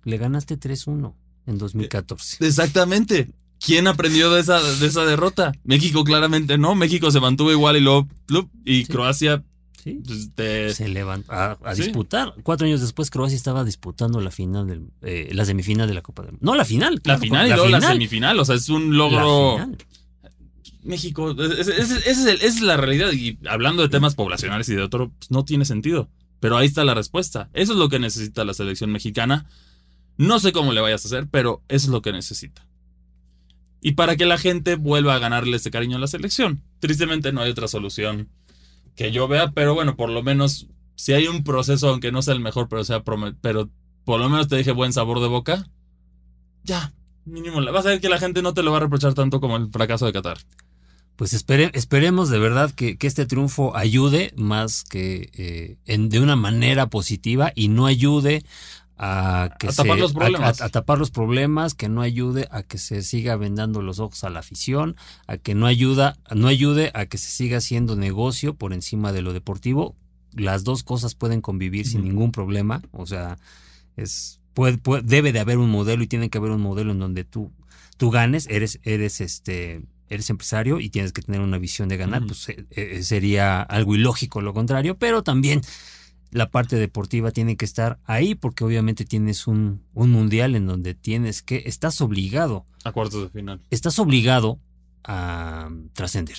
le 0.04 0.16
ganaste 0.18 0.58
3-1 0.58 1.14
en 1.46 1.58
2014. 1.58 2.44
Exactamente. 2.46 3.30
¿Quién 3.60 3.86
aprendió 3.88 4.30
de 4.32 4.40
esa, 4.40 4.60
de 4.62 4.86
esa 4.86 5.04
derrota? 5.04 5.52
México 5.64 6.04
claramente 6.04 6.58
no. 6.58 6.74
México 6.74 7.10
se 7.10 7.18
mantuvo 7.20 7.50
igual 7.50 7.76
y 7.76 7.80
luego 7.80 8.06
plup, 8.26 8.50
y 8.64 8.84
Sí. 8.84 8.92
Croacia 8.92 9.42
Sí. 9.82 10.00
Pues, 10.34 10.74
Se 10.76 10.88
levanta 10.88 11.52
a, 11.52 11.58
a 11.64 11.74
Sí. 11.74 11.82
disputar. 11.82 12.34
Cuatro 12.42 12.66
años 12.66 12.80
después, 12.80 13.10
Croacia 13.10 13.36
estaba 13.36 13.64
disputando 13.64 14.20
la 14.20 14.30
final, 14.32 14.66
del, 14.66 14.90
eh, 15.02 15.30
la 15.32 15.44
semifinal 15.44 15.86
de 15.88 15.94
la 15.94 16.02
Copa 16.02 16.22
del 16.22 16.32
Mundo. 16.32 16.44
No, 16.44 16.56
la 16.56 16.64
final. 16.64 16.96
la 16.96 17.00
claro, 17.00 17.20
final 17.20 17.46
y 17.46 17.50
la 17.50 17.56
luego 17.56 17.70
la 17.70 17.78
final. 17.78 17.92
semifinal. 17.94 18.38
O 18.40 18.44
sea, 18.44 18.56
es 18.56 18.68
un 18.68 18.90
La 18.90 18.96
logro. 18.98 19.68
México, 20.82 21.30
ese 21.30 21.80
es 21.80 21.90
el- 21.90 22.02
esa 22.04 22.32
es 22.32 22.60
la 22.60 22.76
realidad. 22.76 23.12
Y 23.12 23.38
hablando 23.48 23.82
de 23.82 23.88
temas 23.88 24.14
poblacionales 24.14 24.68
y 24.68 24.74
de 24.74 24.82
otro, 24.82 25.10
pues, 25.18 25.30
no 25.30 25.44
tiene 25.44 25.64
sentido. 25.64 26.08
Pero 26.40 26.56
ahí 26.56 26.66
está 26.66 26.84
la 26.84 26.94
respuesta. 26.94 27.48
Eso 27.52 27.72
es 27.72 27.78
lo 27.78 27.88
que 27.88 27.98
necesita 27.98 28.44
la 28.44 28.54
selección 28.54 28.90
mexicana. 28.92 29.46
No 30.18 30.38
sé 30.40 30.52
cómo 30.52 30.72
le 30.72 30.80
vayas 30.82 31.04
a 31.04 31.08
hacer, 31.08 31.28
pero 31.30 31.62
es 31.68 31.88
lo 31.88 32.02
que 32.02 32.12
necesita. 32.12 32.66
Y 33.80 33.92
para 33.92 34.16
que 34.16 34.26
la 34.26 34.36
gente 34.38 34.74
vuelva 34.74 35.14
a 35.14 35.18
ganarle 35.18 35.56
ese 35.56 35.70
cariño 35.70 35.96
a 35.96 36.00
la 36.00 36.08
selección. 36.08 36.62
Tristemente 36.80 37.32
no 37.32 37.40
hay 37.40 37.50
otra 37.50 37.68
solución 37.68 38.28
que 38.96 39.12
yo 39.12 39.28
vea, 39.28 39.52
pero 39.52 39.74
bueno, 39.74 39.96
por 39.96 40.10
lo 40.10 40.22
menos 40.22 40.66
si 40.96 41.12
hay 41.12 41.28
un 41.28 41.44
proceso, 41.44 41.88
aunque 41.88 42.10
no 42.10 42.20
sea 42.22 42.34
el 42.34 42.40
mejor, 42.40 42.68
pero 42.68 42.82
sea 42.84 43.02
pero 43.40 43.70
por 44.04 44.18
lo 44.20 44.28
menos 44.28 44.48
te 44.48 44.56
deje 44.56 44.72
buen 44.72 44.92
sabor 44.92 45.20
de 45.20 45.28
boca, 45.28 45.68
ya, 46.64 46.92
mínimo, 47.24 47.62
vas 47.72 47.86
a 47.86 47.90
ver 47.90 48.00
que 48.00 48.08
la 48.08 48.18
gente 48.18 48.42
no 48.42 48.52
te 48.54 48.62
lo 48.64 48.72
va 48.72 48.78
a 48.78 48.80
reprochar 48.80 49.14
tanto 49.14 49.40
como 49.40 49.56
el 49.56 49.70
fracaso 49.70 50.06
de 50.06 50.12
Qatar. 50.12 50.38
Pues 51.16 51.32
espere- 51.34 51.70
esperemos 51.74 52.28
de 52.30 52.38
verdad 52.38 52.70
que, 52.72 52.96
que 52.96 53.06
este 53.06 53.26
triunfo 53.26 53.76
ayude 53.76 54.32
más 54.36 54.84
que 54.84 55.30
eh, 55.34 55.76
en- 55.86 56.08
de 56.08 56.20
una 56.20 56.36
manera 56.36 56.88
positiva 56.90 57.52
y 57.54 57.68
no 57.68 57.86
ayude 57.86 58.44
a 58.98 59.54
que 59.58 59.68
A 59.68 59.72
se- 59.72 59.76
tapar 59.82 59.98
los 59.98 60.12
problemas. 60.12 60.60
a- 60.60 60.64
a 60.64 60.68
tapar 60.68 60.98
los 60.98 61.10
problemas, 61.10 61.74
que 61.74 61.88
no 61.88 62.02
ayude 62.02 62.48
a 62.50 62.62
que 62.62 62.78
se 62.78 63.02
siga 63.02 63.36
vendando 63.36 63.80
los 63.80 64.00
ojos 64.00 64.24
a 64.24 64.30
la 64.30 64.40
afición, 64.40 64.96
a 65.26 65.36
que 65.38 65.54
no 65.54 65.66
ayuda, 65.66 66.16
no 66.34 66.48
ayude 66.48 66.90
a 66.94 67.06
que 67.06 67.16
se 67.18 67.30
siga 67.30 67.58
haciendo 67.58 67.94
negocio 67.96 68.54
por 68.54 68.72
encima 68.72 69.12
de 69.12 69.22
lo 69.22 69.32
deportivo. 69.32 69.94
Las 70.32 70.64
dos 70.64 70.82
cosas 70.82 71.14
pueden 71.14 71.40
convivir 71.40 71.86
sin 71.86 72.04
ningún 72.04 72.32
problema. 72.32 72.82
O 72.92 73.06
sea, 73.06 73.38
es 73.96 74.40
puede- 74.54 74.78
puede- 74.78 75.02
debe 75.02 75.32
de 75.32 75.40
haber 75.40 75.58
un 75.58 75.70
modelo 75.70 76.02
y 76.02 76.06
tiene 76.08 76.28
que 76.30 76.38
haber 76.38 76.50
un 76.50 76.60
modelo 76.60 76.90
en 76.92 76.98
donde 76.98 77.24
tú, 77.24 77.52
tú 77.96 78.10
ganes, 78.10 78.46
eres, 78.50 78.80
eres 78.82 79.20
este, 79.20 79.82
eres 80.08 80.30
empresario 80.30 80.80
y 80.80 80.90
tienes 80.90 81.12
que 81.12 81.22
tener 81.22 81.40
una 81.40 81.58
visión 81.58 81.88
de 81.88 81.96
ganar, 81.96 82.24
pues 82.26 82.48
eh, 82.48 82.64
eh, 82.70 83.02
sería 83.02 83.60
algo 83.62 83.94
ilógico 83.94 84.40
lo 84.40 84.54
contrario, 84.54 84.96
pero 84.98 85.22
también 85.22 85.60
la 86.30 86.50
parte 86.50 86.76
deportiva 86.76 87.30
tiene 87.30 87.56
que 87.56 87.64
estar 87.64 87.98
ahí 88.04 88.34
porque 88.34 88.64
obviamente 88.64 89.04
tienes 89.04 89.46
un, 89.46 89.82
un 89.94 90.10
mundial 90.10 90.54
en 90.56 90.66
donde 90.66 90.94
tienes 90.94 91.42
que, 91.42 91.62
estás 91.66 92.00
obligado, 92.00 92.64
A 92.84 92.92
cuartos 92.92 93.22
de 93.22 93.28
final. 93.30 93.60
estás 93.70 93.98
obligado 93.98 94.58
a 95.04 95.70
trascender. 95.94 96.36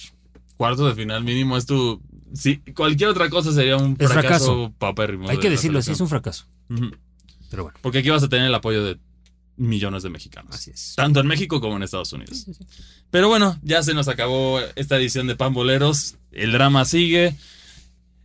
Cuartos 0.57 0.87
de 0.95 1.01
final 1.01 1.23
mínimo 1.23 1.57
es 1.57 1.65
tu... 1.65 2.01
Sí, 2.33 2.57
cualquier 2.75 3.09
otra 3.09 3.29
cosa 3.29 3.51
sería 3.51 3.77
un 3.77 3.95
Es 3.97 4.11
fracaso, 4.11 4.73
fracaso. 4.77 5.29
Hay 5.29 5.39
que 5.39 5.49
decirlo 5.49 5.79
así, 5.79 5.91
es 5.91 6.01
un 6.01 6.07
fracaso. 6.09 6.45
Pero 7.49 7.63
bueno, 7.63 7.79
Porque 7.81 7.99
aquí 7.99 8.09
vas 8.09 8.21
a 8.23 8.29
tener 8.29 8.45
el 8.45 8.53
apoyo 8.53 8.83
de 8.83 8.99
millones 9.57 10.03
de 10.03 10.09
mexicanos. 10.09 10.53
así 10.53 10.71
es. 10.71 10.93
Tanto 10.95 11.19
en 11.19 11.27
México 11.27 11.59
como 11.59 11.75
en 11.77 11.83
Estados 11.83 12.13
Unidos. 12.13 12.45
Pero 13.09 13.27
bueno, 13.27 13.57
ya 13.63 13.81
se 13.83 13.93
nos 13.93 14.07
acabó 14.07 14.59
esta 14.75 14.97
edición 14.97 15.25
de 15.27 15.35
Pamboleros. 15.35 16.15
El 16.31 16.51
drama 16.51 16.85
sigue. 16.85 17.35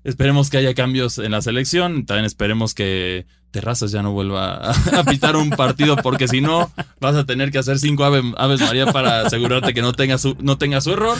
Esperemos 0.04 0.50
que 0.50 0.58
haya 0.58 0.74
cambios 0.74 1.18
en 1.18 1.32
la 1.32 1.42
selección. 1.42 2.04
También 2.06 2.26
esperemos 2.26 2.74
que 2.74 3.26
Terrazas 3.50 3.92
ya 3.92 4.02
no 4.02 4.12
vuelva 4.12 4.56
a, 4.72 5.04
pitar 5.04 5.36
un 5.36 5.48
partido, 5.50 5.96
porque 5.96 6.26
si 6.28 6.40
no, 6.40 6.70
vas 7.00 7.14
a 7.14 7.24
tener 7.24 7.50
que 7.52 7.58
hacer 7.58 7.78
cinco 7.78 8.04
ave- 8.04 8.34
aves 8.36 8.60
María 8.60 8.92
para 8.92 9.20
asegurarte 9.22 9.72
que 9.72 9.80
no 9.80 9.92
tenga, 9.92 10.18
su, 10.18 10.36
no 10.40 10.58
tenga 10.58 10.80
su 10.80 10.92
error. 10.92 11.16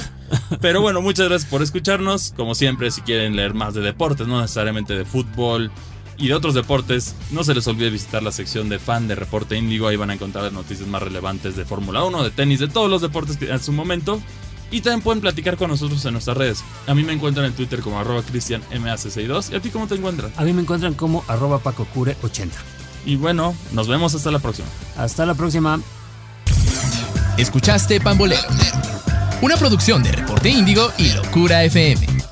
Pero 0.60 0.80
bueno, 0.80 1.00
muchas 1.00 1.28
gracias 1.28 1.48
por 1.50 1.62
escucharnos. 1.62 2.34
Como 2.36 2.54
siempre, 2.54 2.90
si 2.90 3.02
quieren 3.02 3.36
leer 3.36 3.54
más 3.54 3.72
de 3.74 3.82
deportes, 3.82 4.26
no 4.26 4.40
necesariamente 4.40 4.96
de 4.96 5.04
fútbol 5.04 5.70
y 6.18 6.28
de 6.28 6.34
otros 6.34 6.54
deportes, 6.54 7.14
no 7.30 7.42
se 7.44 7.54
les 7.54 7.66
olvide 7.68 7.90
visitar 7.90 8.22
la 8.22 8.32
sección 8.32 8.68
de 8.68 8.78
fan 8.80 9.06
de 9.08 9.14
Reporte 9.14 9.56
Índigo. 9.56 9.86
Ahí 9.88 9.96
van 9.96 10.10
a 10.10 10.14
encontrar 10.14 10.44
las 10.44 10.52
noticias 10.52 10.88
más 10.88 11.02
relevantes 11.02 11.54
de 11.56 11.64
Fórmula 11.64 12.04
1, 12.04 12.22
de 12.24 12.30
tenis, 12.32 12.58
de 12.60 12.68
todos 12.68 12.90
los 12.90 13.00
deportes 13.00 13.36
que 13.36 13.48
en 13.50 13.60
su 13.60 13.72
momento. 13.72 14.20
Y 14.74 14.80
también 14.80 15.02
pueden 15.02 15.20
platicar 15.20 15.56
con 15.56 15.70
nosotros 15.70 16.04
en 16.04 16.14
nuestras 16.14 16.36
redes. 16.36 16.64
A 16.88 16.94
mí 16.96 17.04
me 17.04 17.12
encuentran 17.12 17.46
en 17.46 17.52
Twitter 17.52 17.80
como 17.80 18.00
arroba 18.00 18.22
cristianmac62. 18.22 19.52
¿Y 19.52 19.54
a 19.54 19.60
ti 19.60 19.70
cómo 19.70 19.86
te 19.86 19.94
encuentran? 19.94 20.32
A 20.36 20.42
mí 20.42 20.52
me 20.52 20.62
encuentran 20.62 20.94
como 20.94 21.24
arroba 21.28 21.62
pacocure80. 21.62 22.50
Y 23.06 23.14
bueno, 23.14 23.54
nos 23.70 23.86
vemos 23.86 24.16
hasta 24.16 24.32
la 24.32 24.40
próxima. 24.40 24.66
Hasta 24.96 25.26
la 25.26 25.34
próxima. 25.34 25.80
Escuchaste 27.38 28.00
Pambolero, 28.00 28.48
una 29.42 29.56
producción 29.56 30.02
de 30.02 30.10
Reporte 30.10 30.48
Índigo 30.48 30.90
y 30.98 31.12
Locura 31.12 31.62
FM. 31.62 32.23